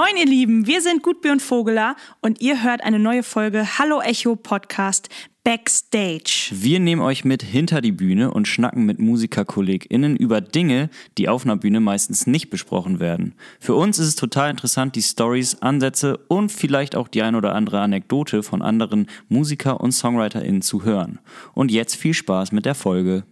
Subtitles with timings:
[0.00, 4.00] Moin, ihr Lieben, wir sind Gutbier und Vogeler und ihr hört eine neue Folge Hallo
[4.00, 5.10] Echo Podcast
[5.44, 6.52] Backstage.
[6.52, 11.44] Wir nehmen euch mit hinter die Bühne und schnacken mit MusikerkollegInnen über Dinge, die auf
[11.44, 13.34] einer Bühne meistens nicht besprochen werden.
[13.58, 17.54] Für uns ist es total interessant, die Stories, Ansätze und vielleicht auch die ein oder
[17.54, 21.18] andere Anekdote von anderen Musiker- und SongwriterInnen zu hören.
[21.52, 23.24] Und jetzt viel Spaß mit der Folge.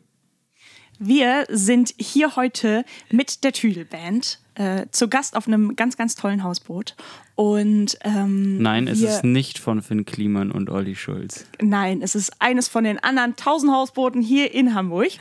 [0.98, 6.43] Wir sind hier heute mit der Tüdelband äh, zu Gast auf einem ganz, ganz tollen
[6.43, 6.96] Hausboot.
[7.36, 11.46] Und ähm, Nein, es ist nicht von Finn Kliman und Olli Schulz.
[11.62, 15.12] Nein, es ist eines von den anderen tausend Hausbooten hier in Hamburg.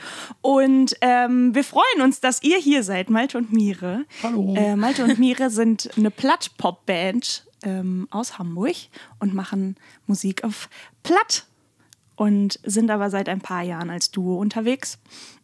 [0.41, 4.05] Und ähm, wir freuen uns, dass ihr hier seid, Malte und Mire.
[4.23, 4.55] Hallo.
[4.57, 8.75] Äh, Malte und Mire sind eine Platt-Pop-Band ähm, aus Hamburg
[9.19, 9.75] und machen
[10.07, 10.69] Musik auf
[11.03, 11.45] Platt
[12.15, 14.97] und sind aber seit ein paar Jahren als Duo unterwegs.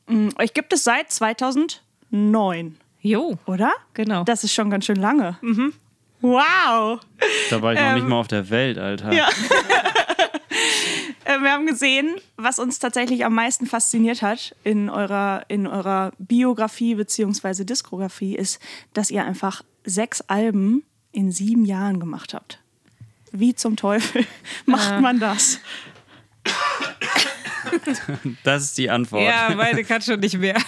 [0.07, 3.71] Mm, Euch gibt es seit 2009, Jo, oder?
[3.93, 4.23] genau.
[4.23, 5.37] Das ist schon ganz schön lange.
[6.21, 6.99] Wow!
[7.49, 9.11] Da war ich noch nicht mal auf der Welt, Alter.
[9.13, 9.27] Ja.
[11.25, 16.11] Äh, Wir haben gesehen, was uns tatsächlich am meisten fasziniert hat in eurer, in eurer
[16.17, 17.63] Biografie bzw.
[17.63, 18.59] Diskografie, ist,
[18.93, 20.83] dass ihr einfach sechs Alben
[21.13, 22.59] in sieben Jahren gemacht habt.
[23.31, 24.25] Wie zum Teufel
[24.65, 25.59] macht man das?
[28.43, 29.23] Das ist die Antwort.
[29.23, 30.57] ja, meine kann schon nicht mehr.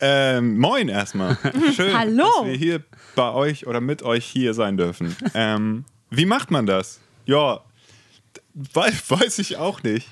[0.00, 1.36] Ähm, moin erstmal.
[1.76, 2.24] Schön, Hallo.
[2.38, 2.82] dass wir hier
[3.14, 5.14] bei euch oder mit euch hier sein dürfen.
[5.34, 7.00] Ähm, wie macht man das?
[7.26, 7.60] Ja,
[8.54, 10.08] weiß, weiß ich auch nicht.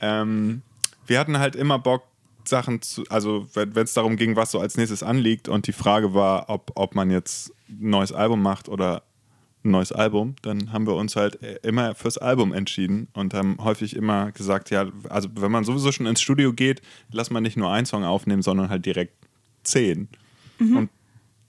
[0.00, 0.62] Ähm,
[1.06, 2.04] wir hatten halt immer Bock,
[2.44, 6.14] Sachen zu, also wenn es darum ging, was so als nächstes anliegt und die Frage
[6.14, 9.02] war, ob, ob man jetzt ein neues Album macht oder
[9.64, 13.58] ein neues Album, dann haben wir uns halt äh, immer fürs Album entschieden und haben
[13.60, 16.80] häufig immer gesagt, ja, also wenn man sowieso schon ins Studio geht,
[17.12, 19.14] lass man nicht nur einen Song aufnehmen, sondern halt direkt
[19.64, 20.08] zehn.
[20.60, 20.90] Und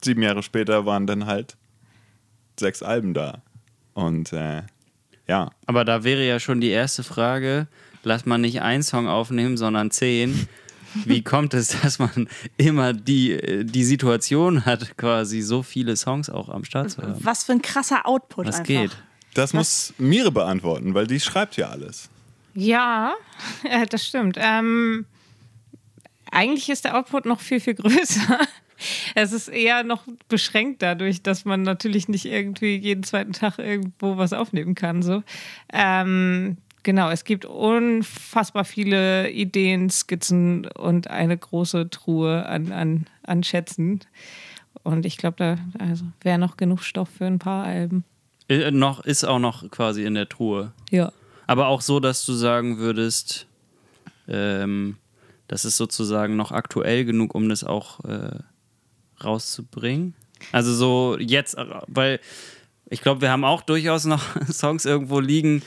[0.03, 1.57] sieben Jahre später waren dann halt
[2.59, 3.41] sechs Alben da.
[3.94, 4.63] Und äh,
[5.28, 7.67] ja, Aber da wäre ja schon die erste Frage,
[8.03, 10.47] lass man nicht einen Song aufnehmen, sondern zehn.
[11.05, 12.27] Wie kommt es, dass man
[12.57, 17.16] immer die, die Situation hat, quasi so viele Songs auch am Start zu haben?
[17.23, 18.67] Was für ein krasser Output Was einfach.
[18.67, 18.97] geht?
[19.33, 22.09] das muss Mire beantworten, weil die schreibt ja alles.
[22.53, 23.13] Ja,
[23.63, 24.38] äh, das stimmt.
[24.39, 25.05] Ähm,
[26.31, 28.39] eigentlich ist der Output noch viel, viel größer.
[29.13, 34.17] Es ist eher noch beschränkt dadurch, dass man natürlich nicht irgendwie jeden zweiten Tag irgendwo
[34.17, 35.01] was aufnehmen kann.
[35.01, 35.22] So.
[35.73, 36.57] Ähm,
[36.89, 44.00] genau, es gibt unfassbar viele Ideen, Skizzen und eine große Truhe an, an, an Schätzen.
[44.81, 48.05] Und ich glaube, da also, wäre noch genug Stoff für ein paar Alben.
[48.47, 50.72] Äh, noch, ist auch noch quasi in der Truhe.
[50.89, 51.11] Ja.
[51.45, 53.45] Aber auch so, dass du sagen würdest,
[54.28, 54.97] ähm,
[55.47, 58.39] das ist sozusagen noch aktuell genug, um das auch äh,
[59.23, 60.16] rauszubringen.
[60.51, 62.19] Also so jetzt, äh, weil
[62.89, 65.61] ich glaube, wir haben auch durchaus noch Songs irgendwo liegen,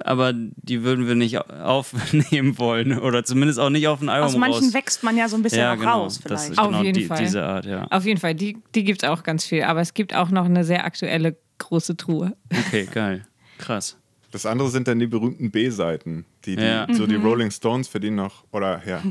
[0.00, 4.36] aber die würden wir nicht aufnehmen wollen oder zumindest auch nicht auf ein Album Aus
[4.36, 4.74] manchen raus.
[4.74, 6.52] wächst man ja so ein bisschen ja, auch genau, raus das vielleicht.
[6.52, 7.18] ist Auf genau jeden die, Fall.
[7.18, 7.86] diese Art, ja.
[7.90, 9.62] Auf jeden Fall, die, die gibt es auch ganz viel.
[9.64, 12.36] Aber es gibt auch noch eine sehr aktuelle große Truhe.
[12.66, 13.26] Okay, geil.
[13.58, 13.96] Krass.
[14.30, 16.86] Das andere sind dann die berühmten B-Seiten, die, die Ja.
[16.90, 19.02] so die Rolling Stones verdienen noch, oder ja,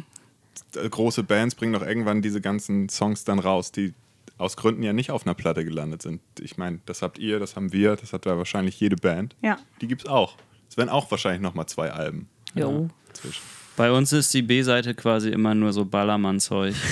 [0.89, 3.93] große Bands bringen doch irgendwann diese ganzen Songs dann raus, die
[4.41, 6.21] aus Gründen ja nicht auf einer Platte gelandet sind.
[6.39, 9.35] Ich meine, das habt ihr, das haben wir, das hat ja wahrscheinlich jede Band.
[9.41, 9.57] Ja.
[9.81, 10.35] Die gibt's auch.
[10.69, 12.89] Es werden auch wahrscheinlich nochmal zwei Alben Jo.
[13.13, 13.41] zwischen.
[13.77, 16.75] Bei uns ist die B-Seite quasi immer nur so Ballermann-Zeug.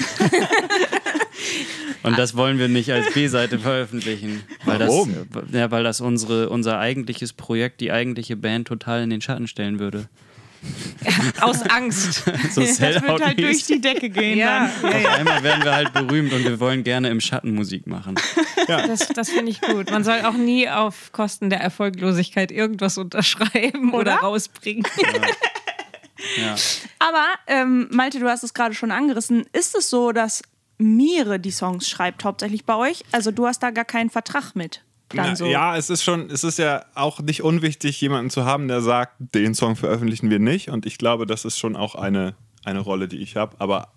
[2.04, 4.44] Und das wollen wir nicht als B-Seite veröffentlichen.
[4.64, 5.14] Weil Warum?
[5.32, 9.48] Das, ja, weil das unsere, unser eigentliches Projekt, die eigentliche Band total in den Schatten
[9.48, 10.08] stellen würde.
[11.42, 12.25] Aus Angst.
[12.52, 14.38] So Das wird halt durch die Decke gehen.
[14.38, 14.92] ja, Dann.
[14.92, 15.09] ja, ja.
[15.14, 18.16] Einmal werden wir halt berühmt und wir wollen gerne im Schatten Musik machen.
[18.68, 19.90] Das, das finde ich gut.
[19.90, 24.16] Man soll auch nie auf Kosten der Erfolglosigkeit irgendwas unterschreiben oder, Oder?
[24.22, 24.84] rausbringen.
[26.38, 26.56] Ja.
[27.00, 29.46] Aber, ähm, Malte, du hast es gerade schon angerissen.
[29.53, 30.41] Ist es so, dass
[30.78, 33.03] Mire die Songs schreibt, hauptsächlich bei euch?
[33.11, 34.84] Also du hast da gar keinen Vertrag mit.
[35.14, 35.46] Na, so.
[35.46, 39.16] Ja, es ist schon, es ist ja auch nicht unwichtig, jemanden zu haben, der sagt,
[39.20, 40.70] den Song veröffentlichen wir nicht.
[40.70, 43.56] Und ich glaube, das ist schon auch eine, eine Rolle, die ich habe.
[43.59, 43.94] Aber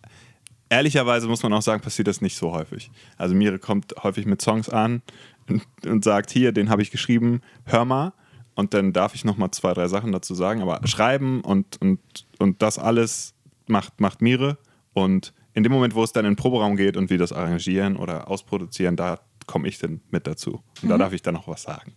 [0.71, 2.91] ehrlicherweise muss man auch sagen, passiert das nicht so häufig.
[3.19, 5.03] Also Mire kommt häufig mit Songs an
[5.49, 8.13] und, und sagt, hier, den habe ich geschrieben, hör mal.
[8.55, 10.63] Und dann darf ich noch mal zwei, drei Sachen dazu sagen.
[10.63, 12.01] Aber schreiben und, und,
[12.39, 13.35] und das alles
[13.67, 14.59] macht, macht Mire.
[14.95, 17.97] Und in dem Moment, wo es dann in den Proberaum geht und wir das arrangieren
[17.97, 19.21] oder ausproduzieren, da
[19.53, 20.63] komme ich dann mit dazu.
[20.81, 21.93] Und da darf ich dann noch was sagen.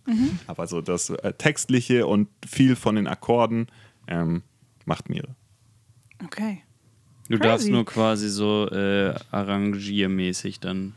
[0.46, 3.68] Aber so das äh, Textliche und viel von den Akkorden
[4.08, 4.42] ähm,
[4.84, 5.34] macht Mire.
[6.22, 6.62] Okay.
[7.30, 7.48] Du Crazy.
[7.48, 10.92] darfst nur quasi so äh, arrangiermäßig dann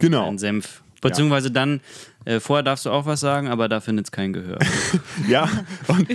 [0.00, 0.26] Genau.
[0.26, 1.80] einen Senf Beziehungsweise dann,
[2.26, 4.58] äh, vorher darfst du auch was sagen, aber da findet es kein Gehör.
[5.28, 5.48] Ja,
[5.86, 6.08] und,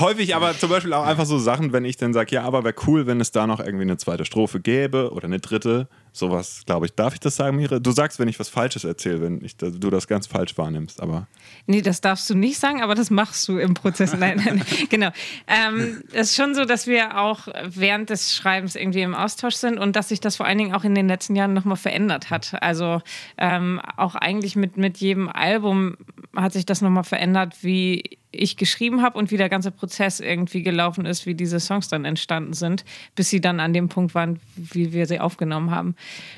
[0.00, 2.74] häufig aber zum Beispiel auch einfach so Sachen, wenn ich dann sage, ja, aber wäre
[2.86, 5.88] cool, wenn es da noch irgendwie eine zweite Strophe gäbe oder eine dritte.
[6.16, 6.94] Sowas, glaube ich.
[6.94, 7.78] Darf ich das sagen, Mire?
[7.78, 11.26] Du sagst, wenn ich was Falsches erzähle, wenn ich, du das ganz falsch wahrnimmst, aber.
[11.66, 14.14] Nee, das darfst du nicht sagen, aber das machst du im Prozess.
[14.14, 15.10] Nein, nein, genau.
[15.46, 19.78] Ähm, es ist schon so, dass wir auch während des Schreibens irgendwie im Austausch sind
[19.78, 22.62] und dass sich das vor allen Dingen auch in den letzten Jahren nochmal verändert hat.
[22.62, 23.02] Also
[23.36, 25.98] ähm, auch eigentlich mit, mit jedem Album
[26.34, 30.62] hat sich das nochmal verändert, wie ich geschrieben habe und wie der ganze Prozess irgendwie
[30.62, 32.84] gelaufen ist, wie diese Songs dann entstanden sind,
[33.14, 35.94] bis sie dann an dem Punkt waren, wie wir sie aufgenommen haben.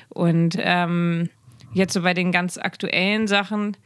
[0.09, 1.29] Und ähm,
[1.73, 3.77] jetzt so bei den ganz aktuellen Sachen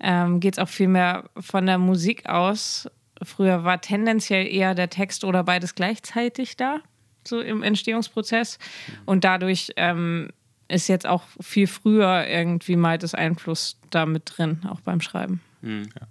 [0.00, 2.88] ähm, geht es auch viel mehr von der Musik aus.
[3.22, 6.80] Früher war tendenziell eher der Text oder beides gleichzeitig da,
[7.24, 8.58] so im Entstehungsprozess.
[9.06, 10.30] Und dadurch ähm,
[10.68, 15.40] ist jetzt auch viel früher irgendwie mal das Einfluss da mit drin, auch beim Schreiben.
[15.62, 15.88] Mhm.
[15.98, 16.06] Ja.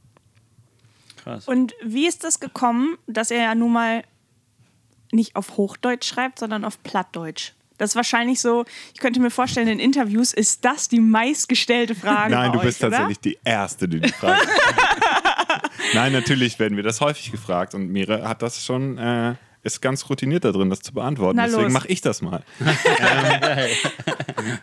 [1.28, 1.48] Krass.
[1.48, 4.04] Und wie ist das gekommen, dass er ja nun mal
[5.12, 7.52] nicht auf Hochdeutsch schreibt, sondern auf Plattdeutsch?
[7.78, 12.34] Das ist wahrscheinlich so, ich könnte mir vorstellen, in Interviews ist das die meistgestellte Frage.
[12.34, 12.92] Nein, du euch, bist oder?
[12.92, 14.48] tatsächlich die Erste, die die fragt.
[15.94, 20.10] Nein, natürlich werden wir das häufig gefragt und Mire hat das schon, äh, ist ganz
[20.10, 21.38] routiniert da drin, das zu beantworten.
[21.38, 22.42] Na Deswegen mache ich das mal.
[22.60, 23.68] ähm,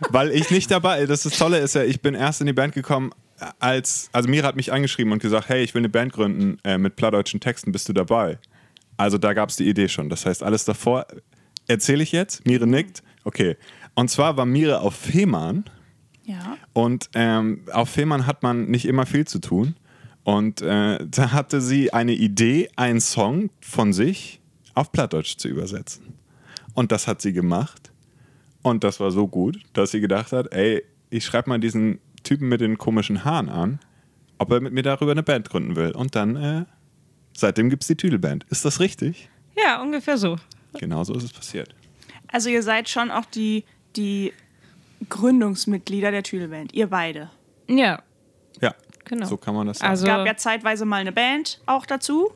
[0.08, 2.74] weil ich nicht dabei, das ist Tolle ist ja, ich bin erst in die Band
[2.74, 3.12] gekommen,
[3.58, 6.78] als, also Mira hat mich angeschrieben und gesagt, hey, ich will eine Band gründen äh,
[6.78, 8.38] mit plattdeutschen Texten, bist du dabei?
[8.96, 10.08] Also da gab es die Idee schon.
[10.08, 11.06] Das heißt, alles davor
[11.66, 12.46] erzähle ich jetzt.
[12.46, 13.02] Mire nickt.
[13.24, 13.56] Okay.
[13.94, 15.64] Und zwar war Mire auf Fehmarn
[16.24, 16.56] Ja.
[16.72, 19.74] und ähm, auf Fehmarn hat man nicht immer viel zu tun.
[20.22, 24.40] Und äh, da hatte sie eine Idee, einen Song von sich
[24.74, 26.14] auf Plattdeutsch zu übersetzen.
[26.72, 27.92] Und das hat sie gemacht.
[28.62, 32.48] Und das war so gut, dass sie gedacht hat, ey, ich schreibe mal diesen Typen
[32.48, 33.78] mit den komischen Haaren an,
[34.38, 35.92] ob er mit mir darüber eine Band gründen will.
[35.92, 36.64] Und dann, äh,
[37.34, 38.44] seitdem gibt es die Tüdelband.
[38.50, 39.28] Ist das richtig?
[39.56, 40.36] Ja, ungefähr so.
[40.78, 41.74] Genau so ist es passiert.
[42.28, 44.32] Also ihr seid schon auch die, die
[45.08, 47.30] Gründungsmitglieder der Tüdelband, ihr beide.
[47.68, 48.02] Ja,
[48.60, 48.74] Ja,
[49.04, 49.26] Genau.
[49.26, 49.90] so kann man das sagen.
[49.90, 52.30] also Es gab ja zeitweise mal eine Band auch dazu.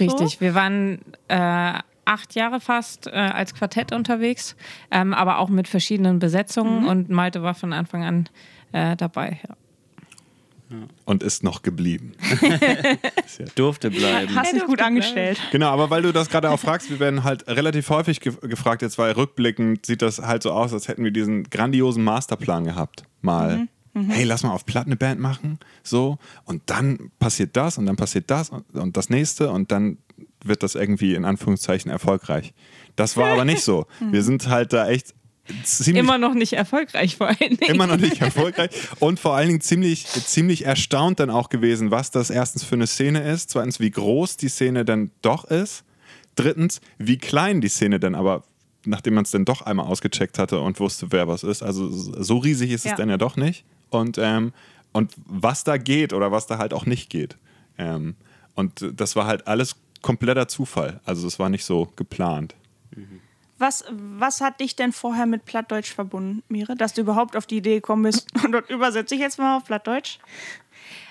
[0.00, 0.34] richtig.
[0.34, 0.40] So.
[0.40, 4.56] Wir waren äh, acht Jahre fast äh, als Quartett unterwegs,
[4.90, 8.28] ähm, aber auch mit verschiedenen Besetzungen und Malte war von Anfang an
[8.74, 9.40] äh, dabei.
[9.48, 9.56] Ja.
[11.04, 12.14] Und ist noch geblieben.
[13.54, 14.34] Durfte bleiben.
[14.34, 15.38] Hast dich gut angestellt.
[15.52, 18.82] Genau, aber weil du das gerade auch fragst, wir werden halt relativ häufig ge gefragt,
[18.82, 23.04] jetzt weil rückblickend sieht das halt so aus, als hätten wir diesen grandiosen Masterplan gehabt.
[23.20, 27.86] Mal, hey, lass mal auf Platt eine Band machen, so, und dann passiert das und
[27.86, 29.98] dann passiert das und, und das nächste und dann
[30.42, 32.52] wird das irgendwie in Anführungszeichen erfolgreich.
[32.96, 33.86] Das war aber nicht so.
[34.10, 35.14] Wir sind halt da echt
[35.86, 37.74] Immer noch nicht erfolgreich vor allen Dingen.
[37.74, 42.10] immer noch nicht erfolgreich und vor allen Dingen ziemlich, ziemlich erstaunt dann auch gewesen, was
[42.10, 45.84] das erstens für eine Szene ist, zweitens, wie groß die Szene dann doch ist,
[46.34, 48.44] drittens, wie klein die Szene dann aber,
[48.86, 52.38] nachdem man es dann doch einmal ausgecheckt hatte und wusste, wer was ist, also so
[52.38, 52.96] riesig ist es Ja.
[52.96, 54.52] dann ja doch nicht und, ähm,
[54.92, 57.36] und was da geht oder was da halt auch nicht geht.
[57.76, 58.14] Ähm,
[58.54, 62.54] und das war halt alles kompletter Zufall, also es war nicht so geplant.
[63.64, 66.76] Was, was hat dich denn vorher mit Plattdeutsch verbunden, Mire?
[66.76, 69.64] Dass du überhaupt auf die Idee gekommen bist und dort übersetze ich jetzt mal auf
[69.64, 70.18] Plattdeutsch?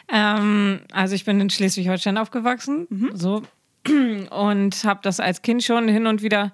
[0.08, 3.42] Ähm, also ich bin in Schleswig-Holstein aufgewachsen, so
[4.30, 6.54] und habe das als Kind schon hin und wieder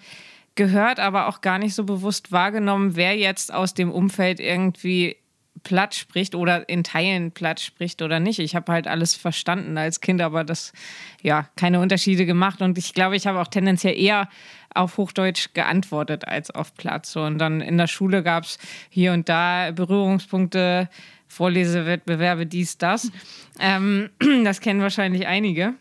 [0.56, 5.18] gehört, aber auch gar nicht so bewusst wahrgenommen, wer jetzt aus dem Umfeld irgendwie
[5.63, 8.39] platt spricht oder in Teilen platt spricht oder nicht.
[8.39, 10.74] Ich habe halt alles verstanden als Kind, aber das
[11.22, 14.30] ja keine Unterschiede gemacht und ich glaube, ich habe auch tendenziell eher
[14.74, 17.13] auf Hochdeutsch geantwortet als auf Platt.
[17.16, 20.89] Und dann in der Schule gab es hier und da Berührungspunkte,
[21.28, 23.12] Vorlesewettbewerbe, dies, das.
[23.60, 24.10] Ähm,
[24.44, 25.74] das kennen wahrscheinlich einige.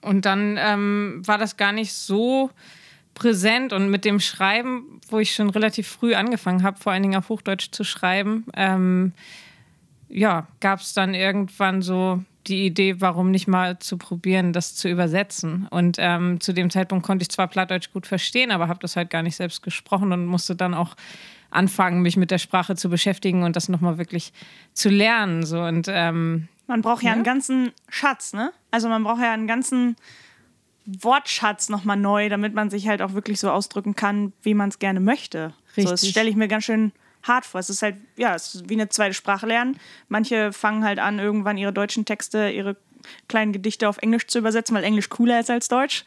[0.00, 2.50] Und dann ähm, war das gar nicht so
[3.14, 7.16] präsent und mit dem Schreiben, wo ich schon relativ früh angefangen habe, vor allen Dingen
[7.16, 9.12] auf Hochdeutsch zu schreiben, ähm,
[10.08, 14.88] ja, gab es dann irgendwann so die Idee, warum nicht mal zu probieren, das zu
[14.88, 15.66] übersetzen.
[15.70, 19.08] Und ähm, zu dem Zeitpunkt konnte ich zwar Plattdeutsch gut verstehen, aber habe das halt
[19.10, 20.94] gar nicht selbst gesprochen und musste dann auch
[21.50, 24.32] anfangen, mich mit der Sprache zu beschäftigen und das nochmal wirklich
[24.74, 25.44] zu lernen.
[25.46, 25.62] So.
[25.62, 27.14] Und ähm, Man braucht ja, Ja.
[27.14, 28.52] einen ganzen Schatz, ne?
[28.70, 29.96] Also man braucht ja einen ganzen
[30.86, 34.78] Wortschatz nochmal neu, damit man sich halt auch wirklich so ausdrücken kann, wie man es
[34.78, 35.54] gerne möchte.
[35.74, 36.10] So, das Richtig.
[36.10, 37.58] stelle ich mir ganz schön hart vor.
[37.58, 39.78] Es ist halt, ja, es ist wie eine zweite Sprache lernen.
[40.08, 42.76] Manche fangen halt an, irgendwann ihre deutschen Texte, ihre
[43.28, 46.04] kleinen Gedichte auf Englisch zu übersetzen, weil Englisch cooler ist als Deutsch.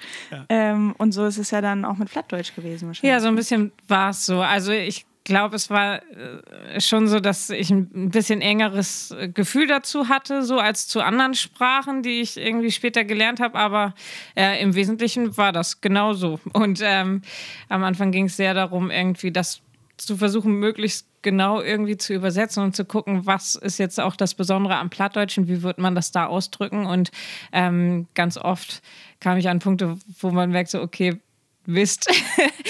[0.50, 3.12] Ähm, und so ist es ja dann auch mit Plattdeutsch gewesen wahrscheinlich.
[3.12, 4.42] Ja, so ein bisschen war es so.
[4.42, 9.68] Also ich glaube, es war äh, schon so, dass ich ein bisschen engeres äh, Gefühl
[9.68, 13.60] dazu hatte, so als zu anderen Sprachen, die ich irgendwie später gelernt habe.
[13.60, 13.94] Aber
[14.36, 16.40] äh, im Wesentlichen war das genauso.
[16.54, 17.22] Und ähm,
[17.68, 19.62] am Anfang ging es sehr darum, irgendwie das
[19.98, 24.34] zu versuchen, möglichst genau irgendwie zu übersetzen und zu gucken, was ist jetzt auch das
[24.34, 26.86] Besondere am Plattdeutschen, wie wird man das da ausdrücken.
[26.86, 27.12] Und
[27.52, 28.82] ähm, ganz oft
[29.20, 31.20] kam ich an Punkte, wo man merkt, so, okay,
[31.68, 32.10] wisst,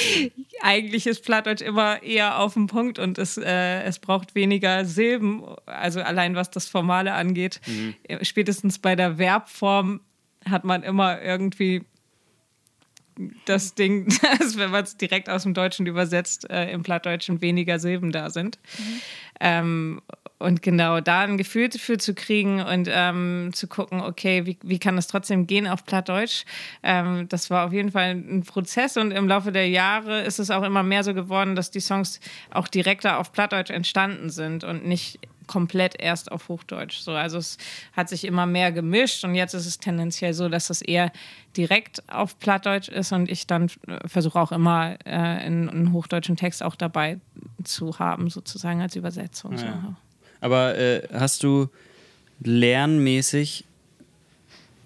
[0.62, 5.44] eigentlich ist Plattdeutsch immer eher auf den Punkt und es, äh, es braucht weniger Silben,
[5.66, 7.62] also allein was das Formale angeht.
[7.66, 7.96] Mhm.
[8.24, 10.02] Spätestens bei der Verbform
[10.50, 11.86] hat man immer irgendwie
[13.46, 14.08] das Ding,
[14.40, 18.30] dass wenn man es direkt aus dem Deutschen übersetzt, äh, im Plattdeutschen weniger Silben da
[18.30, 18.60] sind.
[18.78, 19.02] Mhm.
[19.40, 20.02] Ähm,
[20.40, 24.80] und genau da ein Gefühl dafür zu kriegen und ähm, zu gucken, okay, wie, wie
[24.80, 26.46] kann das trotzdem gehen auf Plattdeutsch?
[26.84, 30.52] Ähm, das war auf jeden Fall ein Prozess und im Laufe der Jahre ist es
[30.52, 32.20] auch immer mehr so geworden, dass die Songs
[32.52, 37.00] auch direkter auf Plattdeutsch entstanden sind und nicht komplett erst auf Hochdeutsch.
[37.00, 37.58] So, also es
[37.94, 41.12] hat sich immer mehr gemischt und jetzt ist es tendenziell so, dass es eher
[41.56, 46.36] direkt auf Plattdeutsch ist und ich dann äh, versuche auch immer äh, einen, einen hochdeutschen
[46.36, 47.20] Text auch dabei
[47.64, 49.54] zu haben, sozusagen als Übersetzung.
[49.54, 49.82] Ja.
[49.82, 49.96] So.
[50.42, 51.70] Aber äh, hast du
[52.42, 53.66] lernmäßig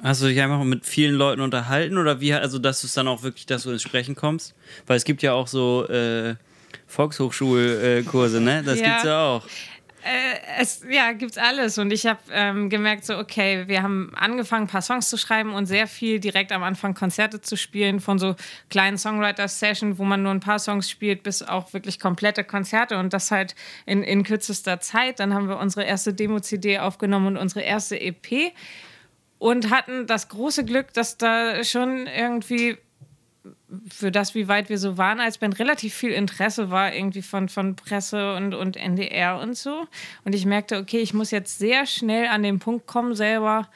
[0.04, 3.08] Hast du dich einfach mit vielen Leuten unterhalten oder wie, also dass du es dann
[3.08, 4.56] auch wirklich, dass du ins Sprechen kommst?
[4.88, 6.36] Weil es gibt ja auch so äh,
[6.88, 8.64] Volkshochschulkurse, ne?
[8.64, 8.86] Das ja.
[8.86, 9.46] gibt's ja auch.
[10.04, 11.78] Äh, es ja, gibt's alles.
[11.78, 15.54] Und ich habe ähm, gemerkt, so, okay, wir haben angefangen, ein paar Songs zu schreiben
[15.54, 18.36] und sehr viel direkt am Anfang Konzerte zu spielen, von so
[18.70, 23.14] kleinen Songwriter-Sessions, wo man nur ein paar Songs spielt, bis auch wirklich komplette Konzerte und
[23.14, 23.56] das halt
[23.86, 25.20] in, in kürzester Zeit.
[25.20, 28.54] Dann haben wir unsere erste Demo-CD aufgenommen und unsere erste EP
[29.38, 32.78] und hatten das große Glück, dass da schon irgendwie
[33.90, 37.50] für das, wie weit wir so waren als Band, relativ viel Interesse war irgendwie von,
[37.50, 39.88] von Presse und, und NDR und so.
[40.26, 43.70] Und ich merkte, okay, ich muss jetzt sehr schnell an den Punkt kommen, selber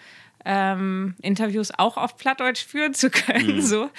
[0.46, 3.58] ähm, Interviews auch auf Plattdeutsch führen zu können.
[3.58, 3.62] Mhm.
[3.62, 3.90] So.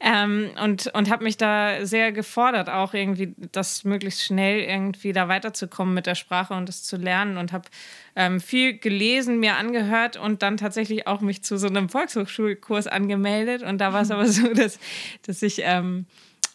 [0.00, 5.28] Ähm, und und habe mich da sehr gefordert, auch irgendwie das möglichst schnell irgendwie da
[5.28, 7.68] weiterzukommen mit der Sprache und das zu lernen und habe
[8.16, 13.62] ähm, viel gelesen, mir angehört und dann tatsächlich auch mich zu so einem Volkshochschulkurs angemeldet.
[13.62, 14.14] Und da war es mhm.
[14.14, 14.78] aber so, dass,
[15.26, 16.06] dass ich ähm,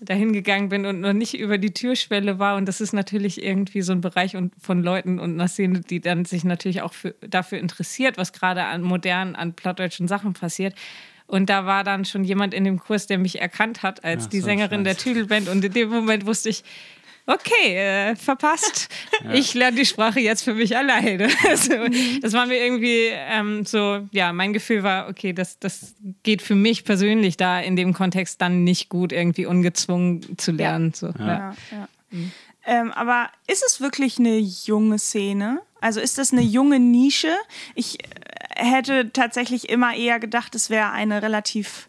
[0.04, 2.56] dahin gegangen bin und noch nicht über die Türschwelle war.
[2.56, 6.26] Und das ist natürlich irgendwie so ein Bereich von Leuten und einer Szene, die dann
[6.26, 10.76] sich natürlich auch für, dafür interessiert, was gerade an modernen, an plattdeutschen Sachen passiert.
[11.26, 14.30] Und da war dann schon jemand in dem Kurs, der mich erkannt hat als Ach,
[14.30, 15.50] die Sängerin der Tüdelband.
[15.50, 16.64] Und in dem Moment wusste ich,
[17.26, 18.90] okay, äh, verpasst.
[19.24, 19.34] Ja.
[19.34, 21.30] Ich lerne die Sprache jetzt für mich alleine.
[21.48, 21.74] Also,
[22.22, 26.56] das war mir irgendwie ähm, so, ja, mein Gefühl war, okay, das, das geht für
[26.56, 30.90] mich persönlich da in dem Kontext dann nicht gut, irgendwie ungezwungen zu lernen.
[30.90, 30.96] Ja.
[30.96, 31.56] So, ja.
[31.72, 32.32] ja mhm.
[32.66, 35.62] ähm, aber ist es wirklich eine junge Szene?
[35.80, 37.36] Also ist das eine junge Nische?
[37.76, 38.08] Ich äh,
[38.56, 41.88] hätte tatsächlich immer eher gedacht, es wäre eine relativ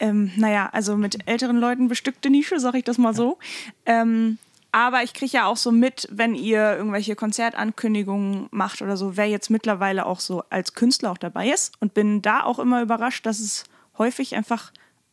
[0.00, 3.38] ähm, naja, also mit älteren Leuten bestückte Nische, sag ich das mal so.
[3.86, 4.38] Ähm,
[4.72, 9.26] aber ich kriege ja auch so mit, wenn ihr irgendwelche Konzertankündigungen macht oder so, wer
[9.28, 11.74] jetzt mittlerweile auch so als Künstler auch dabei ist.
[11.78, 13.64] Und bin da auch immer überrascht, dass es
[13.98, 14.72] häufig einfach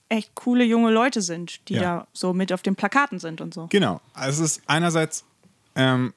[0.10, 1.82] echt coole junge Leute sind, die ja.
[1.82, 3.68] da so mit auf den Plakaten sind und so.
[3.70, 4.02] Genau.
[4.14, 5.26] Also es ist einerseits
[5.76, 6.14] ähm,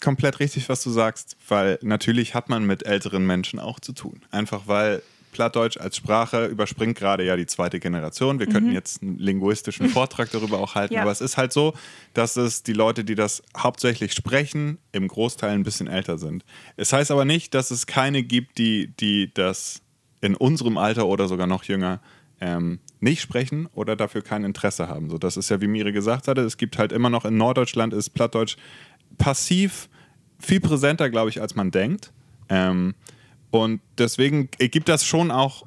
[0.00, 4.22] komplett richtig, was du sagst, weil natürlich hat man mit älteren Menschen auch zu tun.
[4.30, 5.02] Einfach weil
[5.36, 8.38] Plattdeutsch als Sprache überspringt gerade ja die zweite Generation.
[8.38, 8.52] Wir mhm.
[8.52, 11.02] könnten jetzt einen linguistischen Vortrag darüber auch halten, ja.
[11.02, 11.74] aber es ist halt so,
[12.14, 16.46] dass es die Leute, die das hauptsächlich sprechen, im Großteil ein bisschen älter sind.
[16.78, 19.82] Es heißt aber nicht, dass es keine gibt, die, die das
[20.22, 22.00] in unserem Alter oder sogar noch jünger
[22.40, 25.10] ähm, nicht sprechen oder dafür kein Interesse haben.
[25.10, 27.92] So, das ist ja, wie Mire gesagt hatte, es gibt halt immer noch in Norddeutschland
[27.92, 28.56] ist Plattdeutsch
[29.18, 29.90] passiv
[30.38, 32.10] viel präsenter, glaube ich, als man denkt.
[32.48, 32.94] Ähm,
[33.50, 35.64] und deswegen gibt das schon auch,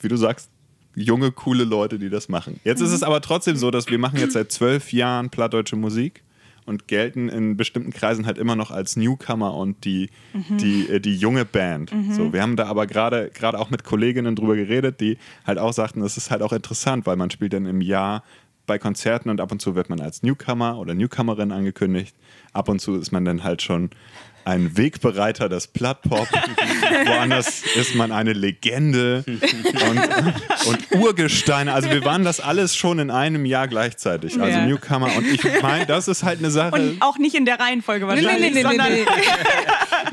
[0.00, 0.50] wie du sagst,
[0.94, 2.60] junge, coole Leute, die das machen.
[2.64, 6.22] Jetzt ist es aber trotzdem so, dass wir machen jetzt seit zwölf Jahren plattdeutsche Musik
[6.66, 10.58] und gelten in bestimmten Kreisen halt immer noch als Newcomer und die, mhm.
[10.58, 11.94] die, äh, die junge Band.
[11.94, 12.12] Mhm.
[12.12, 16.00] So, wir haben da aber gerade auch mit Kolleginnen drüber geredet, die halt auch sagten,
[16.00, 18.22] das ist halt auch interessant, weil man spielt dann im Jahr
[18.66, 22.14] bei Konzerten und ab und zu wird man als Newcomer oder Newcomerin angekündigt.
[22.52, 23.88] Ab und zu ist man dann halt schon
[24.48, 26.26] ein Wegbereiter des Plattpop.
[27.06, 31.72] Woanders ist man eine Legende und, und Urgesteine.
[31.72, 34.40] Also wir waren das alles schon in einem Jahr gleichzeitig.
[34.40, 34.66] Also Ja.
[34.66, 35.14] Newcomer.
[35.16, 36.74] Und ich meine, das ist halt eine Sache.
[36.74, 39.04] Und auch nicht in der Reihenfolge Nee, nee, wahrscheinlich, nee, nee, sondern nee.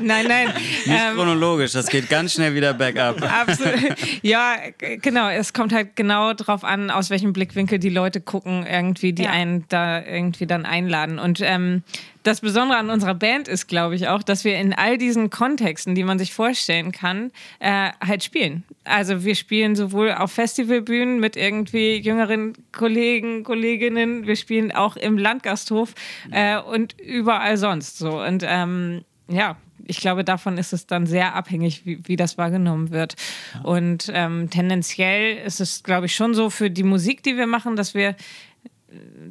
[0.00, 0.46] nein, nein.
[0.48, 3.22] Nicht Ähm, chronologisch, das geht ganz schnell wieder bergab.
[3.22, 3.74] Absolut.
[4.22, 4.56] Ja,
[5.00, 5.28] genau.
[5.30, 9.30] Es kommt halt genau drauf an, aus welchem Blickwinkel die Leute gucken, irgendwie, die Ja.
[9.30, 11.18] einen da irgendwie dann einladen.
[11.18, 11.82] Und ähm,
[12.26, 15.94] das Besondere an unserer Band ist, glaube ich, auch, dass wir in all diesen Kontexten,
[15.94, 17.30] die man sich vorstellen kann,
[17.60, 18.64] äh, halt spielen.
[18.84, 25.18] Also wir spielen sowohl auf Festivalbühnen mit irgendwie jüngeren Kollegen, Kolleginnen, wir spielen auch im
[25.18, 25.94] Landgasthof
[26.30, 28.20] äh, und überall sonst so.
[28.20, 29.56] Und ähm, ja,
[29.88, 33.14] ich glaube, davon ist es dann sehr abhängig, wie, wie das wahrgenommen wird.
[33.62, 37.76] Und ähm, tendenziell ist es, glaube ich, schon so für die Musik, die wir machen,
[37.76, 38.16] dass wir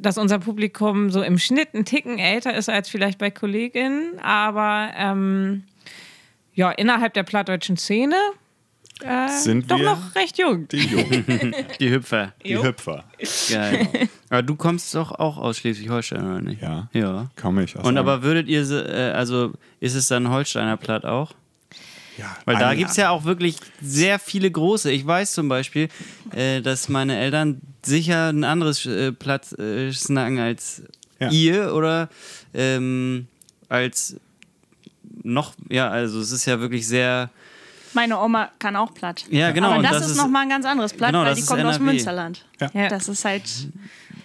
[0.00, 4.90] dass unser Publikum so im Schnitt einen Ticken älter ist als vielleicht bei Kolleginnen, aber
[4.96, 5.64] ähm,
[6.54, 8.16] ja, innerhalb der plattdeutschen Szene
[9.02, 10.68] äh, Sind doch wir noch recht jung.
[10.68, 12.32] die Jungen, Die Hüpfer.
[12.44, 13.04] die Hüpfer.
[13.50, 13.86] Geil.
[14.30, 16.62] Aber du kommst doch auch aus Schleswig-Holstein, oder nicht?
[16.62, 16.88] Ja.
[16.94, 17.26] Ja.
[17.40, 21.32] Komme ich aus Und aber würdet ihr, äh, also ist es dann Holsteiner Platt auch?
[22.18, 24.90] Ja, Weil da gibt es ja auch wirklich sehr viele große.
[24.90, 25.88] Ich weiß zum Beispiel,
[26.32, 30.82] äh, dass meine Eltern sicher ein anderes äh, Platt äh, snacken als
[31.20, 31.30] Ja.
[31.30, 32.08] ihr oder
[32.54, 33.26] ähm,
[33.68, 34.16] als
[35.22, 37.30] noch, ja, also es ist ja wirklich sehr,
[37.94, 39.24] meine Oma kann auch platt.
[39.30, 41.34] Ja, genau, Aber und das, das ist, ist- nochmal ein ganz anderes Platt, Genau, weil
[41.34, 41.84] die kommt aus NRW.
[41.84, 42.44] Münsterland.
[42.74, 42.88] Ja.
[42.88, 43.42] Das ist halt,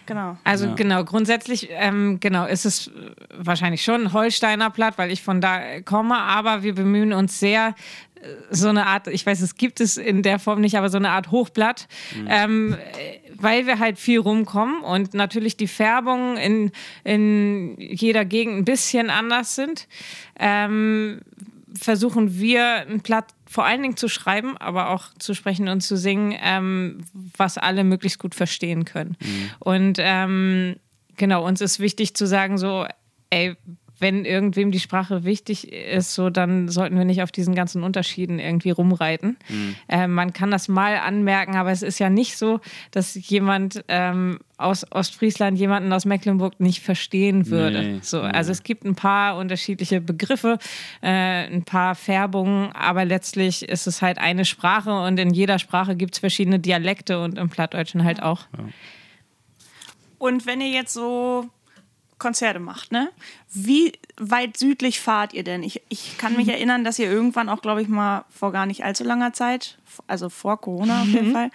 [0.05, 0.38] genau.
[0.43, 0.74] Also Ja.
[0.75, 2.91] genau, grundsätzlich ähm, genau ist es
[3.36, 7.75] wahrscheinlich schon ein Holsteiner Platt, weil ich von da komme, aber wir bemühen uns sehr
[8.15, 10.98] äh, so eine Art, ich weiß, es gibt es in der Form nicht, aber so
[10.98, 11.88] eine Art Hochblatt,
[12.27, 16.72] ähm, äh, weil wir halt viel rumkommen und natürlich die Färbungen in,
[17.03, 19.88] in jeder Gegend ein bisschen anders sind.
[20.39, 21.22] Ähm,
[21.79, 25.97] versuchen wir ein Platt vor allen Dingen zu schreiben, aber auch zu sprechen und zu
[25.97, 26.99] singen, ähm,
[27.37, 29.17] was alle möglichst gut verstehen können.
[29.59, 30.75] Und ähm,
[31.17, 32.85] genau, uns ist wichtig zu sagen, so,
[33.29, 33.55] ey,
[33.99, 38.39] wenn irgendwem die Sprache wichtig ist, so dann sollten wir nicht auf diesen ganzen Unterschieden
[38.39, 39.37] irgendwie rumreiten.
[39.87, 42.59] Äh, man kann das mal anmerken, aber es ist ja nicht so,
[42.89, 47.82] dass jemand ähm, aus Ostfriesland jemanden aus Mecklenburg nicht verstehen würde.
[47.82, 48.27] Nee, so, nee.
[48.30, 50.58] also es gibt ein paar unterschiedliche Begriffe,
[51.02, 51.08] äh,
[51.47, 56.15] ein paar Färbungen, aber letztlich ist es halt eine Sprache und in jeder Sprache gibt
[56.15, 58.47] es verschiedene Dialekte und im Plattdeutschen halt auch.
[60.17, 61.47] Und wenn ihr jetzt so
[62.19, 63.10] Konzerte macht, ne?
[63.52, 65.63] Wie weit südlich fahrt ihr denn?
[65.63, 66.38] Ich, ich kann Mhm.
[66.39, 69.80] mich erinnern, dass ihr irgendwann auch, glaube ich, mal vor gar nicht allzu langer Zeit,
[70.08, 71.13] also vor Corona auf Mhm.
[71.15, 71.50] jeden Fall,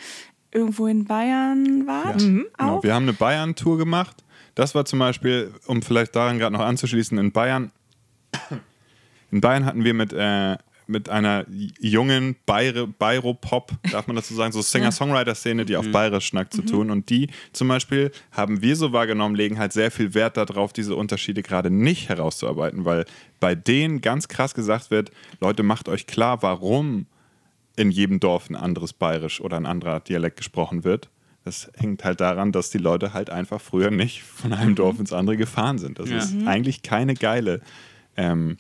[0.57, 2.19] irgendwo in Bayern wart.
[2.19, 2.45] Genau.
[2.59, 2.83] Auch?
[2.83, 4.25] Wir haben eine Bayern-Tour gemacht.
[4.55, 7.71] Das war zum Beispiel, um vielleicht daran gerade noch anzuschließen, in Bayern.
[9.31, 11.45] In Bayern hatten wir mit, äh, mit einer
[11.79, 16.91] jungen Bayre, Bayro-Pop, darf man dazu sagen, so Singer-Songwriter-Szene, die auf Bayerisch schnackt, zu tun.
[16.91, 20.95] Und die zum Beispiel, haben wir so wahrgenommen, legen halt sehr viel Wert darauf, diese
[20.95, 23.05] Unterschiede gerade nicht herauszuarbeiten, weil
[23.41, 27.07] bei denen ganz krass gesagt wird, Leute, macht euch klar, warum
[27.77, 31.11] in jedem Dorf ein anderes Bayerisch oder ein anderer Dialekt gesprochen wird.
[31.45, 35.13] Das hängt halt daran, dass die Leute halt einfach früher nicht von einem Dorf ins
[35.13, 35.99] andere gefahren sind.
[35.99, 36.19] Das Ja.
[36.19, 37.61] ist eigentlich keine geile,
[38.17, 38.57] ähm,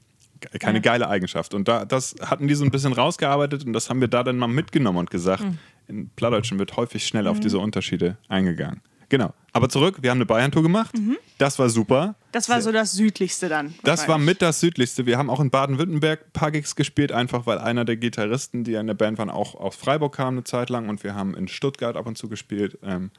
[0.60, 1.54] keine geile Eigenschaft.
[1.54, 4.36] Und da, das hatten die so ein bisschen rausgearbeitet und das haben wir da dann
[4.38, 5.44] mal mitgenommen und gesagt,
[5.88, 8.80] in Plattdeutschen wird häufig schnell auf diese Unterschiede eingegangen.
[9.08, 9.32] Genau.
[9.52, 10.94] Aber zurück, wir haben eine Bayern-Tour gemacht.
[11.38, 12.16] Das war super.
[12.32, 13.74] Das war so das südlichste dann.
[13.84, 15.06] Das war mit das südlichste.
[15.06, 18.74] Wir haben auch in Baden-Württemberg ein paar Gigs gespielt, einfach weil einer der Gitarristen, die
[18.74, 21.48] in der Band waren, auch aus Freiburg kam eine Zeit lang und wir haben in
[21.48, 22.78] Stuttgart ab und zu gespielt.
[22.82, 23.10] Ähm,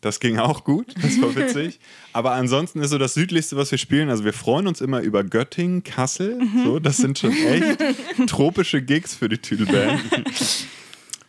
[0.00, 1.80] das ging auch gut, das war witzig.
[2.12, 4.10] Aber ansonsten ist so das südlichste, was wir spielen.
[4.10, 6.38] Also wir freuen uns immer über Göttingen, Kassel.
[6.62, 7.78] So, das sind schon echt
[8.26, 10.02] tropische Gigs für die Tüdelband.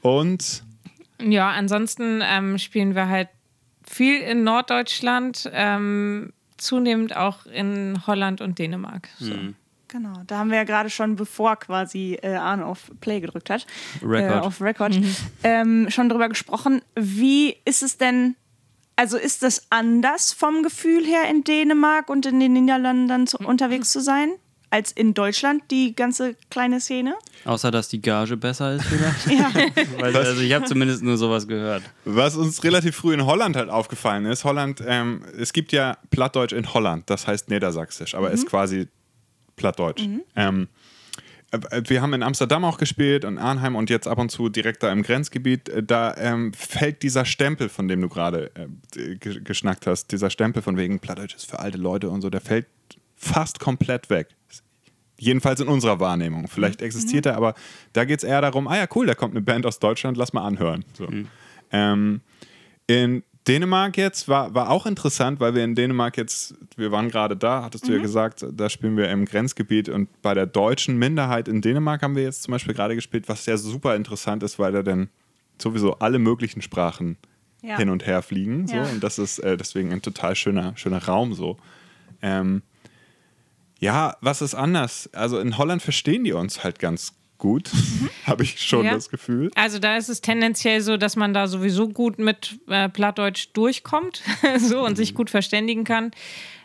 [0.01, 0.63] Und
[1.21, 3.29] Ja, ansonsten ähm, spielen wir halt
[3.87, 9.09] viel in Norddeutschland, ähm, zunehmend auch in Holland und Dänemark.
[9.19, 9.33] So.
[9.87, 13.65] Genau, da haben wir ja gerade schon, bevor quasi äh, Arne auf Play gedrückt hat,
[14.01, 14.43] Record.
[14.43, 14.97] Äh, auf Record,
[15.43, 16.81] ähm, schon drüber gesprochen.
[16.95, 18.35] Wie ist es denn,
[18.95, 23.37] also ist es anders vom Gefühl her in Dänemark und in den Niederlanden dann zu,
[23.37, 24.31] unterwegs zu sein,
[24.75, 27.15] als in Deutschland, die ganze kleine Szene?
[27.45, 29.27] Außer, dass die Gage besser ist, vielleicht.
[29.39, 29.51] Ja.
[29.99, 31.83] Weil, also ich habe zumindest nur sowas gehört.
[32.03, 36.53] Was uns relativ früh in Holland halt aufgefallen ist, Holland, ähm, es gibt ja Plattdeutsch
[36.53, 38.87] in Holland, das heißt Niedersächsisch, aber ist quasi
[39.55, 40.03] Plattdeutsch.
[40.35, 40.67] Ähm,
[41.51, 44.83] äh, wir haben in Amsterdam auch gespielt und Arnheim und jetzt ab und zu direkt
[44.83, 45.69] da im Grenzgebiet.
[45.69, 50.29] äh, Da ähm, fällt dieser Stempel, von dem du gerade äh, ge- geschnackt hast, dieser
[50.29, 52.67] Stempel von wegen Plattdeutsch ist für alte Leute und so, der fällt
[53.15, 54.27] fast komplett weg.
[55.17, 56.47] Jedenfalls in unserer Wahrnehmung.
[56.47, 57.53] Vielleicht existiert er, aber
[57.93, 60.33] da geht es eher darum, ah ja, cool, da kommt eine Band aus Deutschland, lass
[60.33, 60.83] mal anhören.
[60.93, 61.07] So.
[61.71, 62.21] Ähm,
[62.87, 67.37] in Dänemark jetzt war, war auch interessant, weil wir in Dänemark jetzt, wir waren gerade
[67.37, 71.47] da, hattest du ja gesagt, da spielen wir im Grenzgebiet und bei der deutschen Minderheit
[71.47, 74.71] in Dänemark haben wir jetzt zum Beispiel gerade gespielt, was ja super interessant ist, weil
[74.71, 75.09] da dann
[75.61, 77.17] sowieso alle möglichen Sprachen
[77.61, 77.77] Ja.
[77.77, 78.67] hin und her fliegen.
[78.67, 78.75] So.
[78.75, 78.83] Ja.
[78.83, 81.57] Und das ist äh, deswegen ein total schöner, schöner Raum so.
[82.21, 82.63] Ähm,
[83.79, 85.09] ja, was ist anders?
[85.13, 87.69] Also in Holland verstehen die uns halt ganz gut,
[88.25, 88.93] habe ich schon Ja.
[88.93, 89.51] das Gefühl.
[89.55, 94.21] Also da ist es tendenziell so, dass man da sowieso gut mit äh, Plattdeutsch durchkommt
[94.57, 96.11] so und sich gut verständigen kann.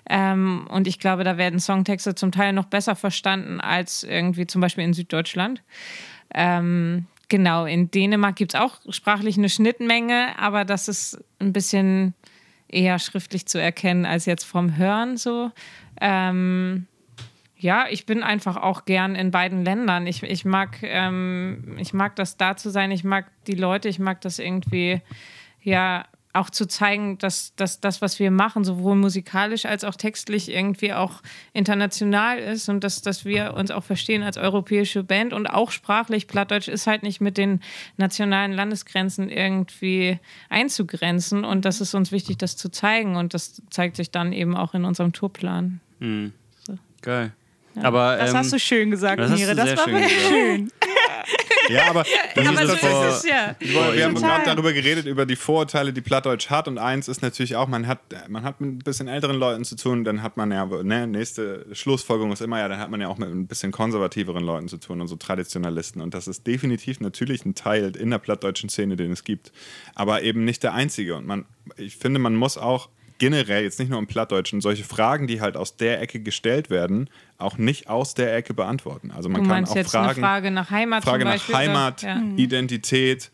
[0.09, 4.61] Ähm, und ich glaube, da werden Songtexte zum Teil noch besser verstanden als irgendwie zum
[4.61, 5.63] Beispiel in Süddeutschland.
[6.35, 12.15] Ähm, genau, in Dänemark gibt es auch sprachlich eine Schnittmenge, aber das ist ein bisschen
[12.69, 15.51] eher schriftlich zu erkennen als jetzt vom Hören so.
[16.01, 16.87] Ähm,
[17.61, 20.07] ja, ich bin einfach auch gern in beiden Ländern.
[20.07, 23.99] Ich, ich, mag, ähm, ich mag das da zu sein, ich mag die Leute, ich
[23.99, 25.03] mag das irgendwie,
[25.63, 30.49] ja, auch zu zeigen, dass, dass das, was wir machen, sowohl musikalisch als auch textlich
[30.49, 35.49] irgendwie auch international ist und dass, dass wir uns auch verstehen als europäische Band und
[35.49, 36.29] auch sprachlich.
[36.29, 37.61] Plattdeutsch ist halt nicht mit den
[37.97, 43.97] nationalen Landesgrenzen irgendwie einzugrenzen und das ist uns wichtig, das zu zeigen und das zeigt
[43.97, 45.81] sich dann eben auch in unserem Tourplan.
[47.03, 47.33] Geil.
[47.77, 49.55] Aber, Das ähm, hast du schön gesagt, Mire.
[49.55, 50.73] Das war schön schön.
[51.69, 52.05] Ja, aber
[52.35, 53.55] das Aber ist so das, vor- ist es ja.
[53.61, 56.67] Wir, wir haben gerade darüber geredet, über die Vorurteile, die Plattdeutsch hat.
[56.67, 59.77] Und eins ist natürlich auch, man hat, man hat mit ein bisschen älteren Leuten zu
[59.77, 60.03] tun.
[60.03, 63.19] Dann hat man ja, ne, nächste Schlussfolgerung ist immer ja, dann hat man ja auch
[63.19, 66.03] mit ein bisschen konservativeren Leuten zu tun und so Traditionalisten.
[66.03, 69.53] Und das ist definitiv natürlich ein Teil in der plattdeutschen Szene, den es gibt.
[69.95, 71.15] Aber eben nicht der einzige.
[71.17, 71.45] Und man,
[71.77, 72.89] ich finde, man muss auch
[73.21, 77.09] generell, jetzt nicht nur im Plattdeutschen, solche Fragen, die halt aus der Ecke gestellt werden,
[77.39, 79.13] auch nicht aus der Ecke beantworten.
[79.13, 81.55] Also man Du kann auch jetzt Fragen, eine Frage nach Heimat Frage zum nach Beispiel?
[81.55, 82.21] Heimat, Ja.
[82.37, 83.31] Identität,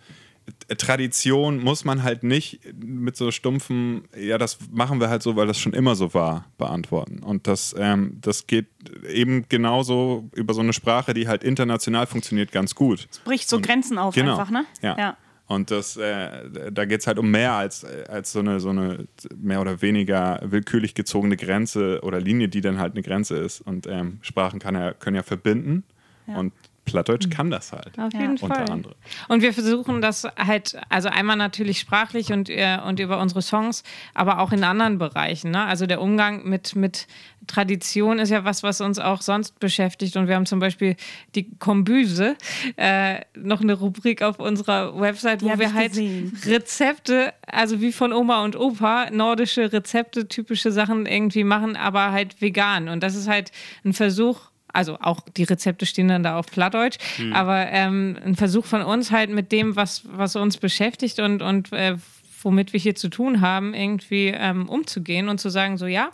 [0.68, 5.37] äh, Tradition muss man halt nicht mit so stumpfen, ja, das machen wir halt so,
[5.37, 7.20] weil das schon immer so war, beantworten.
[7.22, 8.66] Und das, ähm, das geht
[9.09, 13.09] eben genauso über so eine Sprache, die halt international funktioniert, ganz gut.
[13.25, 14.33] Bricht so Grenzen auf Genau.
[14.33, 14.64] einfach, ne?
[14.83, 15.16] Ja.
[15.49, 19.07] Und das, äh, da geht es halt um mehr als, als so, eine, so eine
[19.37, 23.61] mehr oder weniger willkürlich gezogene Grenze oder Linie, die dann halt eine Grenze ist.
[23.61, 25.85] Und ähm, Sprachen kann ja, können ja verbinden.
[26.27, 26.53] Und
[26.87, 27.99] Plattdeutsch kann das halt.
[27.99, 28.70] Auf jeden Unter Fall.
[28.70, 28.94] anderem.
[29.29, 33.83] Und wir versuchen das halt, also einmal natürlich sprachlich und, äh, und über unsere Songs,
[34.14, 35.51] aber auch in anderen Bereichen.
[35.51, 35.64] Ne?
[35.64, 37.07] Also der Umgang mit, mit
[37.46, 40.16] Tradition ist ja was, was uns auch sonst beschäftigt.
[40.16, 40.96] Und wir haben zum Beispiel
[41.35, 42.37] die Kombüse,
[42.77, 46.38] äh, noch eine Rubrik auf unserer Website, wo Die hab wir halt gesehen.
[46.46, 52.40] Rezepte, also wie von Oma und Opa, nordische Rezepte, typische Sachen irgendwie machen, aber halt
[52.40, 52.88] vegan.
[52.88, 53.51] Und das ist halt
[53.85, 56.99] ein Versuch, also auch die Rezepte stehen dann da auf Plattdeutsch,
[57.33, 61.73] aber ähm, ein Versuch von uns halt mit dem, was, was uns beschäftigt und, und
[61.73, 61.97] äh,
[62.43, 66.11] womit wir hier zu tun haben, irgendwie ähm, umzugehen und zu sagen, so ja,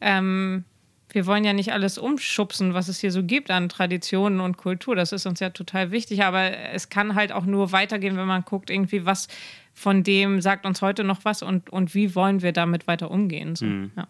[0.00, 0.64] ähm,
[1.12, 4.94] wir wollen ja nicht alles umschubsen, was es hier so gibt an Traditionen und Kultur.
[4.96, 8.44] Das ist uns ja total wichtig, aber es kann halt auch nur weitergehen, wenn man
[8.44, 9.28] guckt, irgendwie, was
[9.74, 13.56] von dem sagt uns heute noch was und, und wie wollen wir damit weiter umgehen.
[13.56, 13.66] So.
[13.66, 14.08] Ja.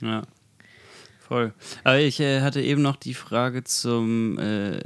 [0.00, 0.22] Ja.
[1.32, 1.52] Voll.
[1.84, 4.38] Aber ich äh, hatte eben noch die Frage zum.
[4.38, 4.78] Äh,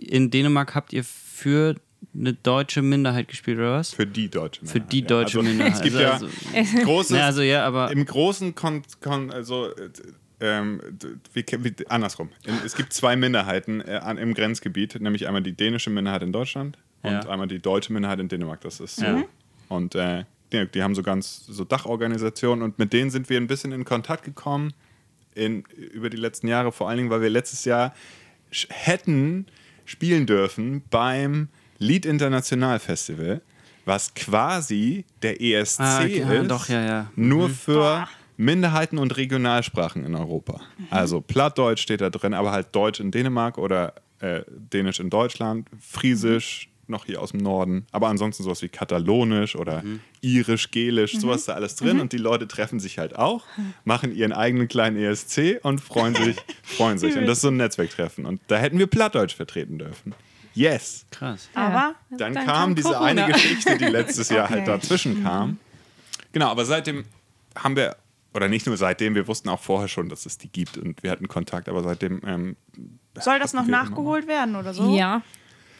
[0.00, 1.76] in Dänemark habt ihr für
[2.14, 3.92] eine deutsche Minderheit gespielt, oder was?
[3.94, 5.06] Für die deutsche Für Minderheit, die ja.
[5.06, 5.74] deutsche also, Minderheit.
[5.74, 7.90] Es gibt Also- ja großes, Ja, also ja, aber.
[7.92, 9.90] im großen Kon, Kon also äh,
[10.40, 10.80] ähm,
[11.34, 12.30] wie, wie, andersrum.
[12.64, 16.78] Es gibt zwei Minderheiten äh, an, im Grenzgebiet, nämlich einmal die dänische Minderheit in Deutschland
[17.02, 17.28] und Ja.
[17.28, 18.62] einmal die deutsche Minderheit in Dänemark.
[18.62, 19.04] Das ist so.
[19.04, 19.22] Ja.
[19.68, 23.46] Und äh, die, die haben so ganz so Dachorganisationen und mit denen sind wir ein
[23.46, 24.72] bisschen in Kontakt gekommen
[25.34, 27.94] in, über die letzten Jahre, vor allen Dingen, weil wir letztes Jahr
[28.68, 29.46] hätten
[29.84, 33.40] spielen dürfen beim Lied International Festival,
[33.84, 37.10] was quasi der ESC Ah, okay, ja, ist, doch, ja, ja.
[37.16, 40.60] nur für Minderheiten und Regionalsprachen in Europa.
[40.90, 45.68] Also Plattdeutsch steht da drin, aber halt Deutsch in Dänemark oder äh, Dänisch in Deutschland,
[45.80, 49.82] Friesisch noch hier aus dem Norden, aber ansonsten sowas wie Katalonisch oder
[50.20, 53.44] Irisch, Gelisch, sowas ist da alles drin und die Leute treffen sich halt auch,
[53.84, 57.16] machen ihren eigenen kleinen ESC und freuen sich, freuen sich.
[57.16, 60.14] Und das ist so ein Netzwerktreffen und da hätten wir Plattdeutsch vertreten dürfen.
[60.54, 61.06] Yes.
[61.12, 61.48] Krass.
[61.54, 63.06] Aber Dann, Dann kam kam diese Corona.
[63.24, 64.70] eine Geschichte, die letztes Jahr halt Okay.
[64.78, 65.58] dazwischen kam.
[66.32, 67.04] Genau, aber seitdem
[67.56, 67.96] haben wir,
[68.34, 71.10] oder nicht nur seitdem, wir wussten auch vorher schon, dass es die gibt und wir
[71.12, 72.20] hatten Kontakt, aber seitdem.
[72.26, 72.56] Ähm,
[73.18, 74.94] soll das noch nachgeholt werden oder so?
[74.96, 75.22] Ja,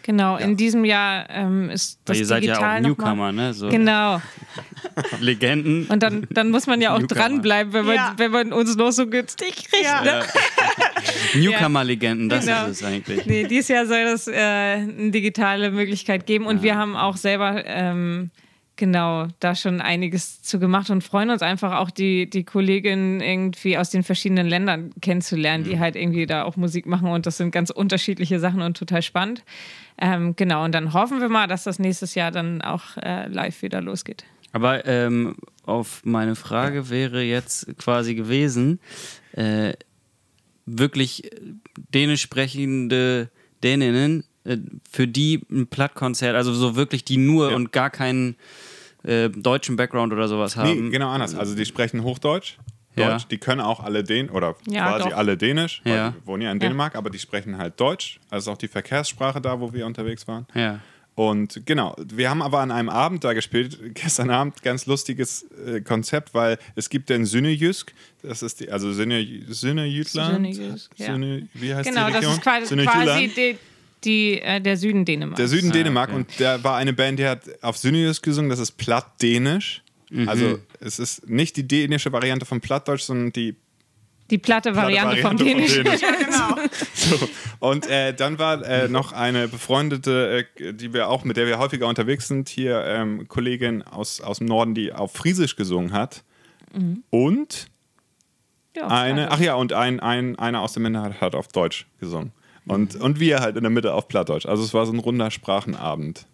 [0.02, 0.36] genau.
[0.36, 3.32] In diesem Jahr ähm, ist das Weil ihr seid ja digital auch noch mal- Newcomer,
[3.32, 3.54] ne?
[3.54, 4.20] So Genau.
[5.20, 5.86] Legenden.
[5.86, 7.20] Und dann, dann muss man ja auch Newcomer.
[7.20, 8.14] dranbleiben, wenn man, Ja.
[8.16, 9.84] wenn man uns noch so günstig kriegt.
[9.84, 10.02] Ja.
[10.02, 10.22] Ne?
[11.34, 12.66] Newcomer-Legenden, das Genau.
[12.66, 13.26] ist es eigentlich.
[13.26, 17.62] Nee, dieses Jahr soll es äh, eine digitale Möglichkeit geben und wir haben auch selber
[17.66, 18.30] ähm,
[18.80, 23.78] genau da schon einiges zu gemacht und freuen uns einfach auch die, die Kolleginnen irgendwie
[23.78, 27.52] aus den verschiedenen Ländern kennenzulernen, die halt irgendwie da auch Musik machen und das sind
[27.52, 29.44] ganz unterschiedliche Sachen und total spannend.
[30.00, 33.62] Ähm, genau, und dann hoffen wir mal, dass das nächstes Jahr dann auch äh, live
[33.62, 34.24] wieder losgeht.
[34.52, 38.80] Aber ähm, auf meine Frage wäre jetzt quasi gewesen,
[39.32, 39.74] äh,
[40.66, 41.30] wirklich
[41.94, 43.30] dänisch sprechende
[43.62, 44.56] Däninnen, äh,
[44.90, 47.56] für die ein Plattkonzert, also so wirklich die nur Ja.
[47.56, 48.36] und gar keinen
[49.04, 50.90] äh, deutschen Background oder sowas Nee, haben.
[50.90, 51.34] genau anders.
[51.34, 52.56] Also die sprechen Hochdeutsch.
[52.96, 53.12] Ja.
[53.12, 53.28] Deutsch.
[53.28, 55.16] Die können auch alle Dänisch oder Ja, quasi doch.
[55.16, 56.10] alle Dänisch, weil Ja.
[56.10, 56.66] die wohnen ja in Ja.
[56.66, 58.18] Dänemark, aber die sprechen halt Deutsch.
[58.30, 60.46] Also auch die Verkehrssprache da, wo wir unterwegs waren.
[60.54, 60.80] Ja.
[61.14, 65.80] Und genau, wir haben aber an einem Abend da gespielt, gestern Abend, ganz lustiges äh,
[65.82, 70.34] Konzept, weil es gibt den Sünnejysk, das ist die, also Sünne, Sünnejütland.
[70.54, 71.06] Sünnejysk, ja.
[71.12, 72.34] Sünne, wie heißt Genau, die das Region?
[72.34, 73.58] ist quasi, quasi die,
[74.04, 75.38] die, äh, der Süden Dänemarks.
[75.38, 76.16] Der Süden Ah, Dänemark okay.
[76.18, 79.82] und da war eine Band, die hat auf Sünnejysk gesungen, das ist Plattdänisch.
[80.10, 80.28] Mhm.
[80.28, 83.56] Also es ist nicht die dänische Variante von Plattdeutsch, sondern die
[84.30, 85.78] die platte Variante vom Dänisch.
[85.80, 86.56] Genau.
[86.94, 87.28] So.
[87.58, 91.58] Und äh, dann war äh, noch eine befreundete, äh, die wir auch, mit der wir
[91.58, 96.22] häufiger unterwegs sind, hier ähm, Kollegin aus, aus dem Norden, die auf Friesisch gesungen hat.
[97.10, 97.66] Und
[98.76, 102.30] Ja, eine, ach ja, und ein, ein, einer aus der Minderheit hat auf Deutsch gesungen.
[102.70, 104.46] Und, und wir halt in der Mitte auf Plattdeutsch.
[104.46, 106.26] Also es war so ein runder Sprachenabend.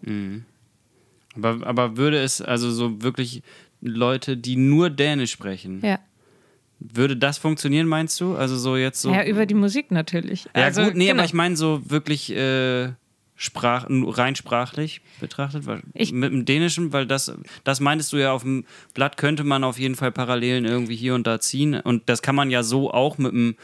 [1.34, 3.42] Aber, aber würde es also so wirklich
[3.80, 5.98] Leute, die nur Dänisch sprechen, Ja.
[6.78, 8.36] würde das funktionieren, meinst du?
[8.36, 9.10] Also so jetzt so.
[9.10, 10.44] ja, über die Musik natürlich.
[10.56, 11.18] Ja, also, gut, nee, genau.
[11.20, 12.90] aber ich meine so wirklich äh,
[13.38, 17.32] Sprach, rein sprachlich betrachtet, weil Ich- mit dem Dänischen, weil das,
[17.64, 21.14] das meintest du ja auf dem Blatt, könnte man auf jeden Fall Parallelen irgendwie hier
[21.14, 21.74] und da ziehen.
[21.74, 23.56] Und das kann man ja so auch mit dem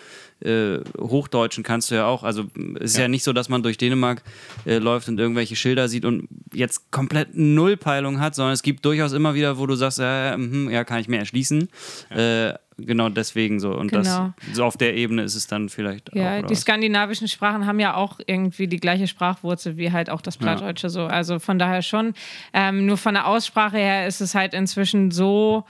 [0.45, 2.23] äh, Hochdeutschen kannst du ja auch.
[2.25, 2.45] Also
[2.81, 3.09] es ist ja.
[3.09, 4.23] nicht so, dass man durch Dänemark
[4.67, 9.13] äh, läuft und irgendwelche Schilder sieht und jetzt komplett Nullpeilung hat, sondern es gibt durchaus
[9.13, 11.69] immer wieder, wo du sagst, ja, mhm, ja kann ich mir erschließen.
[12.11, 12.55] Äh,
[12.87, 13.73] genau deswegen so.
[13.75, 14.03] Und Genau.
[14.03, 16.17] das so auf der Ebene ist es dann vielleicht auch.
[16.17, 16.61] Ja, oder die was?
[16.63, 21.05] skandinavischen Sprachen haben ja auch irgendwie die gleiche Sprachwurzel wie halt auch das Plattdeutsche so.
[21.07, 22.15] Also von daher schon.
[22.53, 25.65] Ähm, nur von der Aussprache her ist es halt inzwischen so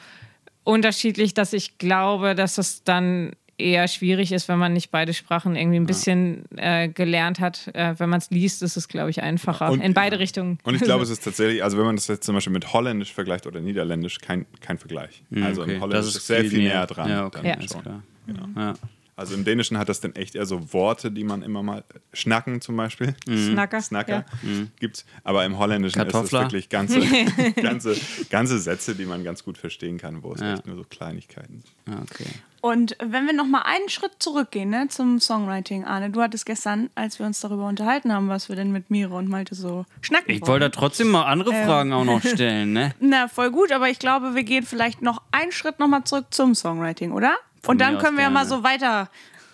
[0.65, 5.57] unterschiedlich, dass ich glaube, dass es dann eher schwierig ist, wenn man nicht beide Sprachen
[5.57, 7.69] irgendwie ein bisschen äh, gelernt hat.
[7.75, 9.71] Äh, wenn man es liest, ist es, glaube ich, einfacher.
[9.71, 10.59] Und- In beide Richtungen.
[10.65, 13.13] Und ich glaube, es ist tatsächlich, also wenn man das jetzt zum Beispiel mit Holländisch
[13.13, 15.23] vergleicht oder Niederländisch, kein, kein Vergleich.
[15.43, 15.75] also okay.
[15.77, 17.09] im Holländisch Das ist, sehr viel näher dran.
[17.09, 18.03] Ja, okay, klar.
[18.27, 18.47] Genau.
[18.57, 18.75] Ja.
[19.15, 21.85] Also im Dänischen hat das dann echt eher so Worte, die man immer mal
[22.15, 23.15] schnacken zum Beispiel.
[23.29, 23.81] Snacker.
[23.83, 24.51] Snacker Ja.
[24.81, 25.05] gibt's.
[25.23, 26.41] Aber im Holländischen Kartoffler.
[26.41, 27.01] ist es wirklich ganze,
[27.63, 27.95] ganze,
[28.31, 30.55] ganze Sätze, die man ganz gut verstehen kann, wo es Ja.
[30.55, 31.95] echt nur so Kleinigkeiten sind.
[31.95, 32.25] Ah, okay.
[32.63, 36.91] Und wenn wir noch mal einen Schritt zurückgehen ne, zum Songwriting, Arne, du hattest gestern,
[36.95, 40.31] als wir uns darüber unterhalten haben, was wir denn mit Mire und Malte so schnacken
[40.31, 42.95] Ich wollte da trotzdem mal andere Fragen auch noch stellen, ne?
[43.01, 46.27] Na, voll gut, aber ich glaube, wir gehen vielleicht noch einen Schritt noch mal zurück
[46.31, 47.35] zum Songwriting, oder?
[47.65, 49.11] Von und dann können wir ja mal so weiter,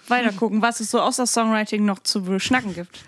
[0.06, 3.04] weiter gucken, was es so außer Songwriting noch zu beschnacken gibt.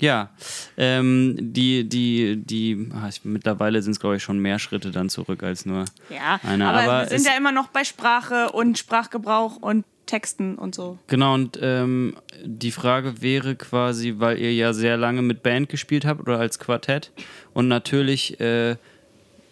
[0.00, 0.30] Ja,
[0.76, 5.08] ähm, die, die, die, ah, ich, mittlerweile sind es, glaube ich, schon mehr Schritte dann
[5.08, 6.68] zurück als nur Ja, eine.
[6.68, 10.98] aber, Aber wir sind ja immer noch bei Sprache und Sprachgebrauch und Texten und so.
[11.08, 16.04] genau, und ähm, die Frage wäre quasi, weil ihr ja sehr lange mit Band gespielt
[16.04, 17.10] habt oder als Quartett
[17.54, 18.76] und natürlich äh,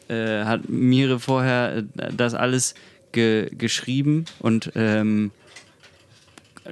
[0.09, 1.83] äh, hat Mire vorher äh,
[2.17, 2.75] das alles
[3.11, 5.33] ge geschrieben und ähm,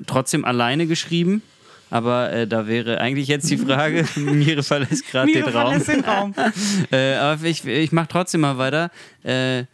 [0.07, 1.43] trotzdem alleine geschrieben.
[1.93, 5.85] Aber äh, da wäre eigentlich jetzt die Frage, Mire verlässt gerade den Raum.
[5.85, 6.35] den Raum.
[6.91, 8.91] Äh, aber ich, ich mache trotzdem mal weiter.
[9.23, 9.65] Äh,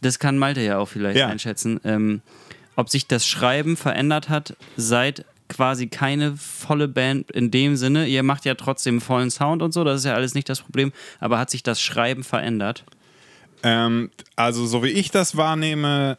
[0.00, 1.26] das kann Malte ja auch vielleicht Ja.
[1.28, 1.78] einschätzen.
[1.84, 2.22] Ähm,
[2.74, 8.06] ob sich das Schreiben verändert hat, seit quasi keine volle Band in dem Sinne.
[8.06, 10.90] Ihr macht ja trotzdem vollen Sound und so, das ist ja alles nicht das Problem.
[11.20, 12.84] Aber hat sich das Schreiben verändert?
[13.62, 16.16] Ähm, also, so wie ich das wahrnehme,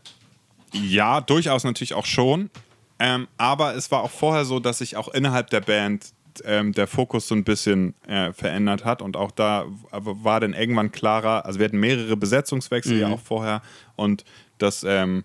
[0.73, 2.51] ja, durchaus natürlich auch schon.
[2.99, 6.87] Ähm, aber es war auch vorher so, dass sich auch innerhalb der Band ähm, der
[6.87, 9.01] Fokus so ein bisschen äh, verändert hat.
[9.01, 13.61] Und auch da war dann irgendwann klarer, also wir hatten mehrere Besetzungswechsel ja auch vorher.
[13.95, 14.25] Und
[14.57, 15.23] dass, ähm,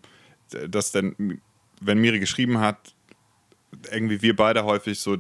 [0.69, 1.41] dass dann,
[1.81, 2.95] wenn Miri geschrieben hat,
[3.91, 5.19] irgendwie wir beide häufig so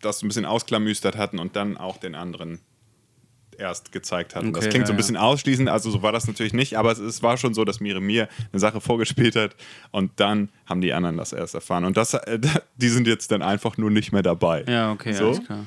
[0.00, 2.60] das ein bisschen ausklamüstert hatten und dann auch den anderen
[3.58, 4.52] erst gezeigt hatten.
[4.52, 6.92] das Okay, klingt so ein ja, bisschen ausschließend, also so war das natürlich nicht, aber
[6.92, 9.56] es, es war schon so, dass Mire mir eine Sache vorgespielt hat
[9.90, 11.84] und dann haben die anderen das erst erfahren.
[11.84, 12.38] Und das, äh,
[12.76, 14.64] die sind jetzt dann einfach nur nicht mehr dabei.
[14.68, 15.26] Ja, okay, So?
[15.28, 15.64] alles klar.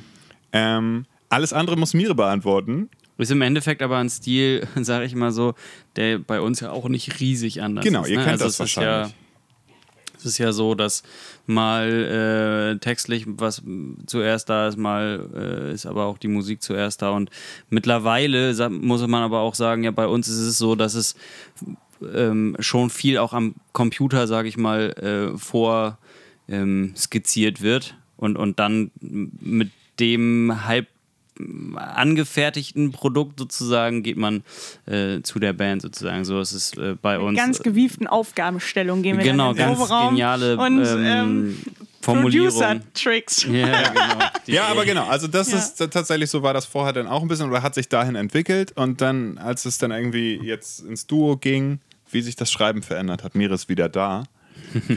[0.53, 2.89] Ähm, alles andere muss Mire beantworten.
[3.17, 5.55] Ist im Endeffekt aber ein Stil, sage ich mal so,
[5.95, 8.09] der bei uns ja auch nicht riesig anders Genau, ist.
[8.09, 8.23] ihr ne?
[8.23, 9.13] kennt also das wahrscheinlich.
[10.17, 11.03] Es ist ja so, dass
[11.45, 13.61] mal äh, textlich was
[14.05, 17.11] zuerst da ist, mal äh, ist aber auch die Musik zuerst da.
[17.11, 17.29] Und
[17.69, 21.15] mittlerweile muss man aber auch sagen, ja, bei uns ist es so, dass es
[22.13, 25.97] ähm, schon viel auch am Computer, sage ich mal, äh, vor
[26.47, 30.87] ähm, wird und, und dann mit dem halb
[31.75, 34.43] angefertigten Produkt sozusagen geht man
[34.85, 36.25] äh, zu der Band sozusagen.
[36.25, 37.37] So ist es äh, bei uns.
[37.37, 41.57] Ganz gewieften Aufgabenstellung gehen wir Genau, dann in den ganz geniale und ähm, ähm,
[42.01, 42.49] Formulierung.
[42.49, 43.43] Producer-Tricks.
[43.51, 44.25] Ja, genau.
[44.47, 45.05] Ja, aber genau.
[45.07, 45.57] Also das Ja.
[45.57, 48.71] ist tatsächlich so war das vorher dann auch ein bisschen oder hat sich dahin entwickelt
[48.77, 51.79] und dann, als es dann irgendwie jetzt ins Duo ging,
[52.11, 54.23] wie sich das Schreiben verändert hat, Mire ist wieder da.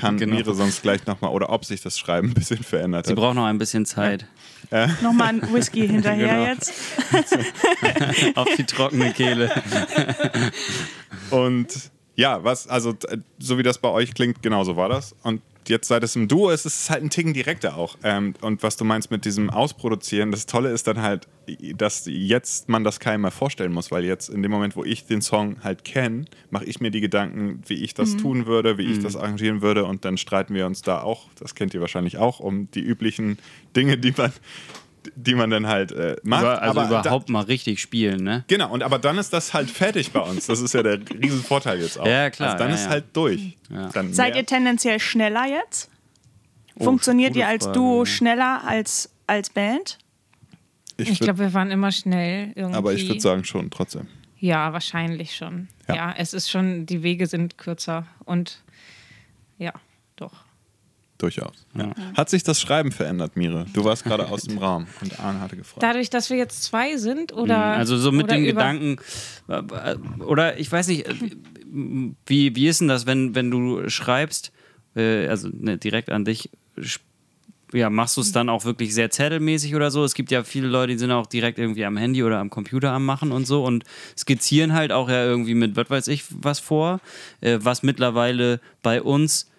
[0.00, 0.36] Kann Genau.
[0.36, 3.18] Mire sonst gleich nochmal, oder ob sich das Schreiben ein bisschen verändert Sie hat.
[3.18, 4.26] braucht noch ein bisschen Zeit
[5.02, 6.44] Nochmal ein Whisky hinterher Genau.
[6.46, 6.72] jetzt.
[8.36, 9.50] auf die trockene Kehle.
[11.30, 15.16] Und ja, was, also t- so wie das bei euch klingt, genau so war das.
[15.22, 17.96] Und jetzt, seit es im Duo ist, ist es halt ein Ticken direkter auch.
[18.02, 21.28] Ähm, und was du meinst mit diesem Ausproduzieren, das Tolle ist dann halt,
[21.76, 25.06] dass jetzt man das keinem mehr vorstellen muss, weil jetzt in dem Moment, wo ich
[25.06, 28.84] den Song halt kenne, mache ich mir die Gedanken, wie ich das tun würde, wie
[28.84, 32.18] ich das arrangieren würde und dann streiten wir uns da auch, das kennt ihr wahrscheinlich
[32.18, 33.38] auch, um die üblichen
[33.74, 34.32] Dinge, die man,
[35.16, 36.42] die man dann halt äh, macht.
[36.42, 38.44] Über, also Aber da- überhaupt mal richtig spielen, ne?
[38.48, 40.46] Genau, und aber dann ist das halt fertig bei uns.
[40.46, 42.06] Das ist ja der riesen Vorteil jetzt auch.
[42.06, 42.90] Ja, klar, Also dann ja, ist ja.
[42.90, 43.56] halt durch.
[43.92, 45.90] Dann Seid ihr tendenziell schneller jetzt?
[46.76, 49.98] Oh, Funktioniert ihr als Frage, Duo schneller als als Band?
[50.96, 52.76] Ich würd- glaube, wir waren immer schnell irgendwie.
[52.76, 54.06] aber ich würde sagen schon trotzdem.
[54.38, 55.68] Ja, wahrscheinlich schon.
[55.88, 55.94] Ja.
[55.94, 56.14] Ja.
[56.16, 58.62] es ist schon, die Wege sind kürzer und
[59.58, 59.72] ja.
[61.20, 61.66] Durchaus.
[61.76, 61.92] Ja.
[62.16, 63.66] Hat sich das Schreiben verändert, Mire?
[63.74, 65.82] Du warst gerade aus dem Raum und Arne hatte gefragt.
[65.82, 67.58] Dadurch, dass wir jetzt zwei sind oder.
[67.58, 68.96] Also so mit dem Gedanken,
[69.48, 69.62] äh,
[70.24, 71.14] oder ich weiß nicht, äh,
[72.24, 74.50] wie, wie ist denn das, wenn, wenn du schreibst,
[74.96, 76.48] äh, also ne, direkt an dich,
[77.74, 80.02] ja, machst du es dann auch wirklich sehr zettelmäßig oder so?
[80.04, 82.92] Es gibt ja viele Leute, die sind auch direkt irgendwie am Handy oder am Computer
[82.92, 83.84] am Machen und so und
[84.16, 87.00] skizzieren halt auch ja irgendwie mit, was weiß ich, was vor,
[87.42, 89.49] äh, was mittlerweile bei uns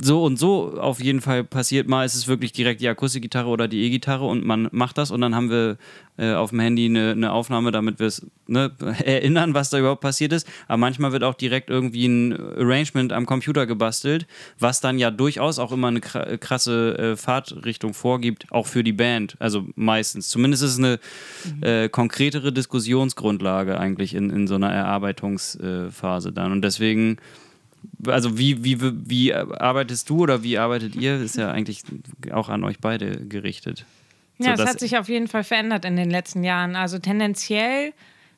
[0.00, 1.88] so und so auf jeden Fall passiert.
[1.88, 5.20] Mal ist es wirklich direkt die Akustikgitarre oder die E-Gitarre und man macht das und
[5.20, 5.78] dann haben wir
[6.16, 8.70] äh, auf dem Handy eine, eine Aufnahme, damit wir es ne,
[9.04, 10.46] erinnern, was da überhaupt passiert ist.
[10.68, 14.26] Aber manchmal wird auch direkt irgendwie ein Arrangement am Computer gebastelt,
[14.58, 18.92] was dann ja durchaus auch immer eine kra- krasse äh, Fahrtrichtung vorgibt, auch für die
[18.92, 19.36] Band.
[19.40, 20.28] Also meistens.
[20.28, 21.00] Zumindest ist es eine
[21.62, 26.52] äh, konkretere Diskussionsgrundlage eigentlich in, in so einer Erarbeitungsphase dann.
[26.52, 27.16] Und deswegen
[28.06, 31.20] also wie, wie, wie arbeitest du oder wie arbeitet ihr?
[31.20, 31.82] Ist ja eigentlich
[32.32, 33.84] auch an euch beide gerichtet.
[34.38, 36.74] Ja, es hat sich auf jeden Fall verändert in den letzten Jahren.
[36.76, 37.92] Also tendenziell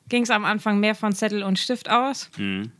[0.09, 2.29] ging es am Anfang mehr von Zettel und Stift aus.
[2.37, 2.71] Mhm.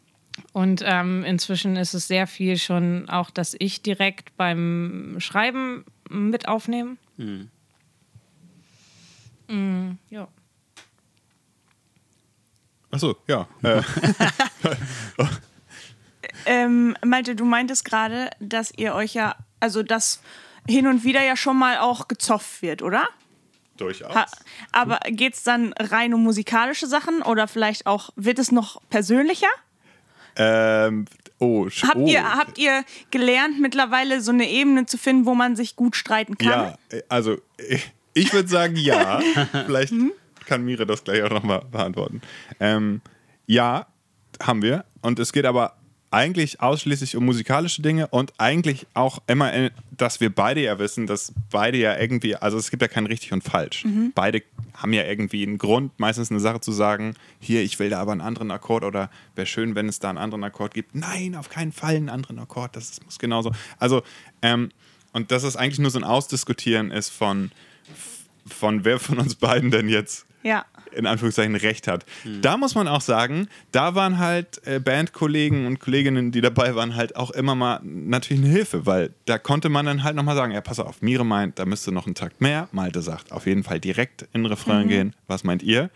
[0.51, 6.47] Und ähm, inzwischen ist es sehr viel schon auch, dass ich direkt beim Schreiben mit
[6.47, 6.97] aufnehme.
[7.17, 7.49] Mhm.
[9.47, 10.27] Mm, ja.
[12.91, 13.47] Achso, ja.
[16.45, 20.21] Äh, Ähm, Malte, du meintest gerade, dass ihr euch ja, also dass
[20.67, 23.07] hin und wieder ja schon mal auch gezofft wird, oder?
[23.77, 24.13] durchaus.
[24.13, 24.25] Ha
[24.71, 29.47] aber geht's dann rein um musikalische Sachen oder vielleicht auch, wird es noch persönlicher?
[30.35, 31.05] Ähm,
[31.39, 32.07] oh, Habt, oh.
[32.07, 36.37] ihr, habt ihr gelernt, mittlerweile so eine Ebene zu finden, wo man sich gut streiten
[36.37, 36.49] kann?
[36.49, 37.79] Ja, äh, also äh,
[38.13, 39.19] ich würde sagen ja.
[39.65, 40.11] Vielleicht Mhm.
[40.45, 42.21] kann Mire das gleich auch nochmal beantworten.
[42.59, 43.01] Ähm,
[43.47, 43.87] ja,
[44.41, 44.85] haben wir.
[45.01, 45.75] Und es geht aber
[46.13, 51.07] eigentlich ausschließlich um musikalische Dinge und eigentlich auch immer, in, dass wir beide ja wissen,
[51.07, 53.83] dass beide ja irgendwie, also es gibt ja kein richtig und falsch.
[53.83, 54.11] Mhm.
[54.13, 54.43] Beide
[54.75, 58.11] haben ja irgendwie einen Grund, meistens eine Sache zu sagen, hier, ich will da aber
[58.11, 60.93] einen anderen Akkord oder wäre schön, wenn es da einen anderen Akkord gibt.
[60.93, 63.51] Nein, auf keinen Fall einen anderen Akkord, das muss genauso.
[63.79, 64.03] Also,
[64.43, 64.69] ähm,
[65.13, 67.51] und dass es eigentlich nur so ein Ausdiskutieren ist von,
[68.45, 70.65] von wer von uns beiden denn jetzt Ja.
[70.95, 72.05] In Anführungszeichen recht hat.
[72.41, 76.95] Da muss man auch sagen, da waren halt äh, Bandkollegen und Kolleginnen, die dabei waren,
[76.95, 80.53] halt auch immer mal natürlich eine Hilfe, weil da konnte man dann halt nochmal sagen,
[80.53, 82.67] ja, pass auf, Mire meint, da müsste noch ein Takt mehr.
[82.71, 85.15] Malte sagt, auf jeden Fall direkt in den Refrain gehen.
[85.27, 85.89] Was meint ihr?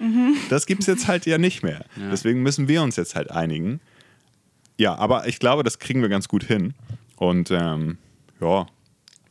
[0.50, 1.86] Das gibt es jetzt halt ja nicht mehr.
[2.12, 3.80] Deswegen müssen wir uns jetzt halt einigen.
[4.78, 6.74] Ja, aber ich glaube, das kriegen wir ganz gut hin.
[7.16, 7.98] Und ähm,
[8.40, 8.68] ja,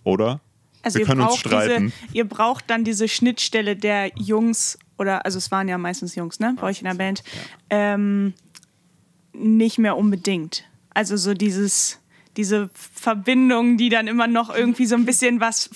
[0.03, 0.41] oder?
[0.83, 1.87] Also wir ihr können uns streiten.
[1.87, 6.41] diese, ihr braucht dann diese Schnittstelle der Jungs oder also es waren ja meistens Jungs,
[6.41, 7.23] ne, bei euch in der Band,
[7.71, 8.35] ähm,
[9.33, 10.65] nicht mehr unbedingt.
[10.95, 11.99] Also so dieses
[12.37, 15.71] diese Verbindung, die dann immer noch irgendwie so ein bisschen was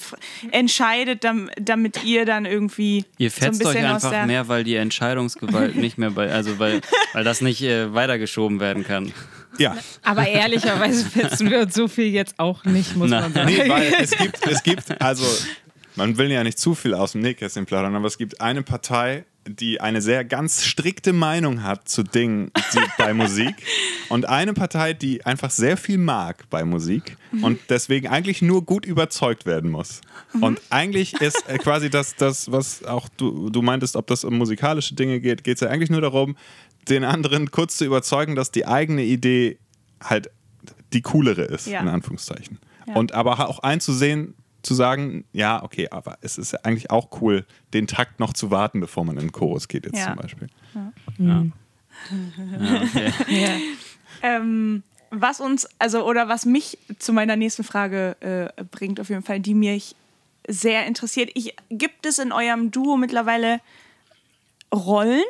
[0.50, 4.74] entscheidet, dam- damit ihr dann irgendwie Ihr so ein fetzt euch einfach mehr, weil die
[4.76, 6.82] Entscheidungsgewalt nicht mehr bei, also weil,
[7.14, 9.12] weil das nicht äh, weitergeschoben werden kann.
[9.58, 9.76] Ja.
[10.02, 13.46] Aber ehrlicherweise fetzen wir uns so viel jetzt auch nicht, muss man sagen.
[13.48, 15.24] Nee, weil es gibt, es gibt, also
[16.00, 19.24] man will ja nicht zu viel aus dem Nähkästchen plaudern, aber es gibt eine Partei,
[19.46, 22.50] die eine sehr ganz strikte Meinung hat zu Dingen
[22.98, 23.54] bei Musik
[24.08, 28.86] und eine Partei, die einfach sehr viel mag bei Musik und deswegen eigentlich nur gut
[28.86, 30.00] überzeugt werden muss.
[30.40, 34.38] Und eigentlich ist äh, quasi das, das was auch du, du meintest, ob das um
[34.38, 36.36] musikalische Dinge geht, geht es ja eigentlich nur darum,
[36.88, 39.58] den anderen kurz zu überzeugen, dass die eigene Idee
[40.02, 40.30] halt
[40.92, 41.80] die coolere ist, Ja.
[41.80, 42.58] in Anführungszeichen.
[42.86, 42.94] Ja.
[42.94, 47.46] Und aber auch einzusehen, zu sagen, ja, okay, aber es ist ja eigentlich auch cool,
[47.72, 50.06] den Takt noch zu warten, bevor man in den Chorus geht, jetzt Ja.
[50.06, 50.48] zum Beispiel.
[51.18, 51.44] Ja.
[54.22, 59.22] Ähm, was uns, also oder was mich zu meiner nächsten Frage äh, bringt, auf jeden
[59.22, 59.96] Fall, die mich
[60.46, 61.30] sehr interessiert.
[61.34, 63.60] Ich, gibt es in eurem Duo mittlerweile
[64.74, 65.22] Rollen?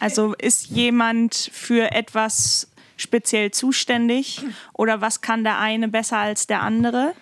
[0.00, 4.42] Also ist jemand für etwas speziell zuständig
[4.72, 7.12] oder was kann der eine besser als der andere?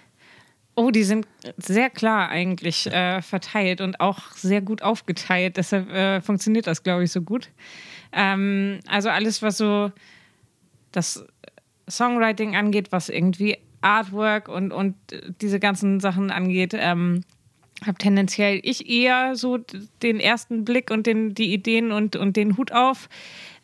[0.79, 1.27] Oh, die sind
[1.57, 5.57] sehr klar eigentlich äh, verteilt und auch sehr gut aufgeteilt.
[5.57, 7.49] Deshalb äh, funktioniert das, glaube ich, so gut.
[8.13, 9.91] Ähm, also alles, was so
[10.93, 11.27] das
[11.91, 14.95] Songwriting angeht, was irgendwie Artwork und, und
[15.41, 17.25] diese ganzen Sachen angeht, ähm,
[17.85, 19.59] habe tendenziell ich eher so
[20.05, 23.09] den ersten Blick und den, die Ideen und, und den Hut auf.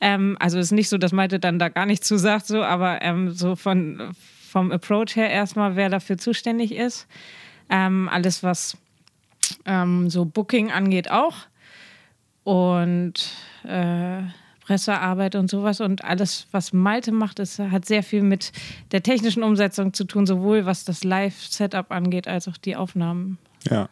[0.01, 2.65] Ähm, also es ist nicht so, dass Malte dann da gar nichts zu sagt, so,
[2.65, 4.17] aber ähm, so von,
[4.55, 7.09] vom Approach her erstmal, wer dafür zuständig ist.
[7.69, 8.77] Ähm, alles, was
[9.67, 11.35] ähm, so Booking angeht, auch.
[12.45, 13.33] Und
[13.65, 14.23] äh,
[14.61, 15.81] Pressearbeit und sowas.
[15.81, 18.53] Und alles, was Malte macht, ist, hat sehr viel mit
[18.93, 23.39] der technischen Umsetzung zu tun, sowohl was das Live-Setup angeht, als auch die Aufnahmen.
[23.69, 23.89] Ja,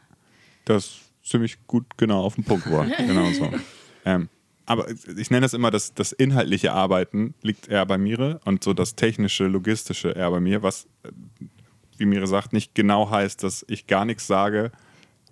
[0.65, 2.87] das ist ziemlich gut genau auf den Punkt war.
[2.99, 3.51] genau so.
[4.05, 4.29] Ähm,
[4.67, 4.87] aber
[5.17, 8.95] ich nenne das immer, das, das inhaltliche Arbeiten liegt eher bei Mire und so das
[8.95, 11.09] technische, logistische eher bei mir, was, äh,
[11.99, 14.73] wie Mire sagt, nicht genau heißt, dass ich gar nichts sage.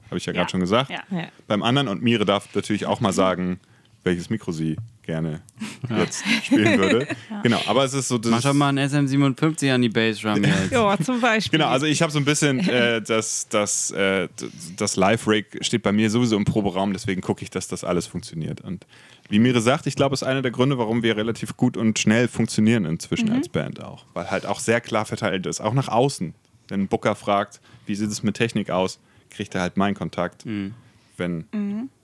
[0.07, 0.41] Habe ich ja, Ja.
[0.41, 0.91] gerade schon gesagt.
[0.91, 1.03] Ja.
[1.11, 1.29] Ja.
[1.47, 3.61] Beim anderen und Mire darf natürlich auch mal sagen,
[4.03, 5.43] welches Mikro sie gerne
[5.89, 7.07] jetzt spielen würde.
[7.43, 8.31] Genau, aber es ist so das.
[8.31, 10.73] Mach doch mal ein SM57 an die Bassdrum jetzt.
[10.73, 11.59] Ja, zum Beispiel.
[11.59, 14.29] Genau, also ich habe so ein bisschen äh, das, das, äh,
[14.77, 18.61] das Live-Rig steht bei mir sowieso im Proberaum, deswegen gucke ich, dass das alles funktioniert.
[18.61, 18.87] Und
[19.31, 21.99] wie Mire sagt, ich glaube, es ist einer der Gründe, warum wir relativ gut und
[21.99, 24.05] schnell funktionieren inzwischen als Band auch.
[24.13, 26.35] Weil halt auch sehr klar verteilt ist, auch nach außen.
[26.69, 28.99] Wenn ein Booker fragt, wie sieht es mit Technik aus,
[29.31, 30.45] kriegt er halt meinen Kontakt.
[31.17, 31.45] Wenn,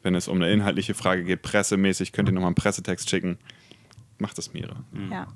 [0.02, 3.38] wenn es um eine inhaltliche Frage geht, pressemäßig, könnt ihr nochmal einen Pressetext schicken.
[4.18, 4.76] Macht das Mire.
[5.10, 5.26] Ja.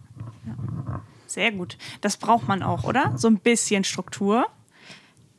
[0.46, 1.02] ja.
[1.26, 1.76] Sehr gut.
[2.00, 3.12] Das braucht man auch, oder?
[3.16, 4.46] So ein bisschen Struktur.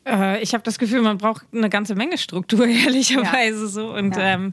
[0.06, 3.94] Äh, ich habe das Gefühl, man braucht eine ganze Menge Struktur, ehrlicherweise so.
[3.94, 4.34] Und Ja.
[4.34, 4.52] ähm,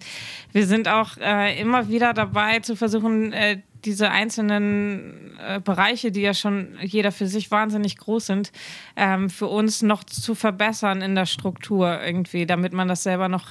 [0.52, 6.20] wir sind auch äh, immer wieder dabei zu versuchen, äh, diese einzelnen äh, Bereiche, die
[6.22, 8.50] ja schon jeder für sich wahnsinnig groß sind,
[8.96, 13.50] ähm, für uns noch zu verbessern in der Struktur irgendwie, damit man das selber noch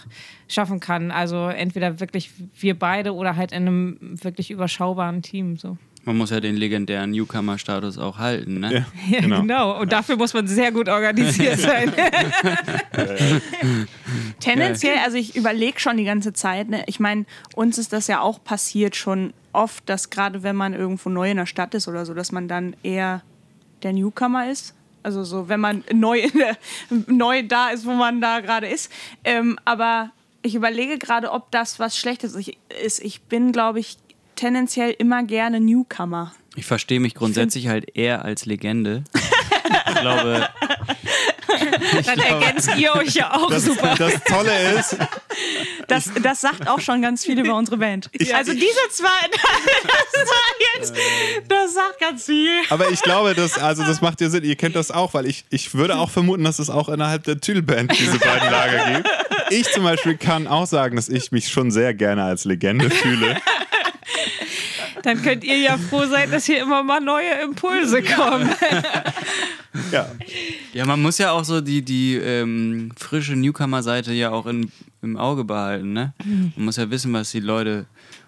[0.49, 1.11] schaffen kann.
[1.11, 5.55] Also entweder wirklich wir beide oder halt in einem wirklich überschaubaren Team.
[5.55, 5.77] So.
[6.07, 8.85] Man muss ja den legendären Newcomer-Status auch halten, ne?
[9.09, 9.41] Ja, Genau.
[9.41, 9.81] genau.
[9.81, 11.91] Und dafür muss man sehr gut organisiert sein.
[14.39, 16.69] Tendenziell, also ich überlege schon die ganze Zeit.
[16.69, 16.83] Ne?
[16.87, 21.09] Ich meine, uns ist das ja auch passiert schon oft, dass gerade wenn man irgendwo
[21.09, 23.21] neu in der Stadt ist oder so, dass man dann eher
[23.83, 24.73] der Newcomer ist.
[25.03, 26.57] Also so, wenn man neu, in der,
[27.07, 28.89] neu da ist, wo man da gerade ist.
[29.25, 32.33] Ähm, aber ich überlege gerade, ob das was Schlechtes
[32.81, 32.99] ist.
[33.03, 33.97] Ich bin, glaube ich,
[34.37, 36.33] tendenziell immer gerne Newcomer.
[36.55, 39.03] Ich verstehe mich grundsätzlich halt eher als Legende.
[39.89, 40.47] Ich glaube,
[42.05, 43.95] Dann ergänzt ihr euch ja auch Das, super.
[43.97, 44.97] das Tolle ist,
[45.87, 48.09] Das, das sagt auch schon ganz viel über unsere Band.
[48.33, 50.93] also diese zwei, das, war jetzt,
[51.47, 52.51] das sagt ganz viel.
[52.69, 54.43] Aber ich glaube, das, also das macht ja Sinn.
[54.43, 57.39] Ihr kennt das auch, weil ich, ich würde auch vermuten, dass es auch innerhalb der
[57.39, 59.09] Tüdelband diese beiden Lager gibt.
[59.49, 63.37] Ich zum Beispiel kann auch sagen, dass ich mich schon sehr gerne als Legende fühle.
[65.03, 68.49] Dann könnt ihr ja froh sein, dass hier immer mal neue Impulse kommen.
[69.91, 70.07] Ja,
[70.73, 74.71] ja, man muss ja auch so die, die ähm, frische Newcomer-Seite ja auch in,
[75.03, 76.13] im Auge behalten, ne?
[76.25, 77.85] Man muss ja wissen, was die Leute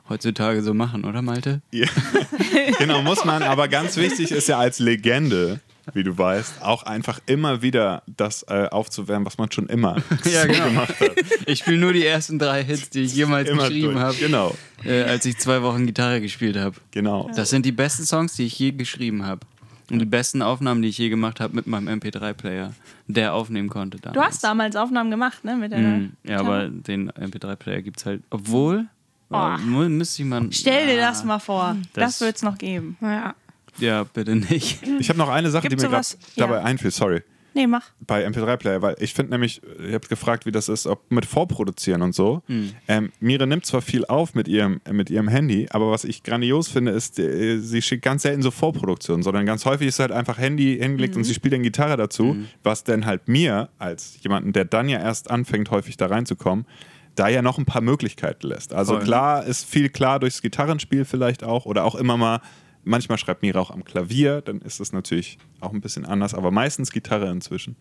[0.08, 1.62] heutzutage so machen, oder Malte?
[1.72, 1.88] ja.
[2.78, 3.44] genau, muss man.
[3.44, 5.60] Aber ganz wichtig ist ja als Legende,
[5.94, 10.42] wie du weißt, auch einfach immer wieder das äh, aufzuwärmen, was man schon immer Ja,
[10.44, 10.64] so genau.
[10.66, 11.12] gemacht hat.
[11.46, 15.04] Ich spiele nur die ersten drei Hits, die ich jemals Immer geschrieben habe, Genau, äh,
[15.04, 16.76] als ich zwei Wochen Gitarre gespielt habe.
[16.92, 17.30] genau.
[17.36, 19.42] Das sind die besten Songs, die ich je geschrieben habe.
[19.92, 22.74] Und die besten Aufnahmen, die ich je gemacht habe mit meinem MP3-Player,
[23.08, 24.14] der aufnehmen konnte damals.
[24.16, 25.56] Du hast damals Aufnahmen gemacht, ne?
[25.56, 26.12] Mit deiner Mhm.
[26.24, 28.22] Ja, aber den MP3-Player gibt es halt.
[28.30, 28.86] Obwohl,
[29.32, 29.58] Oh.
[29.68, 30.48] müsste ich mal.
[30.52, 31.76] Stell dir Ah, das mal vor.
[31.94, 32.98] Das, Das- wird es noch geben.
[33.02, 33.34] Ja.
[33.78, 34.80] Ja, bitte nicht.
[35.00, 36.64] Ich habe noch eine Sache, Gibt die mir gerade sowas- dabei ja.
[36.64, 37.22] einfiel, sorry.
[37.56, 37.84] Nee, mach.
[38.06, 42.04] bei MP3-Player, weil ich finde nämlich, ihr habt gefragt, wie das ist, ob mit Vorproduzieren
[42.04, 42.44] und so.
[42.88, 46.22] Ähm, Mire nimmt zwar viel auf mit ihrem, äh, mit ihrem Handy, aber was ich
[46.22, 50.12] grandios finde, ist, äh, sie schickt ganz selten so Vorproduktionen, sondern ganz häufig ist halt
[50.12, 54.54] einfach Handy hingelegt und sie spielt dann Gitarre dazu, was dann halt mir, als jemanden,
[54.54, 56.66] der dann ja erst anfängt, häufig da reinzukommen,
[57.16, 58.74] da ja noch ein paar Möglichkeiten lässt.
[58.74, 59.04] Also Voll.
[59.04, 62.42] klar ist viel klar durchs Gitarrenspiel vielleicht auch oder auch immer mal,
[62.84, 66.52] manchmal schreibt Mira auch am Klavier, dann ist es natürlich auch ein bisschen anders, aber
[66.52, 67.76] meistens Gitarre inzwischen.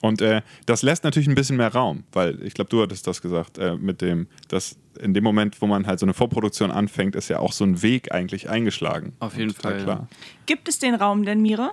[0.00, 3.22] Und äh, das lässt natürlich ein bisschen mehr Raum, weil ich glaube, du hattest das
[3.22, 7.16] gesagt, äh, mit dem, dass in dem Moment, wo man halt so eine Vorproduktion anfängt,
[7.16, 9.14] ist ja auch so ein Weg eigentlich eingeschlagen.
[9.20, 9.82] Auf jeden Fall, ja.
[9.82, 10.08] klar.
[10.44, 11.70] Gibt es den Raum denn, Mire?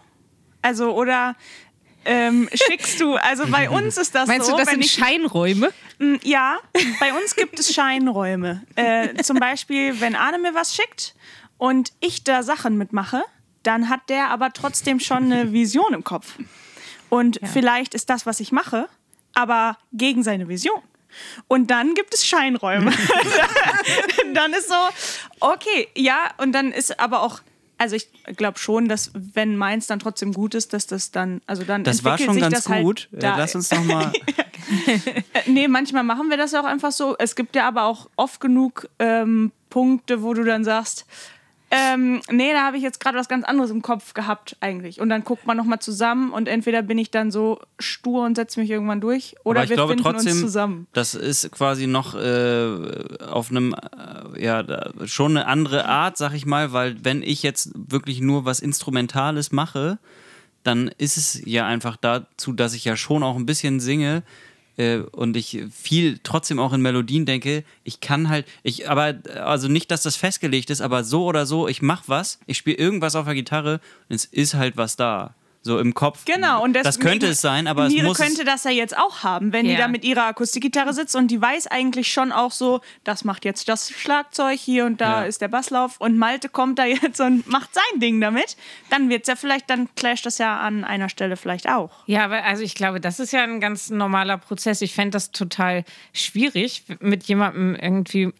[0.61, 1.35] Also, oder
[2.05, 4.53] ähm, schickst du, also bei uns ist das Meinst so.
[4.53, 5.71] du, das sind ich, Scheinräume?
[5.99, 6.59] Mm, Ja,
[6.99, 8.63] bei uns gibt es Scheinräume.
[8.75, 11.15] Äh, zum Beispiel, wenn Arne mir was schickt
[11.61, 13.23] und ich da Sachen mitmache,
[13.61, 16.33] dann hat der aber trotzdem schon eine Vision im Kopf.
[17.07, 18.89] Und vielleicht ist das, was ich mache,
[19.35, 20.81] aber gegen seine Vision.
[21.47, 22.91] Und dann gibt es Scheinräume.
[24.33, 24.75] dann ist so,
[25.39, 27.41] okay, ja, und dann ist aber auch,
[27.77, 31.63] also ich glaube schon, dass wenn meins dann trotzdem gut ist, dass das dann, also
[31.63, 33.07] dann Das war entwickelt schon sich ganz das halt gut.
[33.11, 34.11] Da- Lass uns noch mal.
[35.47, 37.15] Nee, manchmal machen wir das auch einfach so.
[37.19, 41.05] Es gibt ja aber auch oft genug ähm, Punkte, wo du dann sagst,
[41.73, 44.99] ähm, nee, da habe ich jetzt gerade was ganz anderes im Kopf gehabt eigentlich.
[44.99, 48.59] Und dann guckt man nochmal zusammen und entweder bin ich dann so stur und setze
[48.59, 50.87] mich irgendwann durch oder Aber ich wir glaube finden trotzdem, uns zusammen.
[50.91, 54.65] das ist quasi noch äh, auf einem, äh, ja,
[55.05, 59.53] schon eine andere Art, sag ich mal, weil wenn ich jetzt wirklich nur was Instrumentales
[59.53, 59.97] mache,
[60.63, 64.23] dann ist es ja einfach dazu, dass ich ja schon auch ein bisschen singe
[64.77, 67.63] äh, und ich viel trotzdem auch in Melodien denke.
[67.83, 71.67] Ich kann halt, ich, aber, also nicht, dass das festgelegt ist, aber so oder so,
[71.67, 75.35] ich mach was, ich spiele irgendwas auf der Gitarre und es ist halt was da.
[75.63, 76.25] So im Kopf.
[76.25, 78.17] Genau, und das könnte es sein, aber es Mire muss.
[78.17, 79.77] könnte das ja jetzt auch haben, wenn die Ja.
[79.81, 83.69] da mit ihrer Akustikgitarre sitzt und die weiß eigentlich schon auch so, das macht jetzt
[83.69, 85.25] das Schlagzeug hier und da Ja.
[85.27, 88.57] ist der Basslauf und Malte kommt da jetzt und macht sein Ding damit,
[88.89, 91.91] dann wird's ja vielleicht, dann clasht das ja an einer Stelle vielleicht auch.
[92.07, 94.81] Ja, aber also ich glaube, das ist ja ein ganz normaler Prozess.
[94.81, 98.33] Ich fände das total schwierig, mit jemandem irgendwie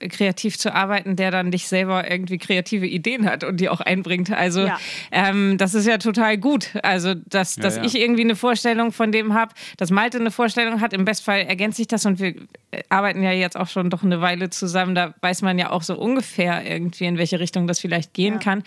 [0.00, 3.80] äh, kreativ zu arbeiten, der dann nicht selber irgendwie kreative Ideen hat und die auch
[3.80, 4.32] einbringt.
[4.32, 4.78] Also Ja.
[5.12, 6.55] ähm, das ist ja total gut.
[6.82, 7.84] Also, dass, dass ja.
[7.84, 10.92] ich irgendwie eine Vorstellung von dem habe, dass Malte eine Vorstellung hat.
[10.92, 12.34] Im Bestfall ergänzt sich das und wir
[12.70, 14.94] äh, arbeiten ja jetzt auch schon doch eine Weile zusammen.
[14.94, 18.40] Da weiß man ja auch so ungefähr irgendwie, in welche Richtung das vielleicht gehen Ja.
[18.40, 18.62] kann.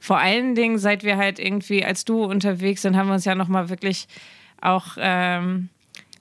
[0.00, 3.34] Vor allen Dingen, seit wir halt irgendwie als Duo unterwegs sind, haben wir uns ja
[3.34, 4.06] nochmal wirklich
[4.60, 5.68] auch ähm,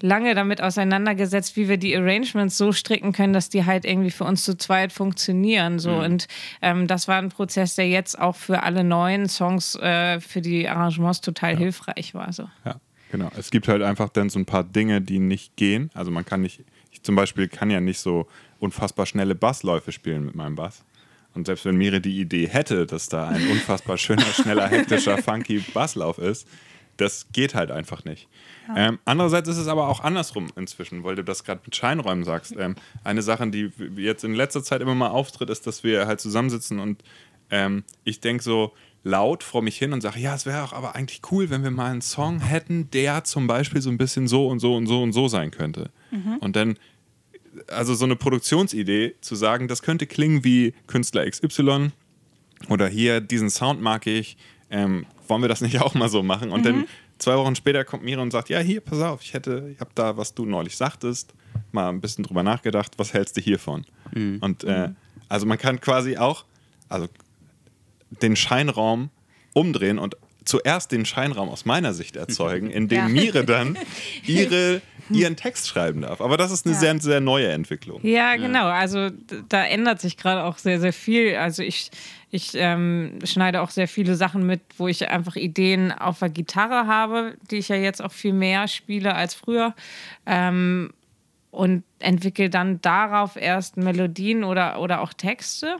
[0.01, 4.23] lange damit auseinandergesetzt, wie wir die Arrangements so stricken können, dass die halt irgendwie für
[4.23, 5.79] uns zu zweit funktionieren.
[5.79, 5.95] So.
[5.95, 6.27] Und
[6.61, 10.67] ähm, das war ein Prozess, der jetzt auch für alle neuen Songs, äh, für die
[10.67, 12.31] Arrangements total hilfreich war.
[12.31, 12.49] So.
[12.65, 12.75] Ja,
[13.11, 13.29] genau.
[13.37, 15.89] Es gibt halt einfach dann so ein paar Dinge, die nicht gehen.
[15.93, 18.27] Also man kann nicht, ich zum Beispiel kann ja nicht so
[18.59, 20.83] unfassbar schnelle Bassläufe spielen mit meinem Bass.
[21.33, 25.59] Und selbst wenn Mire die Idee hätte, dass da ein unfassbar schöner, schneller, hektischer, funky
[25.59, 26.47] Basslauf ist,
[26.97, 28.27] das geht halt einfach nicht.
[28.75, 32.55] Ähm, andererseits ist es aber auch andersrum inzwischen, weil du das gerade mit Scheinräumen sagst.
[32.57, 36.19] Ähm, eine Sache, die jetzt in letzter Zeit immer mal auftritt, ist, dass wir halt
[36.19, 37.03] zusammensitzen und
[37.49, 38.73] ähm, ich denke so
[39.03, 41.71] laut vor mich hin und sage, ja, es wäre auch aber eigentlich cool, wenn wir
[41.71, 45.01] mal einen Song hätten, der zum Beispiel so ein bisschen so und so und so
[45.01, 45.91] und so sein könnte.
[46.41, 46.77] Und dann,
[47.67, 51.91] also so eine Produktionsidee zu sagen, das könnte klingen wie Künstler XY
[52.69, 54.35] oder hier, diesen Sound mag ich,
[54.69, 56.51] ähm, wollen wir das nicht auch mal so machen?
[56.51, 56.85] Und dann
[57.17, 59.91] zwei Wochen später kommt Mira und sagt, ja, hier, pass auf, ich hätte, ich habe
[59.95, 61.33] da, was du neulich sagtest,
[61.71, 63.85] mal ein bisschen drüber nachgedacht, was hältst du hiervon?
[64.41, 64.89] Und äh,
[65.29, 66.45] also man kann quasi auch,
[66.89, 67.07] also
[68.21, 69.09] den Scheinraum
[69.53, 70.15] umdrehen und
[70.45, 73.07] zuerst den Scheinraum aus meiner Sicht erzeugen, indem Ja.
[73.09, 73.77] Mire dann
[74.25, 76.21] ihre, ihren Text schreiben darf.
[76.21, 76.79] Aber das ist eine Ja.
[76.79, 77.99] sehr, sehr neue Entwicklung.
[78.03, 78.65] Ja, genau.
[78.67, 79.09] Also
[79.49, 81.35] da ändert sich gerade auch sehr, sehr viel.
[81.35, 81.91] Also ich,
[82.29, 86.87] ich ähm, schneide auch sehr viele Sachen mit, wo ich einfach Ideen auf der Gitarre
[86.87, 89.73] habe, die ich ja jetzt auch viel mehr spiele als früher.
[90.25, 90.91] Ähm,
[91.49, 95.77] und entwickle dann darauf erst Melodien oder, oder auch Texte.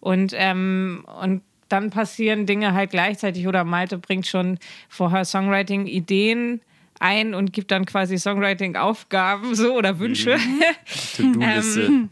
[0.00, 4.58] Und, ähm, und dann passieren Dinge halt gleichzeitig oder Malte bringt schon
[4.88, 6.60] vorher Songwriting-Ideen
[7.00, 10.36] ein und gibt dann quasi Songwriting-Aufgaben so oder Wünsche.
[11.16, 12.08] To-Do-Liste.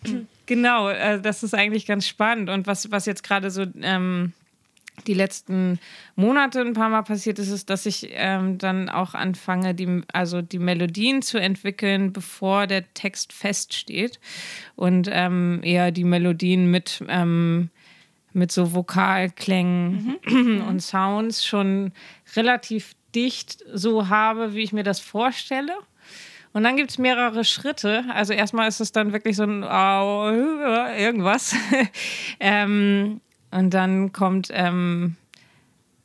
[0.46, 2.50] Genau, äh, das ist eigentlich ganz spannend.
[2.50, 4.32] Und was, was jetzt gerade so ähm,
[5.06, 5.78] die letzten
[6.14, 10.42] Monate ein paar Mal passiert ist, ist, dass ich ähm, dann auch anfange, die, also
[10.42, 14.18] die Melodien zu entwickeln, bevor der Text feststeht.
[14.74, 17.70] Und ähm, eher die Melodien mit, ähm,
[18.32, 20.16] mit so Vokalklängen
[20.68, 21.92] und Sounds schon
[22.34, 25.72] relativ dicht so habe, wie ich mir das vorstelle.
[26.52, 28.04] Und dann gibt es mehrere Schritte.
[28.14, 31.54] Also erstmal ist es dann wirklich so ein Au, irgendwas.
[32.40, 35.16] ähm, und dann kommt ähm,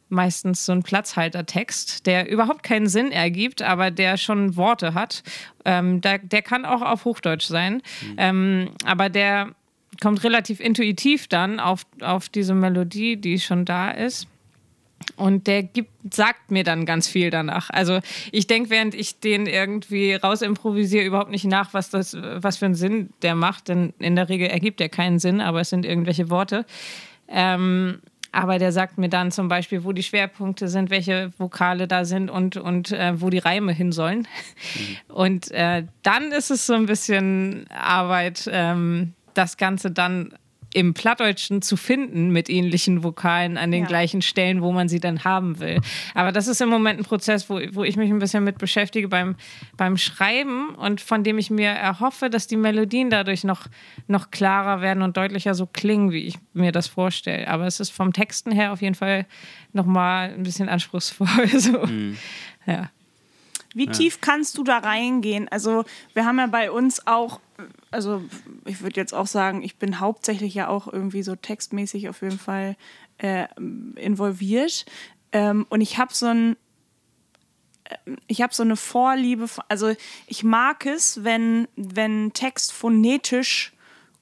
[0.09, 5.23] meistens so ein Platzhaltertext, der überhaupt keinen Sinn ergibt, aber der schon Worte hat.
[5.63, 7.81] Ähm, der, der kann auch auf Hochdeutsch sein.
[8.17, 9.55] Ähm, aber der
[10.01, 14.27] kommt relativ intuitiv dann auf, auf diese Melodie, die schon da ist.
[15.15, 17.69] Und der gibt, sagt mir dann ganz viel danach.
[17.69, 17.99] Also
[18.31, 22.75] ich denke, während ich den irgendwie rausimprovisiere, überhaupt nicht nach, was das, was für einen
[22.75, 26.29] Sinn der macht, denn in der Regel ergibt er keinen Sinn, aber es sind irgendwelche
[26.29, 26.65] Worte.
[27.27, 27.99] Ähm,
[28.31, 32.29] aber der sagt mir dann zum Beispiel, wo die Schwerpunkte sind, welche Vokale da sind
[32.29, 34.27] und, und äh, wo die Reime hin sollen.
[35.09, 40.33] Und äh, dann ist es so ein bisschen Arbeit, ähm, das Ganze dann
[40.73, 43.87] im Plattdeutschen zu finden mit ähnlichen Vokalen an den Ja.
[43.87, 45.79] gleichen Stellen, wo man sie dann haben will.
[46.13, 49.07] Aber das ist im Moment ein Prozess, wo, wo ich mich ein bisschen mit beschäftige
[49.07, 49.35] beim,
[49.77, 53.67] beim Schreiben und von dem ich mir erhoffe, dass die Melodien dadurch noch,
[54.07, 57.47] noch klarer werden und deutlicher so klingen, wie ich mir das vorstelle.
[57.47, 59.25] Aber es ist vom Texten her auf jeden Fall
[59.73, 61.27] nochmal ein bisschen anspruchsvoll.
[61.59, 61.85] So.
[62.65, 62.89] Ja.
[63.73, 65.47] Wie tief kannst du da reingehen?
[65.49, 67.39] Also, wir haben ja bei uns auch,
[67.91, 68.23] also
[68.65, 72.39] ich würde jetzt auch sagen, ich bin hauptsächlich ja auch irgendwie so textmäßig auf jeden
[72.39, 72.75] Fall
[73.17, 73.47] äh,
[73.95, 74.85] involviert.
[75.31, 76.57] Ähm, und ich habe so ein,
[77.85, 79.93] ähm, ich habe so eine Vorliebe, also
[80.25, 83.73] ich mag es, wenn, wenn Text phonetisch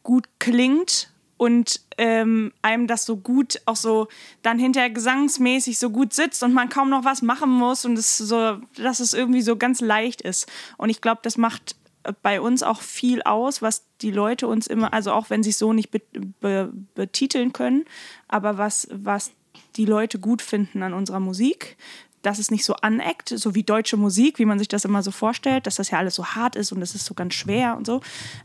[0.04, 4.08] gut klingt und ähm, einem das so gut auch so
[4.42, 8.18] dann hinterher gesangsmäßig so gut sitzt und man kaum noch was machen muss und es
[8.18, 10.52] so, dass es irgendwie so ganz leicht ist.
[10.78, 11.78] Und ich glaube, das macht
[12.22, 15.60] bei uns auch viel aus, was die Leute uns immer, also auch wenn sie es
[15.60, 16.02] so nicht be
[16.40, 17.86] be betiteln können,
[18.28, 19.32] aber was, was
[19.76, 21.78] die Leute gut finden an unserer Musik,
[22.22, 25.12] dass es nicht so aneckt, so wie deutsche Musik, wie man sich das immer so
[25.12, 27.86] vorstellt, dass das ja alles so hart ist und es ist so ganz schwer und
[27.86, 28.02] so.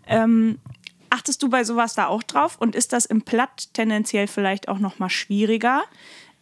[0.07, 0.59] Ähm,
[1.11, 2.57] achtest du bei sowas da auch drauf?
[2.59, 5.83] Und ist das im Platt tendenziell vielleicht auch noch mal schwieriger,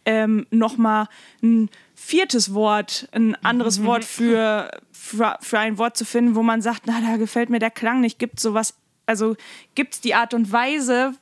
[0.05, 1.07] ähm, noch mal
[1.41, 6.61] ein viertes Wort, ein anderes Wort für, für, für ein Wort zu finden, wo man
[6.61, 8.19] sagt, na, da gefällt mir der Klang nicht.
[8.19, 8.75] Gibt sowas,
[9.05, 9.35] also
[9.75, 11.13] gibt es die Art und Weise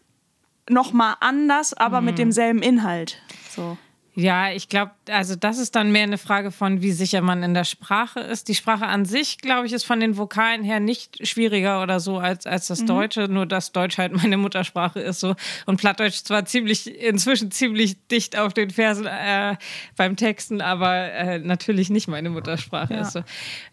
[0.70, 3.22] noch mal anders, aber mit demselben Inhalt?
[3.50, 3.78] So.
[4.14, 7.54] Ja, ich glaube, also das ist dann mehr eine Frage von, wie sicher man in
[7.54, 8.50] der Sprache ist.
[8.50, 12.18] Die Sprache an sich, glaube ich, ist von den Vokalen her nicht schwieriger oder so
[12.18, 15.36] als, als das Deutsche, nur dass Deutsch halt meine Muttersprache ist so.
[15.66, 19.56] Und Plattdeutsch zwar ziemlich, inzwischen ziemlich dicht auf den Versen äh,
[19.96, 23.02] beim Texten, aber äh, natürlich nicht meine Muttersprache Ja.
[23.02, 23.24] ist so.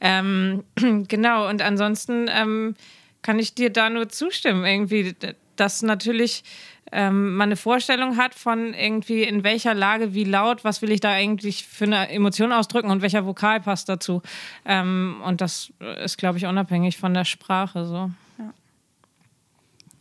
[0.01, 0.63] Ähm,
[1.09, 2.75] genau, und ansonsten ähm,
[3.23, 5.17] kann ich dir da nur zustimmen, irgendwie,
[5.57, 6.45] dass natürlich
[6.93, 11.01] ähm, man eine Vorstellung hat von irgendwie in welcher Lage, wie laut, was will ich
[11.01, 14.23] da eigentlich für eine Emotion ausdrücken und welcher Vokal passt dazu.
[14.65, 15.73] Ähm, und das
[16.03, 18.11] ist, glaube ich, unabhängig von der Sprache so.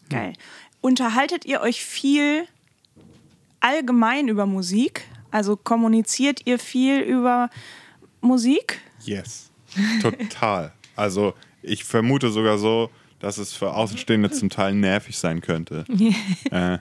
[0.09, 0.33] Geil.
[0.81, 2.47] Unterhaltet ihr euch viel
[3.59, 5.03] allgemein über Musik?
[5.31, 7.49] Also kommuniziert ihr viel über
[8.21, 8.79] Musik?
[9.01, 9.51] Yes.
[10.01, 10.71] Total.
[10.95, 12.89] Also ich vermute sogar so,
[13.19, 15.85] dass es für Außenstehende zum Teil nervig sein könnte.
[16.51, 16.77] äh,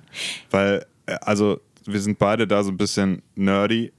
[0.50, 3.92] weil, äh, also wir sind beide da so ein bisschen nerdy.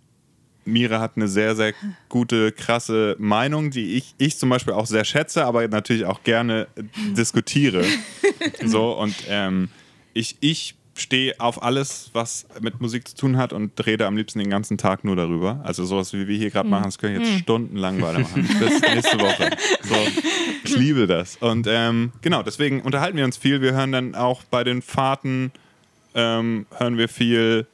[0.65, 1.73] Mira hat eine sehr, sehr
[2.09, 6.67] gute, krasse Meinung, die ich, ich zum Beispiel auch sehr schätze, aber natürlich auch gerne
[7.15, 7.85] diskutiere.
[8.65, 9.69] so, und ähm,
[10.13, 14.39] ich, ich stehe auf alles, was mit Musik zu tun hat und rede am liebsten
[14.39, 15.61] den ganzen Tag nur darüber.
[15.63, 18.47] Also sowas, wie wir hier gerade machen, das können wir jetzt stundenlang weitermachen.
[18.59, 19.49] Bis nächste Woche.
[19.83, 19.95] So,
[20.63, 21.37] ich liebe das.
[21.37, 23.61] Und ähm, genau, deswegen unterhalten wir uns viel.
[23.61, 25.51] Wir hören dann auch bei den Fahrten,
[26.15, 27.67] ähm, hören wir viel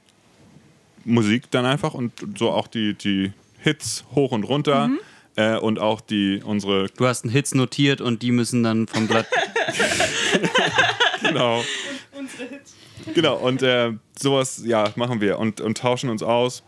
[1.06, 4.90] Musik dann einfach und so auch die, die Hits hoch und runter.
[5.36, 9.08] Äh, und auch die unsere Du hast einen Hits notiert und die müssen dann vom
[9.08, 9.26] Blatt.
[11.22, 11.64] genau.
[13.14, 16.64] Genau, und äh, sowas, ja, machen wir und, und tauschen uns aus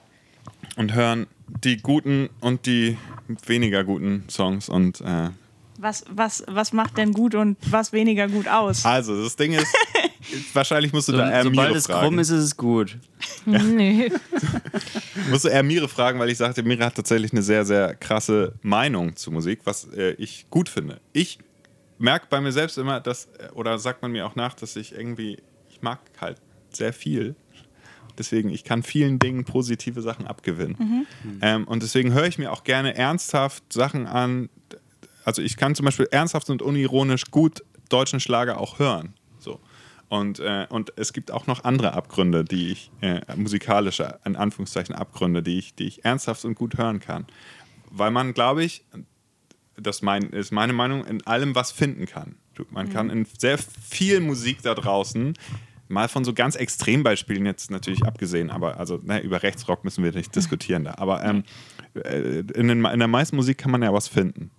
[0.75, 1.27] und hören
[1.63, 2.97] die guten und die
[3.45, 4.67] weniger guten Songs.
[4.69, 5.29] Und äh,
[5.77, 8.85] Was, was, was macht denn gut und was weniger gut aus?
[8.85, 9.67] also, das Ding ist,
[10.53, 12.19] wahrscheinlich musst du So, da eher sobald Mire es krumm fragen.
[12.19, 12.97] ist, ist es gut.
[13.45, 14.11] Nee.
[15.29, 18.53] Musst du eher Mire fragen, weil ich sagte, Mire hat tatsächlich eine sehr, sehr krasse
[18.63, 20.99] Meinung zu Musik, was äh, ich gut finde.
[21.13, 21.37] Ich
[21.99, 24.93] merke bei mir selbst immer, dass, äh, oder sagt man mir auch nach, dass ich
[24.93, 25.37] irgendwie,
[25.85, 27.35] mag halt sehr viel.
[28.17, 31.05] Deswegen, ich kann vielen Dingen positive Sachen abgewinnen.
[31.41, 34.49] Ähm, und deswegen höre ich mir auch gerne ernsthaft Sachen an.
[35.23, 39.13] Also ich kann zum Beispiel ernsthaft und unironisch gut deutschen Schlager auch hören.
[39.37, 39.59] So.
[40.07, 44.95] Und, äh, und es gibt auch noch andere Abgründe, die ich, äh, musikalische, in Anführungszeichen
[44.95, 47.25] Abgründe, die ich, die ich ernsthaft und gut hören kann.
[47.91, 48.85] Weil man, glaube ich,
[49.77, 52.35] das mein, ist meine Meinung, in allem was finden kann.
[52.69, 55.33] Man kann in sehr viel Musik da draußen,
[55.87, 60.11] mal von so ganz Extrembeispielen jetzt natürlich abgesehen, aber also ne, über Rechtsrock müssen wir
[60.11, 60.95] nicht diskutieren da.
[60.97, 61.43] Aber ähm,
[61.95, 64.51] äh, in, den, in der meisten Musik kann man ja was finden.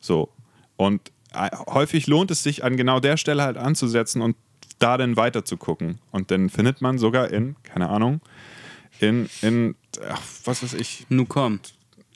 [0.00, 0.28] So.
[0.76, 4.36] Und äh, häufig lohnt es sich, an genau der Stelle halt anzusetzen und
[4.78, 5.98] da dann weiter zu gucken.
[6.10, 8.20] Und dann findet man sogar in, keine Ahnung,
[8.98, 9.76] in, in
[10.10, 11.60] ach, was weiß ich, Nu komm.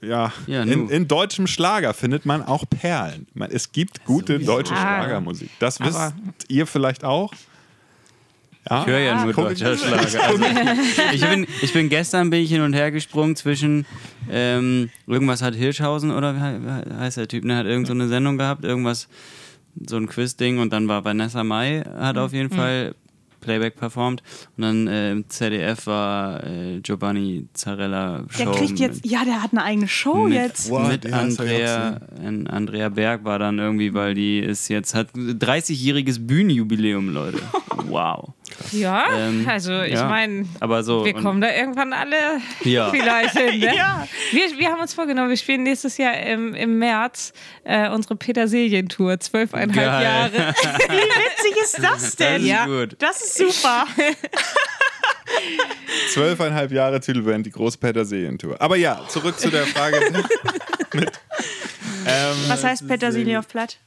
[0.03, 3.29] ja, Ja, in, in deutschem Schlager findet man auch Perlen.
[3.35, 4.81] Man, es gibt gute deutsche Ah.
[4.81, 5.51] Schlagermusik.
[5.61, 6.14] Das wisst Aber-
[6.49, 7.33] ihr vielleicht auch.
[8.69, 8.81] Ja?
[8.81, 10.23] Ich höre ja nur Guck- deutscher Schlager.
[10.25, 10.43] Also,
[11.12, 13.87] ich, bin, ich bin gestern bin ich hin und her gesprungen zwischen
[14.31, 17.93] ähm, irgendwas hat Hirschhausen oder wie he- wie heißt der Typ, ne, hat irgend so
[17.93, 19.09] eine Sendung gehabt, irgendwas,
[19.89, 22.95] so ein Quiz-Ding und dann war Vanessa Mai, hat auf jeden Fall
[23.43, 24.25] Playback performt
[24.57, 28.45] und dann äh, im ZDF war äh, Giovanni Zarella Show.
[28.45, 30.69] Der kriegt jetzt, mit- ja, der hat eine eigene Show mit, jetzt.
[30.71, 36.27] Wow, mit Andrea, an- Andrea Berg war dann irgendwie, weil die ist jetzt, hat 30-jähriges
[36.27, 37.39] Bühnenjubiläum, Leute.
[37.89, 38.33] Wow.
[38.72, 40.07] Ja, Ähm, also ich ja.
[40.09, 41.04] meine, Aber so.
[41.04, 42.16] wir kommen da irgendwann alle
[42.64, 42.90] Ja.
[42.90, 43.61] vielleicht hin.
[43.61, 43.66] Ne?
[43.76, 44.07] Ja.
[44.32, 47.32] Wir, wir haben uns vorgenommen, wir spielen nächstes Jahr im, im März
[47.64, 50.02] äh, unsere Petersilien-Tour, zwölfeinhalb Geil.
[50.02, 50.32] Jahre.
[50.88, 52.42] Wie witzig ist das Das denn?
[52.42, 52.64] ist Ja.
[52.66, 52.96] gut.
[52.98, 53.86] Das ist super.
[56.12, 58.61] Zwölfeinhalb Jahre Titelband, die große Petersilien-Tour.
[58.61, 60.00] Aber ja, zurück zu der Frage.
[60.94, 61.07] mit,
[62.07, 63.78] ähm, Was heißt Petersilie auf Platt?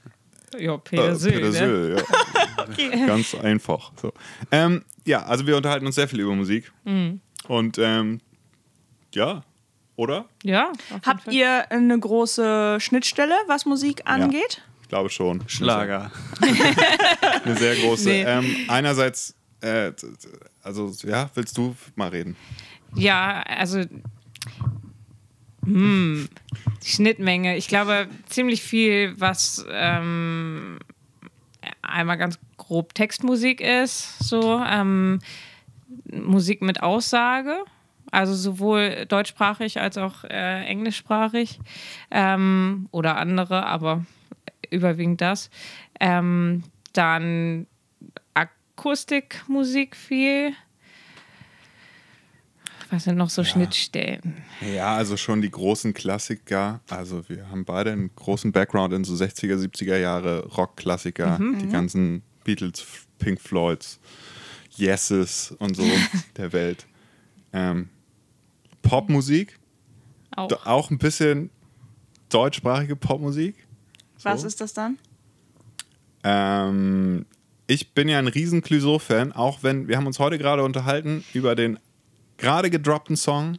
[0.58, 1.42] Ja, äh, Petersilien.
[1.42, 1.50] ne?
[1.52, 3.06] Petersil, ja.
[3.08, 3.92] Ganz einfach.
[4.02, 4.14] So.
[4.52, 6.72] Ähm, ja, also wir unterhalten uns sehr viel über Musik.
[6.84, 7.22] Mhm.
[7.48, 8.22] Und ähm,
[9.14, 9.44] ja,
[9.96, 10.26] oder?
[10.44, 10.72] Ja.
[11.06, 11.34] Habt Fall.
[11.34, 14.62] ihr eine große Schnittstelle, was Musik angeht?
[14.82, 15.44] Ich glaube schon.
[15.48, 16.12] Schlager.
[17.46, 18.10] Eine sehr große.
[18.10, 18.24] Nee.
[18.24, 19.92] Ähm, einerseits, äh,
[20.64, 22.36] also ja, willst du mal reden?
[22.96, 23.84] Ja, also
[25.70, 26.30] hm,
[26.84, 27.58] die Schnittmenge.
[27.58, 30.80] Ich glaube, ziemlich viel, was ähm,
[31.82, 35.20] einmal ganz grob Textmusik ist, so ähm,
[36.12, 37.58] Musik mit Aussage.
[38.12, 41.60] Also sowohl deutschsprachig als auch äh, englischsprachig
[42.10, 44.06] ähm, oder andere, aber
[44.72, 45.52] überwiegend das.
[46.00, 46.64] Ähm,
[46.94, 47.68] dann
[48.34, 50.54] Akustikmusik viel.
[52.92, 54.38] Was sind noch so Schnittstellen?
[54.76, 56.82] Ja, also schon die großen Klassiker.
[56.90, 61.38] Also wir haben beide einen großen Background in so 60er, 70er Jahre Rockklassiker.
[61.38, 61.60] Mhm.
[61.60, 62.84] Die ganzen Beatles,
[63.20, 64.00] Pink Floyds,
[64.76, 65.84] Yeses und so
[66.38, 66.88] der Welt.
[67.54, 67.90] Ähm,
[68.82, 69.60] Popmusik,
[70.36, 70.52] Auch.
[70.66, 71.52] auch ein bisschen
[72.30, 73.56] deutschsprachige Popmusik.
[74.24, 74.98] Was ist das dann?
[76.24, 77.26] Ähm,
[77.68, 81.56] ich bin ja ein riesen Clouseau-Fan, auch wenn wir haben uns heute gerade unterhalten über
[81.56, 81.78] den
[82.40, 83.58] gerade gedroppten Song.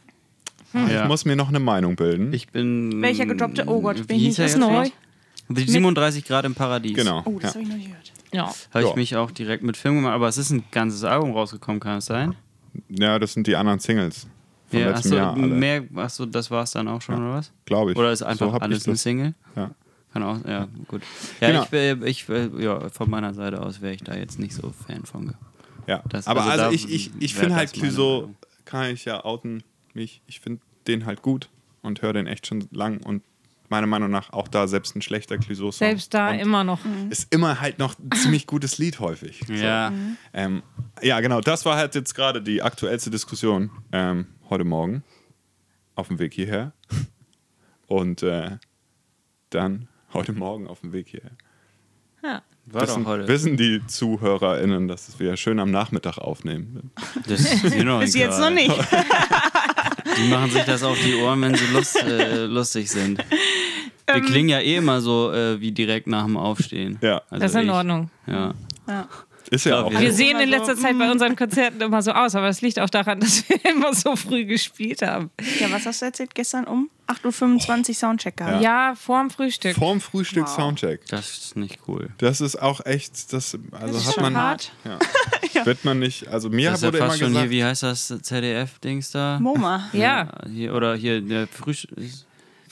[0.73, 1.01] Ja.
[1.03, 2.33] Ich muss mir noch eine Meinung bilden.
[2.33, 3.01] Ich bin.
[3.01, 3.63] Welcher gedroppte?
[3.67, 4.89] Oh Gott, bin ich nicht jetzt neu?
[5.49, 6.95] Die 37 Grad im Paradies.
[6.95, 7.21] genau.
[7.25, 7.59] Oh, das ja.
[7.59, 8.11] habe ich noch nicht gehört.
[8.33, 8.45] Ja.
[8.73, 8.95] Habe ich Ja.
[8.95, 12.05] mich auch direkt mit Film gemacht, aber es ist ein ganzes Album rausgekommen, kann es
[12.05, 12.35] sein?
[12.87, 14.27] ja, das sind die anderen Singles
[14.69, 15.33] von Ja, letztem achso, Jahr.
[15.33, 17.51] Alle, mehr, achso, das war es dann auch schon, oder was?
[17.65, 17.97] Glaube ich.
[17.97, 19.03] Oder ist einfach So alles eine das.
[19.03, 19.33] Single?
[19.57, 19.71] Ja.
[20.13, 21.01] Kann auch, ja, gut.
[21.41, 21.63] Ja, Genau.
[21.63, 24.71] ich, wär- ich, wär- ja, von meiner Seite aus wäre ich da jetzt nicht so
[24.87, 25.33] Fan von.
[25.87, 26.01] Ja.
[26.07, 28.35] Das- Aber also also, ich, ich, ich finde halt das Clouseau, Meinung.
[28.65, 31.49] Kann ich ja outen mich, ich finde den halt gut
[31.81, 33.23] und höre den echt schon lang und
[33.69, 35.87] meiner Meinung nach auch da selbst ein schlechter Clouseau-Song.
[35.87, 36.81] Selbst da und immer noch.
[37.09, 39.41] Ist immer halt noch ein ziemlich gutes Lied häufig.
[39.47, 39.53] So.
[39.53, 39.93] Ja,
[40.33, 40.61] Ähm,
[41.01, 45.03] ja, genau, das war halt jetzt gerade die aktuellste Diskussion ähm, heute Morgen
[45.95, 46.73] auf dem Weg hierher.
[47.87, 48.57] Und äh,
[49.49, 51.31] dann heute Morgen auf dem Weg hierher.
[52.23, 52.41] Ja.
[52.65, 53.27] War wissen, doch heute.
[53.27, 56.91] wissen die ZuhörerInnen, dass wir schön am Nachmittag aufnehmen.
[57.27, 58.71] Das ist mir noch Bis jetzt noch nicht.
[60.17, 63.19] Die machen sich das auf die Ohren, wenn sie lust, äh, lustig sind.
[64.05, 64.25] Wir Ähm.
[64.25, 66.97] klingen ja eh immer so äh, wie direkt nach dem Aufstehen.
[67.01, 67.21] Ja.
[67.29, 67.71] Also Das ist in ich.
[67.71, 68.09] Ordnung.
[68.27, 68.53] Ja.
[68.87, 69.07] Ja.
[69.49, 69.91] Ist ja Ja, auch.
[69.91, 71.11] wir- sehen in letzter so, Zeit bei mm.
[71.11, 74.45] unseren Konzerten immer so aus, aber das liegt auch daran, dass wir immer so früh
[74.45, 75.31] gespielt haben.
[75.59, 76.35] ja, was hast du erzählt?
[76.35, 78.61] Gestern um 8.25 Uhr Soundcheck gehabt.
[78.63, 79.75] Ja, vorm Frühstück.
[79.75, 80.55] Vorm Frühstück Wow.
[80.55, 81.05] Soundcheck.
[81.07, 82.09] Das ist nicht cool.
[82.19, 84.71] Das ist auch echt, das, also Das ist hat schon man, hart.
[85.53, 85.65] Ja.
[85.65, 87.63] wird man nicht, also mir Das ist ja wurde immer fast schon gesagt, hier, wie
[87.65, 89.39] heißt das ZDF-Dings da?
[89.39, 89.89] MoMA.
[89.93, 91.97] Ja, Hier, oder hier der Frühstück.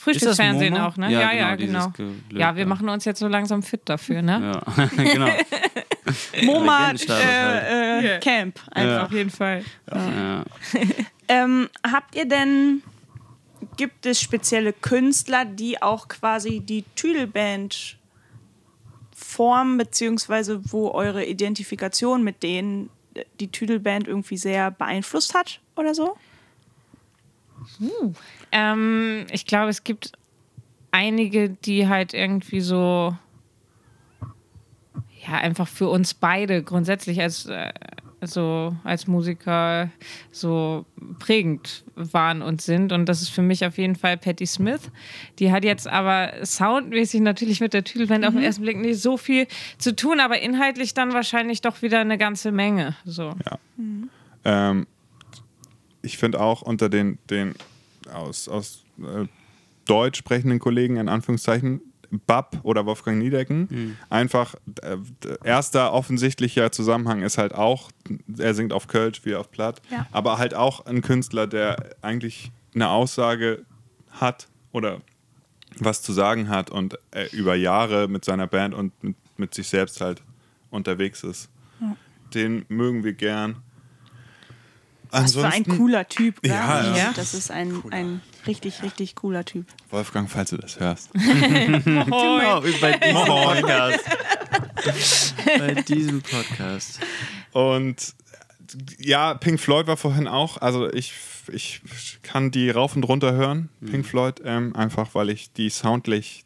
[0.00, 1.12] Frühstücksfernsehen auch, ne?
[1.12, 2.12] Ja, Ja, ja, genau, genau.
[2.32, 4.62] Ja, wir machen uns jetzt so langsam fit dafür, ne?
[4.66, 5.26] Ja, genau.
[6.42, 7.64] MoMA Legendenstatus halt.
[7.68, 8.60] äh, äh, Camp.
[8.70, 9.04] Einfach.
[9.04, 9.64] Auf jeden Fall.
[9.90, 10.44] Ja.
[11.32, 12.82] Ähm, habt ihr denn,
[13.76, 17.98] gibt es spezielle Künstler, die auch quasi die Tüdelband
[19.14, 25.94] Form, beziehungsweise wo eure Identifikation mit denen äh, die Tüdelband irgendwie sehr beeinflusst hat oder
[25.94, 26.16] so?
[28.52, 30.12] Ähm, ich glaube, es gibt
[30.90, 33.16] einige, die halt irgendwie so,
[35.26, 37.72] ja, einfach für uns beide grundsätzlich als, äh,
[38.22, 39.90] so als Musiker
[40.30, 40.84] so
[41.18, 42.92] prägend waren und sind.
[42.92, 44.90] Und das ist für mich auf jeden Fall Patti Smith.
[45.38, 49.16] Die hat jetzt aber soundmäßig natürlich mit der Tüdelband auf den ersten Blick nicht so
[49.16, 49.46] viel
[49.78, 52.96] zu tun, aber inhaltlich dann wahrscheinlich doch wieder eine ganze Menge.
[53.04, 53.34] So.
[54.44, 54.86] Ähm,
[56.02, 57.54] ich finde auch unter den, den
[58.10, 59.26] aus, aus äh,
[59.86, 61.80] deutsch sprechenden Kollegen, in Anführungszeichen,
[62.26, 64.96] Bab oder Wolfgang Niedecken, einfach äh,
[65.44, 67.90] erster offensichtlicher Zusammenhang ist halt auch,
[68.36, 70.06] er singt auf Kölsch wie auf Platt, Ja.
[70.10, 73.64] aber halt auch ein Künstler, der eigentlich eine Aussage
[74.10, 75.00] hat oder
[75.78, 79.68] was zu sagen hat und äh, über Jahre mit seiner Band und mit, mit sich
[79.68, 80.20] selbst halt
[80.70, 81.48] unterwegs ist.
[82.34, 83.56] Den mögen wir gern.
[85.10, 86.44] Was für ein cooler Typ.
[86.46, 86.96] Ja, ja.
[86.96, 87.12] Ja.
[87.14, 89.66] Das ist ein, ein richtig, richtig cooler Typ.
[89.90, 91.10] Wolfgang, falls du das hörst.
[91.20, 94.04] Genau, bei diesem Podcast.
[95.58, 97.00] bei diesem Podcast.
[97.52, 98.14] Und
[98.98, 101.14] ja, Pink Floyd war vorhin auch, also ich,
[101.52, 101.80] ich
[102.22, 106.44] kann die rauf und runter hören, Pink Floyd, ähm, einfach weil ich die soundlich,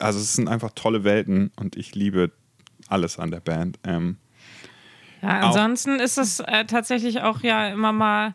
[0.00, 2.30] also es sind einfach tolle Welten und ich liebe
[2.88, 3.78] alles an der Band.
[3.84, 4.18] Ähm,
[5.22, 8.34] Ja, Auch- ansonsten ist es äh, tatsächlich auch ja immer mal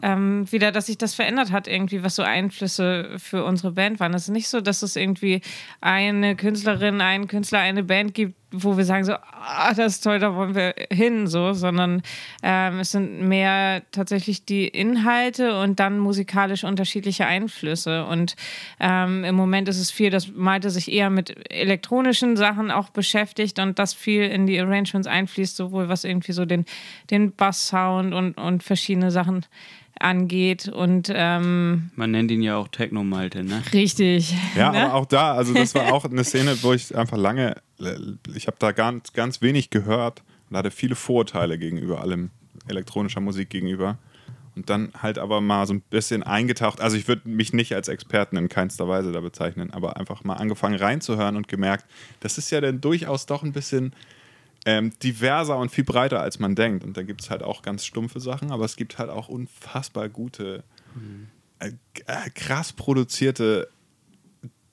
[0.00, 4.14] ähm, wieder, dass sich das verändert hat, irgendwie, was so Einflüsse für unsere Band waren.
[4.14, 5.40] Es ist nicht so, dass es irgendwie
[5.80, 10.18] eine Künstlerin, einen Künstler, eine Band gibt, wo wir sagen so, ah, das ist toll,
[10.18, 12.02] da wollen wir hin, so, sondern
[12.42, 18.06] ähm, es sind mehr tatsächlich die Inhalte und dann musikalisch unterschiedliche Einflüsse.
[18.06, 18.36] Und
[18.80, 23.58] ähm, im Moment ist es viel, dass Malte sich eher mit elektronischen Sachen auch beschäftigt
[23.58, 26.64] und das viel in die Arrangements einfließt, sowohl was irgendwie so den,
[27.10, 29.44] den Bass-Sound und, und verschiedene Sachen
[30.00, 30.68] angeht.
[30.68, 33.62] Und ähm, Man nennt ihn ja auch Techno-Malte, ne?
[33.72, 34.34] richtig.
[34.56, 34.84] ja, ne?
[34.84, 37.56] aber auch da, also das war auch eine Szene, wo ich einfach lange,
[38.34, 42.30] ich habe da ganz, ganz wenig gehört und hatte viele Vorurteile gegenüber allem
[42.68, 43.98] elektronischer Musik gegenüber.
[44.56, 46.80] Und dann halt aber mal so ein bisschen eingetaucht.
[46.80, 50.34] Also ich würde mich nicht als Experten in keinster Weise da bezeichnen, aber einfach mal
[50.34, 51.86] angefangen reinzuhören und gemerkt,
[52.18, 53.92] das ist ja dann durchaus doch ein bisschen
[54.66, 56.84] ähm, diverser und viel breiter, als man denkt.
[56.84, 60.08] Und da gibt es halt auch ganz stumpfe Sachen, aber es gibt halt auch unfassbar
[60.08, 60.64] gute,
[61.58, 61.72] äh,
[62.06, 63.68] äh, krass produzierte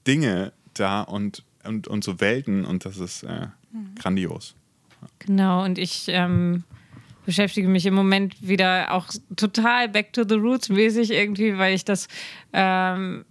[0.08, 3.48] Dinge da und, und, und so Welten und das ist äh,
[3.96, 4.56] grandios.
[5.20, 6.64] Genau, und ich ähm,
[7.26, 11.86] beschäftige mich im Moment wieder auch total back to the roots mäßig irgendwie, weil ich
[11.86, 12.08] das,
[12.54, 13.26] ähm,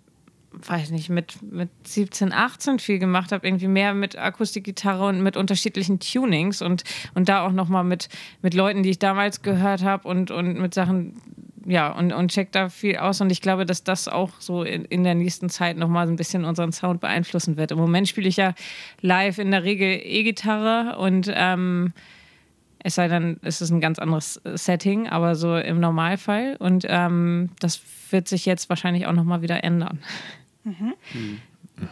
[0.66, 5.36] weiß nicht, mit, mit 17, 18 viel gemacht habe, irgendwie mehr mit Akustikgitarre und mit
[5.36, 6.84] unterschiedlichen Tunings und,
[7.14, 8.08] und da auch nochmal mit,
[8.42, 11.20] mit Leuten, die ich damals gehört habe und, und mit Sachen,
[11.66, 14.84] ja, und, und check da viel aus und ich glaube, dass das auch so in,
[14.84, 17.70] in der nächsten Zeit nochmal so ein bisschen unseren Sound beeinflussen wird.
[17.70, 18.54] Im Moment spiele ich ja
[19.00, 21.92] live in der Regel E-Gitarre und ähm,
[22.86, 26.56] es sei denn, es ist ein ganz anderes Setting, aber so im Normalfall.
[26.58, 27.80] Und ähm, das
[28.10, 30.00] wird sich jetzt wahrscheinlich auch nochmal wieder ändern.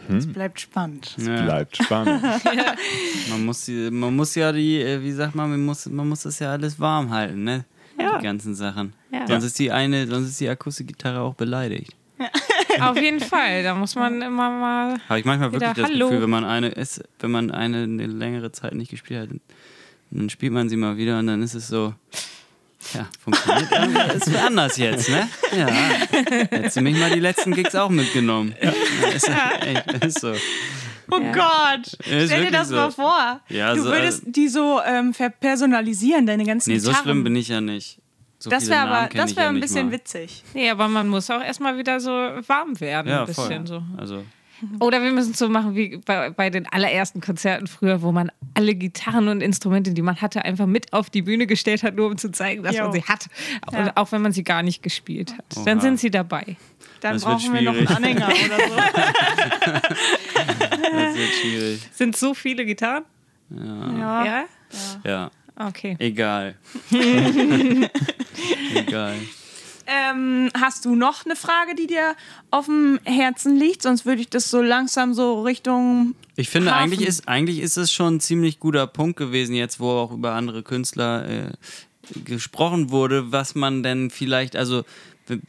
[0.09, 1.15] Es bleibt spannend.
[1.17, 1.43] Ja.
[1.43, 2.23] Bleibt spannend.
[3.29, 6.39] Man muss, man muss ja die, äh, wie sagt man, man muss, man muss das
[6.39, 7.65] ja alles warm halten, ne?
[7.99, 8.17] Ja.
[8.17, 8.93] Die ganzen Sachen.
[9.11, 9.27] Ja.
[9.27, 11.95] Sonst ist die eine, sonst ist die Akustikgitarre auch beleidigt.
[12.79, 14.99] Auf jeden Fall, da muss man immer mal.
[15.09, 16.07] Habe ich manchmal Wieder wirklich das Hallo.
[16.07, 19.39] Gefühl, wenn man eine ist, wenn man eine eine längere Zeit nicht gespielt hat,
[20.11, 21.93] dann spielt man sie mal wieder und dann ist es so,
[22.93, 24.15] ja, funktioniert irgendwie.
[24.17, 25.27] Ist anders jetzt, ne?
[25.55, 25.67] Ja.
[25.67, 28.55] Hättest du mich mal die letzten Gigs auch mitgenommen.
[28.61, 28.73] Ja.
[29.09, 29.29] Ist,
[29.61, 30.33] echt, ist so.
[31.11, 31.93] Oh Gott!
[32.05, 32.75] Ist Stell dir das so.
[32.75, 33.41] mal vor.
[33.49, 37.03] Ja, du so, würdest äh, die so ähm, verpersonalisieren, deine ganzen Nee, so Gitarren.
[37.03, 37.99] schlimm bin ich ja nicht.
[38.39, 39.93] So das wäre aber, das ja ein bisschen mal.
[39.93, 40.43] witzig.
[40.53, 43.09] Nee, aber man muss auch erstmal wieder so warm werden.
[43.09, 43.67] Ja, ein bisschen voll.
[43.67, 43.83] so.
[43.97, 44.23] Also,
[44.79, 48.31] Oder wir müssen es so machen wie bei, bei den allerersten Konzerten früher, wo man
[48.53, 52.07] alle Gitarren und Instrumente, die man hatte, einfach mit auf die Bühne gestellt hat, nur
[52.07, 52.83] um zu zeigen, dass Jo.
[52.83, 53.27] man sie hat.
[53.71, 53.79] Ja.
[53.79, 55.45] Und auch wenn man sie gar nicht gespielt hat.
[55.57, 55.65] Oha.
[55.65, 56.55] Dann sind sie dabei.
[57.01, 57.87] Dann Das brauchen wir noch einen.
[57.87, 58.75] Anhänger oder so.
[60.35, 61.81] das wird schwierig.
[61.91, 63.03] Sind so viele Gitarren?
[63.49, 64.25] ja.
[64.25, 64.45] Ja?
[65.05, 65.95] Ja, Okay.
[65.99, 66.55] egal.
[68.75, 69.13] egal.
[69.85, 72.15] Ähm, hast du noch eine Frage, die dir
[72.51, 73.81] auf dem Herzen liegt?
[73.81, 76.15] Sonst würde ich das so langsam so Richtung.
[76.35, 76.83] Ich finde, Hafen.
[76.93, 80.33] eigentlich ist, eigentlich ist es schon ein ziemlich guter Punkt gewesen, jetzt wo auch über
[80.33, 81.51] andere Künstler äh,
[82.25, 84.83] gesprochen wurde, was man denn vielleicht, also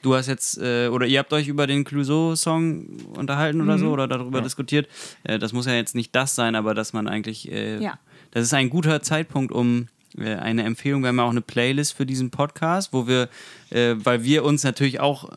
[0.02, 3.80] du hast jetzt, äh, oder ihr habt euch über den Clouseau-Song unterhalten oder Mhm.
[3.80, 4.88] so oder darüber diskutiert.
[5.24, 7.98] Äh, das muss ja jetzt nicht das sein, aber dass man eigentlich, äh, Ja.
[8.30, 9.86] das ist ein guter Zeitpunkt, um
[10.18, 11.02] eine Empfehlung.
[11.02, 13.28] Wir haben ja auch eine Playlist für diesen Podcast, wo wir,
[13.70, 15.28] äh, weil wir uns natürlich auch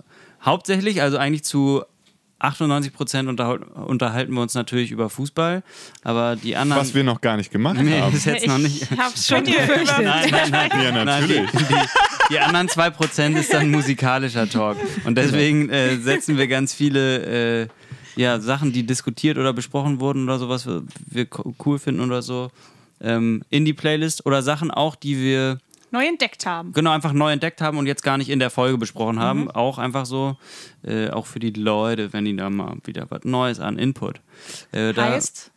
[0.43, 1.83] hauptsächlich, also eigentlich zu
[2.39, 5.63] 98 Prozent unterhal unterhalten wir uns natürlich über Fußball,
[6.03, 6.79] aber die anderen.
[6.81, 8.15] Was wir noch gar nicht gemacht nee, haben.
[8.15, 8.83] ist jetzt noch nicht.
[8.91, 10.03] Ich hab's schon gefürchtet.
[10.03, 10.69] Nein, nein, nein.
[10.83, 11.49] Ja, Nein, natürlich.
[11.51, 11.75] die, die,
[12.29, 14.77] die anderen 2% ist dann musikalischer Talk.
[15.05, 17.67] Und deswegen äh, setzen wir ganz viele äh,
[18.17, 22.01] ja, Sachen, die diskutiert oder besprochen wurden oder so, was wir, wir co- cool finden
[22.01, 22.51] oder so,
[23.01, 24.25] ähm, in die Playlist.
[24.25, 25.59] Oder Sachen auch, die wir
[25.91, 26.73] Neu entdeckt haben.
[26.73, 29.49] genau einfach neu entdeckt haben und jetzt gar nicht in der Folge besprochen haben.
[29.49, 30.37] Auch einfach so,
[30.83, 34.19] äh, auch für die Leute, wenn die da mal wieder was Neues an Input.
[34.73, 35.51] Äh, da- Heißt,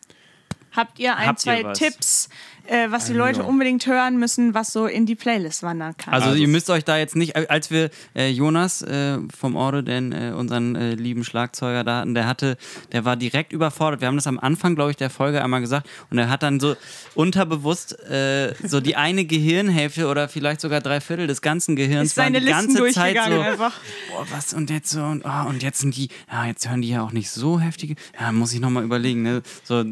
[0.71, 1.77] habt ihr ein, Habt ihr zwei was?
[1.77, 2.29] Tipps,
[2.67, 6.13] äh, was die Leute unbedingt hören müssen, was so in die Playlist wandern kann?
[6.13, 9.83] Also, Also ihr müsst euch da jetzt nicht, als wir äh, Jonas äh, vom Orde,
[9.83, 12.57] den äh, unseren äh, lieben Schlagzeuger da hatten, der hatte,
[12.91, 14.01] der war direkt überfordert.
[14.01, 16.59] Wir haben das am Anfang, glaube ich, der Folge einmal gesagt und er hat dann
[16.59, 16.75] so
[17.15, 22.15] unterbewusst äh, so die eine Gehirnhälfte oder vielleicht sogar drei Viertel des ganzen Gehirns ist
[22.15, 23.73] seine waren die Listen ganze Zeit so, einfach.
[24.09, 26.89] boah, was und jetzt so und, oh, und jetzt sind die, ja, jetzt hören die
[26.89, 29.41] ja auch nicht so heftige, ja, muss ich nochmal überlegen, ne?
[29.63, 29.83] so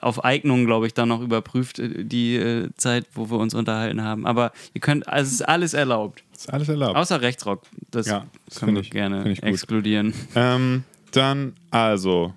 [0.00, 4.02] auf Eignung, glaube ich, dann noch überprüft, äh, die äh, Zeit, wo wir uns unterhalten
[4.02, 4.26] haben.
[4.26, 6.22] Aber ihr könnt, also es ist alles erlaubt.
[6.34, 6.96] Ist alles erlaubt.
[6.96, 7.62] Außer Rechtsrock.
[7.90, 10.12] Das Ja, das können wir ich- gerne ich exkludieren.
[10.34, 12.32] Ähm, dann, also,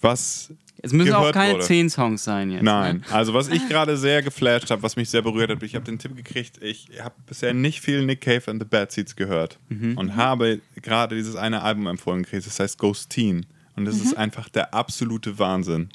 [0.00, 0.52] was
[0.82, 1.64] Es müssen auch keine wurde.
[1.64, 2.62] zehn Songs sein jetzt.
[2.62, 3.02] Nein, Ne?
[3.14, 5.98] also was ich gerade sehr geflasht habe, was mich sehr berührt hat, ich habe den
[5.98, 10.16] Tipp gekriegt, ich habe bisher nicht viel Nick Cave and the Bad Seeds gehört und
[10.16, 13.44] habe gerade dieses eine Album empfohlen gekriegt, das heißt Ghost Teen
[13.76, 15.90] und das ist einfach der absolute Wahnsinn.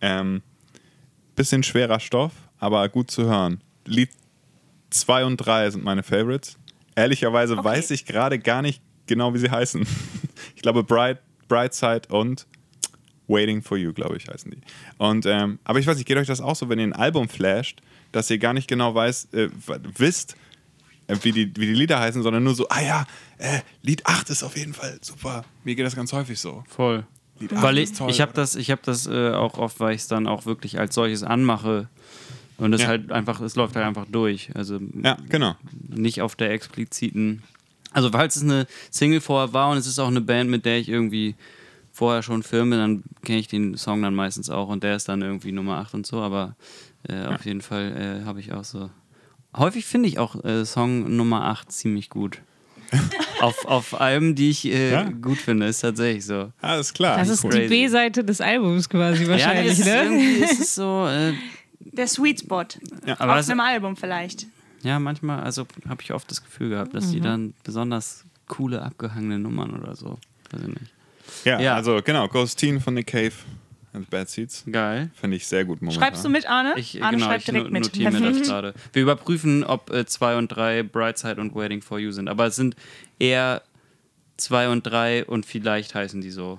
[0.00, 0.40] Ähm,
[1.34, 3.60] bisschen schwerer Stoff, aber gut zu hören.
[3.86, 4.10] Lied
[4.90, 6.58] 2 und 3 sind meine Favorites.
[6.94, 7.64] Ehrlicherweise Okay.
[7.64, 9.86] weiß ich gerade gar nicht genau, wie sie heißen.
[10.56, 11.18] Ich glaube Bright,
[11.48, 12.46] Brightside und
[13.28, 14.60] Waiting for You, glaube ich, heißen die.
[14.98, 17.28] Und, ähm, aber ich weiß nicht, geht euch das auch so, wenn ihr ein Album
[17.28, 17.80] flasht,
[18.10, 19.48] dass ihr gar nicht genau weiß, äh,
[19.96, 20.36] wisst,
[21.06, 23.06] äh, wie, die, wie die Lieder heißen, sondern nur so, ah ja,
[23.38, 25.44] äh, Lied 8 ist auf jeden Fall super.
[25.64, 26.64] Mir geht das ganz häufig so.
[26.68, 27.06] Voll.
[27.50, 28.10] 8 Weil ich, toll.
[28.10, 30.78] ich habe das, ich hab das äh, auch oft, weil ich es dann auch wirklich
[30.78, 31.88] als solches anmache.
[32.58, 32.88] Und es Ja.
[32.88, 34.50] halt einfach, es läuft halt einfach durch.
[34.54, 35.56] Also Ja, genau.
[35.88, 37.42] nicht auf der expliziten.
[37.92, 40.78] Also falls es eine Single vorher war und es ist auch eine Band, mit der
[40.78, 41.34] ich irgendwie
[41.92, 45.20] vorher schon filme, dann kenne ich den Song dann meistens auch und der ist dann
[45.22, 46.56] irgendwie Nummer 8 und so, aber
[47.08, 48.88] äh, auf jeden Fall äh, habe ich auch so.
[49.54, 52.40] Häufig finde ich auch äh, Song Nummer 8 ziemlich gut.
[53.40, 55.02] auf, auf Alben, die ich äh, Ja.
[55.04, 56.52] gut finde, ist tatsächlich so.
[56.60, 57.16] Alles klar.
[57.18, 57.50] Das ist cool.
[57.50, 57.68] die.
[57.68, 60.02] B-Seite des Albums quasi wahrscheinlich, ja, ist, ne?
[60.02, 61.06] irgendwie ist es so.
[61.08, 61.32] Äh,
[61.80, 62.64] Der Sweet Spot.
[63.18, 64.46] aber Auf einem Album vielleicht.
[64.82, 67.24] ja, manchmal, also habe ich oft das Gefühl gehabt, dass die Mhm.
[67.24, 70.18] dann besonders coole, abgehangene Nummern oder so.
[70.50, 70.92] Weiß ich nicht.
[71.44, 71.74] Ja, Ja.
[71.76, 73.32] also genau, Ghost Teen von Nick Cave
[74.10, 74.64] Bad Seeds.
[74.70, 75.10] Geil.
[75.14, 76.02] Finde ich sehr gut momentan.
[76.02, 76.74] Schreibst du mit, Arne?
[76.76, 77.82] Ich, Arne genau, schreibt direkt no- mit.
[77.84, 78.74] notiere mir das gerade.
[78.92, 82.28] Wir überprüfen, ob 2 und 3 Brightside und Waiting for You sind.
[82.28, 82.74] Aber es sind
[83.18, 83.62] eher
[84.38, 86.58] 2 und 3 und vielleicht heißen die so.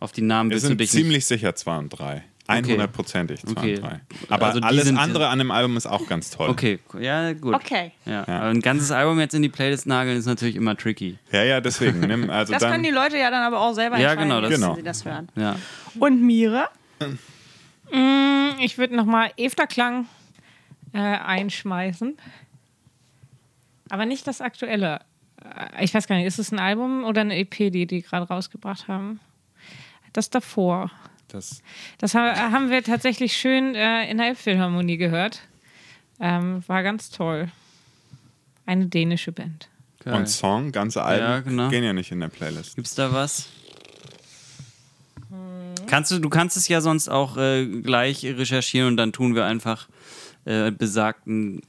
[0.00, 2.22] Auf die Namen Wir willst du sind dich ziemlich sicher 2 und 3.
[2.48, 3.74] 100%ig 2 Okay.
[3.76, 4.00] und 3.
[4.30, 6.48] Aber Also alles andere an dem Album ist auch ganz toll.
[6.48, 7.54] Okay, ja, gut.
[7.54, 7.92] Okay.
[8.06, 8.24] Ja.
[8.26, 8.36] Ja.
[8.40, 11.18] aber Ein ganzes Album jetzt in die Playlist nageln ist natürlich immer tricky.
[11.30, 12.00] Ja, ja, deswegen.
[12.00, 14.40] Nimm, also Das dann, können die Leute ja dann aber auch selber Ja, entscheiden, genau,
[14.40, 14.68] das- Genau.
[14.70, 15.28] wenn sie das hören.
[15.36, 15.56] Ja.
[15.98, 16.68] Und Mire?
[17.92, 20.06] Mm, Ich würde nochmal Efterklang
[20.94, 22.16] äh, einschmeißen.
[23.90, 25.00] Aber nicht das aktuelle.
[25.44, 28.26] Äh, Ich weiß gar nicht, ist es ein Album oder eine EP, die die gerade
[28.26, 29.20] rausgebracht haben?
[30.14, 30.90] Das davor.
[31.28, 31.62] Das,
[31.98, 35.40] Das ha haben wir tatsächlich schön äh, in der Elbphilharmonie gehört.
[36.20, 37.48] Ähm, war ganz toll.
[38.66, 39.68] Eine dänische Band.
[40.04, 40.14] Geil.
[40.14, 41.68] und Song, ganze Alben Ja, genau.
[41.70, 42.76] gehen ja nicht in der Playlist.
[42.76, 43.48] Gibt's da was?
[45.86, 49.44] Kannst du, du kannst es ja sonst auch äh, gleich recherchieren und dann tun wir
[49.46, 49.88] einfach
[50.44, 51.62] äh, besagten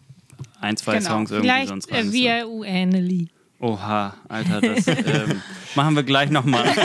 [0.60, 1.10] ein, zwei Genau.
[1.10, 2.12] Songs irgendwie Vielleicht sonst äh, rein.
[2.12, 3.30] Via Ueneli.
[3.60, 5.42] Oha, Alter, das ähm,
[5.76, 6.66] machen wir gleich nochmal.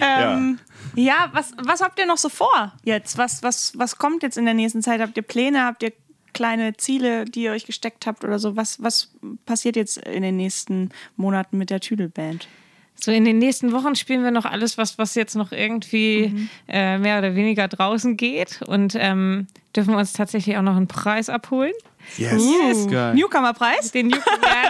[0.00, 0.58] Ähm,
[0.94, 3.18] ja, was, was habt ihr noch so vor jetzt?
[3.18, 5.00] Was, was, was kommt jetzt in der nächsten Zeit?
[5.00, 5.64] Habt ihr Pläne?
[5.64, 5.92] Habt ihr
[6.32, 8.56] kleine Ziele, die ihr euch gesteckt habt oder so?
[8.56, 9.10] Was, was
[9.46, 12.48] passiert jetzt in den nächsten Monaten mit der Tüdelband?
[12.94, 16.96] So in den nächsten Wochen spielen wir noch alles, was, was jetzt noch irgendwie äh,
[16.98, 18.62] mehr oder weniger draußen geht.
[18.62, 21.72] Und ähm, dürfen wir uns tatsächlich auch noch einen Preis abholen.
[22.18, 22.40] Yes.
[22.40, 22.86] Yes.
[22.88, 23.14] Geil.
[23.14, 23.90] Newcomer-Preis?
[23.90, 24.18] Den ja,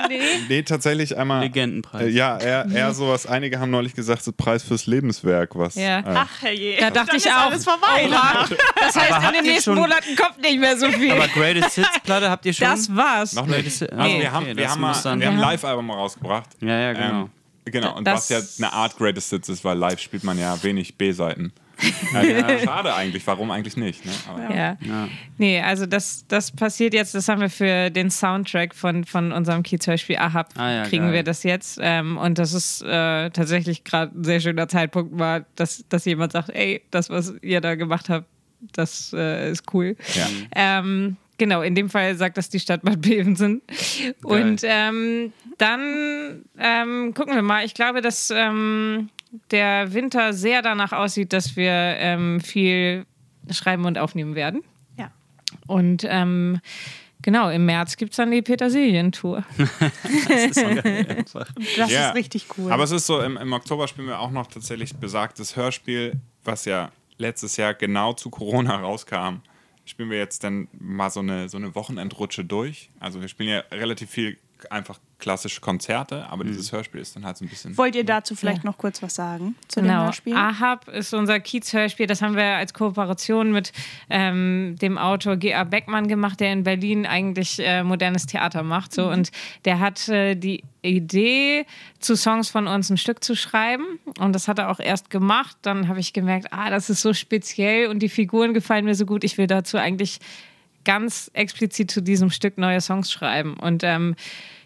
[0.08, 0.20] nee.
[0.48, 1.42] Nee, tatsächlich einmal.
[1.42, 2.04] Legendenpreis.
[2.06, 3.26] Äh, ja, eher, eher sowas.
[3.26, 5.74] Einige haben neulich gesagt, so Preis fürs Lebenswerk, was.
[5.74, 5.98] Ja.
[5.98, 6.78] Äh, Ach, herrje.
[6.80, 7.50] Da dachte ich ist auch.
[7.50, 8.08] alles vorbei.
[8.08, 8.46] Oha.
[8.80, 11.12] Das heißt, in den nächsten Monaten kommt nicht mehr so viel.
[11.12, 12.68] Aber Greatest Hits Platte habt ihr schon?
[12.68, 13.34] das war's.
[13.34, 13.66] noch nicht.
[13.66, 15.38] Also Nee, wir haben, okay, wir das haben, mal, wir haben ein.
[15.38, 16.48] Live-Album rausgebracht.
[16.62, 17.20] Ja, ja, genau.
[17.24, 17.30] Ähm,
[17.66, 20.56] genau, und Das- was ja eine Art Greatest Hits ist, weil live spielt man ja
[20.62, 21.52] wenig B-Seiten.
[22.12, 24.04] Ja, schade eigentlich, warum eigentlich nicht?
[24.04, 24.12] Ne?
[24.28, 24.76] Aber, Ja.
[24.80, 25.08] Ja.
[25.38, 29.62] Nee, also das, das passiert jetzt, das haben wir für den Soundtrack von, von unserem
[29.62, 31.14] Kiez-Hörspiel Ahab, Ah ja, kriegen geil.
[31.14, 31.78] wir das jetzt.
[31.82, 36.32] Ähm, und das ist äh, tatsächlich gerade ein sehr schöner Zeitpunkt war, dass, dass jemand
[36.32, 38.26] sagt, ey, das, was ihr da gemacht habt,
[38.72, 39.96] das äh, ist cool.
[40.14, 40.26] Ja.
[40.54, 43.60] Ähm, genau, in dem Fall sagt das die Stadt Bad Bevensen.
[44.24, 47.64] Und ähm, dann ähm, gucken wir mal.
[47.66, 49.10] Ich glaube, dass ähm,
[49.50, 53.06] der Winter sehr danach aussieht, dass wir ähm, viel
[53.50, 54.62] schreiben und aufnehmen werden.
[54.98, 55.10] Ja.
[55.66, 56.60] Und ähm,
[57.22, 59.44] genau, im März gibt es dann die Petersilien-Tour.
[60.28, 61.48] Das ist so geil einfach.
[61.76, 62.08] Das Ja.
[62.08, 62.72] ist richtig cool.
[62.72, 66.14] Aber es ist so, im, im Oktober spielen wir auch noch tatsächlich besagtes Hörspiel,
[66.44, 69.40] was ja letztes Jahr genau zu Corona rauskam.
[69.84, 72.90] Spielen wir jetzt dann mal so eine, so eine Wochenendrutsche durch.
[72.98, 74.36] Also wir spielen ja relativ viel
[74.70, 77.76] einfach klassische Konzerte, aber dieses Hörspiel ist dann halt so ein bisschen.
[77.78, 80.04] Wollt ihr dazu vielleicht noch kurz was sagen zu dem Genau.
[80.04, 80.36] Hörspiel?
[80.36, 82.06] Ahab ist unser Kiez-Hörspiel.
[82.06, 83.72] Das haben wir als Kooperation mit
[84.10, 85.64] ähm, dem Autor G.A.
[85.64, 88.92] Beckmann gemacht, der in Berlin eigentlich äh, modernes Theater macht.
[88.92, 89.08] So.
[89.10, 89.30] Und
[89.64, 91.66] der hat äh, die Idee,
[91.98, 93.98] zu Songs von uns ein Stück zu schreiben.
[94.18, 95.56] Und das hat er auch erst gemacht.
[95.62, 99.06] Dann habe ich gemerkt, ah, das ist so speziell und die Figuren gefallen mir so
[99.06, 99.24] gut.
[99.24, 100.20] Ich will dazu eigentlich
[100.86, 103.54] ganz explizit zu diesem Stück neue Songs schreiben.
[103.60, 104.14] Und ähm,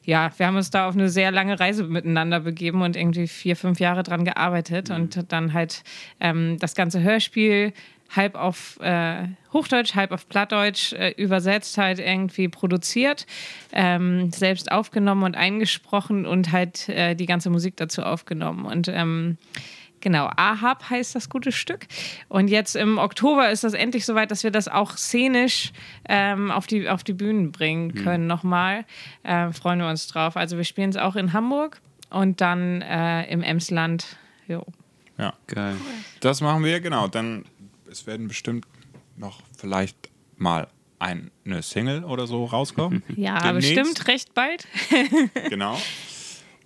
[0.05, 3.57] ja, wir haben uns da auf eine sehr lange Reise miteinander begeben und irgendwie vier,
[3.57, 5.83] fünf Jahre dran gearbeitet und dann halt
[6.21, 7.73] ähm, das ganze Hörspiel
[8.15, 13.27] halb auf äh, Hochdeutsch, halb auf Plattdeutsch äh, übersetzt, halt irgendwie produziert,
[13.73, 18.65] ähm, selbst aufgenommen und eingesprochen und halt äh, die ganze Musik dazu aufgenommen.
[18.65, 19.39] Und ähm,
[20.01, 21.87] Genau, Ahab heißt das gute Stück.
[22.29, 25.73] Und jetzt im Oktober ist das endlich soweit, dass wir das auch szenisch
[26.09, 28.85] ähm, auf, die, auf die Bühnen bringen können nochmal.
[29.23, 30.37] Äh, freuen wir uns drauf.
[30.37, 34.17] Also wir spielen es auch in Hamburg und dann äh, im Emsland.
[34.49, 34.65] Jo.
[35.19, 35.35] Ja.
[35.47, 35.77] Geil.
[36.21, 37.09] Das machen wir, genau.
[37.09, 37.45] Dann,
[37.91, 38.67] es werden bestimmt
[39.17, 43.03] noch vielleicht mal eine Single oder so rauskommen.
[43.17, 43.75] Ja, Demnächst.
[43.75, 44.67] bestimmt recht bald.
[45.49, 45.79] Genau.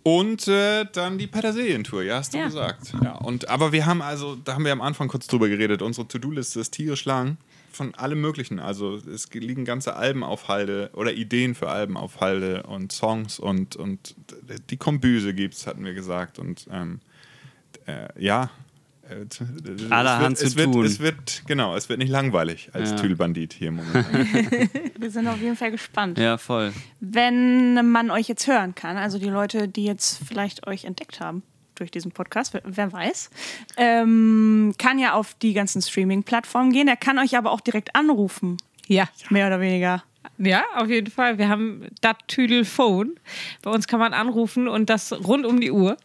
[0.05, 2.45] Und äh, dann die Petersilien-Tour, ja, hast du Ja.
[2.45, 2.93] gesagt.
[3.03, 6.07] Ja, und, aber wir haben also, da haben wir am Anfang kurz drüber geredet, unsere
[6.07, 7.39] To-Do-Liste ist tierisch lang
[7.73, 8.61] von allem Möglichen.
[8.61, 13.39] Also es liegen ganze Alben auf Halde oder Ideen für Alben auf Halde und Songs
[13.39, 14.15] und, und
[14.71, 16.39] die Kombüse gibt's, hatten wir gesagt.
[16.39, 17.01] Und ähm,
[17.87, 18.51] äh, ja.
[19.91, 20.85] Allerhand es zu wird, tun.
[20.87, 22.97] Es wird, genau, es wird nicht langweilig als Ja.
[22.97, 24.29] Tüdelbandit hier momentan.
[24.99, 26.19] Wir sind auf jeden Fall gespannt.
[26.19, 26.73] Ja, voll.
[27.01, 31.43] Wenn man euch jetzt hören kann, also die Leute, die jetzt vielleicht euch entdeckt haben
[31.75, 33.31] durch diesen Podcast, wer, wer weiß,
[33.77, 36.89] ähm, kann ja auf die ganzen Streaming-Plattformen gehen.
[36.89, 39.09] Er kann euch aber auch direkt anrufen, Ja.
[39.31, 40.03] mehr oder weniger.
[40.39, 41.39] Ja, auf jeden Fall.
[41.39, 43.15] Wir haben das Tüdelphone.
[43.63, 45.97] Bei uns kann man anrufen und das rund um die Uhr.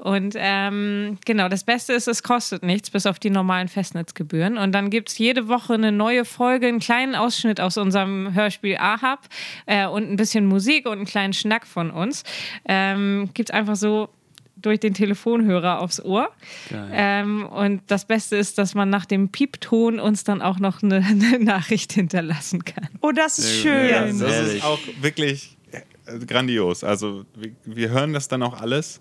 [0.00, 4.58] Und ähm, genau, das Beste ist, es kostet nichts, bis auf die normalen Festnetzgebühren.
[4.58, 8.76] Und dann gibt es jede Woche eine neue Folge, einen kleinen Ausschnitt aus unserem Hörspiel
[8.76, 9.28] Ahab
[9.66, 12.22] äh, und ein bisschen Musik und einen kleinen Schnack von uns.
[12.66, 14.08] Ähm, gibt es einfach so
[14.64, 16.28] durch den Telefonhörer aufs Ohr.
[16.92, 20.96] Ähm, und das Beste ist, dass man nach dem Piepton uns dann auch noch eine,
[21.04, 22.88] eine Nachricht hinterlassen kann.
[23.00, 23.88] Oh, das ist schön.
[23.90, 24.54] Ja, das ehrlich.
[24.56, 25.56] ist auch wirklich
[26.06, 26.84] äh, grandios.
[26.84, 29.00] Also wir, wir hören das dann auch alles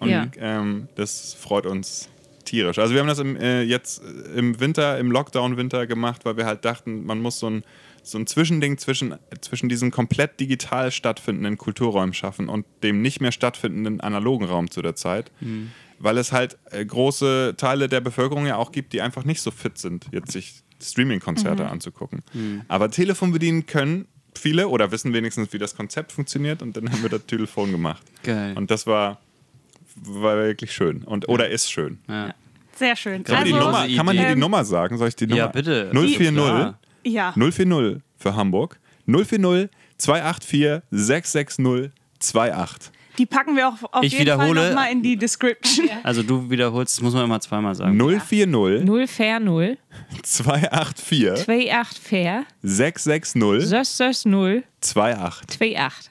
[0.00, 0.26] und Ja.
[0.38, 2.08] ähm, das freut uns
[2.44, 2.78] tierisch.
[2.78, 6.46] Also wir haben das im, äh, jetzt äh, im Winter, im Lockdown-Winter gemacht, weil wir
[6.46, 7.64] halt dachten, man muss so ein,
[8.02, 13.32] so ein Zwischending zwischen, zwischen diesen komplett digital stattfindenden Kulturräumen schaffen und dem nicht mehr
[13.32, 15.30] stattfindenden analogen Raum zu der Zeit.
[15.98, 19.50] Weil es halt äh, große Teile der Bevölkerung ja auch gibt, die einfach nicht so
[19.50, 22.22] fit sind, jetzt sich Streaming-Konzerte anzugucken.
[22.68, 24.06] Aber Telefon bedienen können
[24.38, 28.02] viele oder wissen wenigstens, wie das Konzept funktioniert und dann haben wir das Telefon gemacht.
[28.22, 28.54] Geil.
[28.56, 29.20] Und das war,
[29.96, 31.02] war wirklich schön.
[31.04, 31.98] Und, oder ist schön.
[32.08, 32.34] Ja.
[32.76, 33.22] Sehr schön.
[33.22, 34.98] Kann, man die Also- Nummer, kann man hier die Nummer sagen?
[34.98, 35.38] Soll ich die Nummer?
[35.38, 35.90] Ja, bitte.
[35.92, 36.78] 040 Klar.
[37.04, 37.32] ja.
[37.36, 38.78] 040 für Hamburg.
[39.06, 42.90] 040 284 660 28.
[43.16, 45.88] Die packen wir auch auf Ich jeden Fall wiederhole- nochmal in die Description.
[46.02, 47.96] Also du wiederholst, das muss man immer zweimal sagen.
[47.96, 48.46] 040
[48.84, 49.78] 0 fair 0,
[50.24, 55.78] 284 28 fair, 660 660 0, 28.
[55.78, 56.10] 28.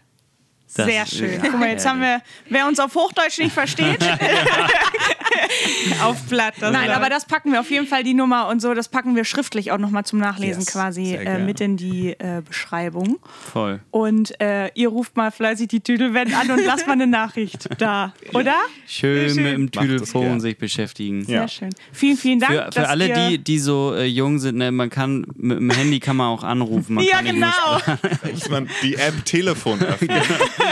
[0.76, 1.40] Das- Sehr schön.
[1.42, 4.00] Guck mal, jetzt haben wir, wer uns auf Hochdeutsch nicht versteht,
[6.04, 6.56] auf Blatt.
[6.60, 9.16] Das Nein, aber das packen wir auf jeden Fall die Nummer und so, das packen
[9.16, 13.20] wir schriftlich auch nochmal zum Nachlesen Yes, quasi äh, mit in die äh, Beschreibung.
[13.52, 13.80] Voll.
[13.92, 18.14] Und äh, ihr ruft mal fleißig die Tüdelwand an und lasst mal eine Nachricht da,
[18.34, 18.56] oder?
[18.88, 19.44] Schön, schön.
[19.44, 21.26] mit dem das Tüdelfon sich beschäftigen.
[21.26, 21.48] Sehr Ja.
[21.48, 21.70] schön.
[21.92, 22.54] Vielen, vielen Dank.
[22.54, 25.58] Für, für dass alle, ihr, die, die so äh, jung sind, ne, man kann mit
[25.60, 26.96] dem Handy kann man auch anrufen.
[26.96, 27.48] Man Ja, genau.
[28.32, 30.10] muss man die App Telefon öffnen.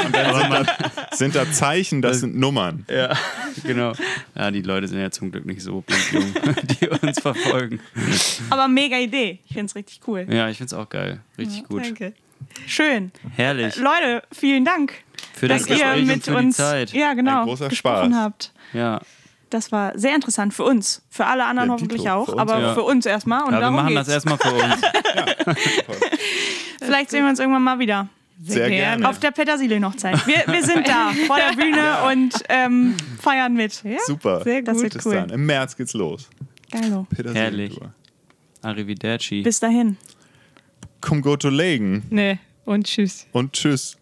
[0.05, 0.65] Und dann sind da,
[1.15, 2.85] sind da Zeichen, das sind Nummern.
[2.89, 3.15] Ja,
[3.63, 3.93] genau.
[4.35, 6.33] Ja, die Leute sind ja zum Glück nicht so blindjung,
[6.63, 7.79] die uns verfolgen.
[8.49, 9.39] Aber mega Idee.
[9.45, 10.25] Ich finde es richtig cool.
[10.29, 11.21] Ja, ich find's auch geil.
[11.37, 11.83] Richtig gut.
[11.85, 12.13] Danke.
[12.65, 13.11] Schön.
[13.35, 13.75] Herrlich.
[13.77, 14.93] Leute, vielen Dank,
[15.33, 16.91] Für das dass ihr Gespräch und mit für die uns Zeit.
[16.93, 18.21] ja genau Ein großer gesprochen Spaß.
[18.21, 18.51] habt.
[18.73, 19.01] Ja.
[19.51, 22.59] Das war sehr interessant für uns, für alle anderen Ja, hoffentlich Dito, auch, für aber
[22.59, 22.73] ja.
[22.73, 23.41] für uns erstmal.
[23.41, 24.05] Und Aber wir darum machen geht's.
[24.07, 24.81] das erstmal für uns.
[26.81, 28.07] Vielleicht sehen wir uns irgendwann mal wieder.
[28.43, 29.07] Sehr gerne.
[29.07, 30.25] Auf der Petersilien-Hochzeit.
[30.25, 33.83] Wir, wir sind da vor der Bühne und ähm, feiern mit.
[33.83, 33.97] Ja?
[34.05, 34.41] Super.
[34.43, 34.83] Sehr Das gut.
[34.83, 35.13] wird Bis cool.
[35.15, 35.29] dann.
[35.29, 36.29] Im März geht's los.
[36.71, 37.05] Geilo.
[37.15, 37.75] Herrlich.
[37.75, 37.93] Petersilien-Tour.
[38.63, 39.41] Arrivederci.
[39.41, 39.97] Bis dahin.
[41.01, 42.03] Komm, go to legen.
[42.09, 43.27] Nee, und tschüss.
[43.31, 43.97] Und tschüss.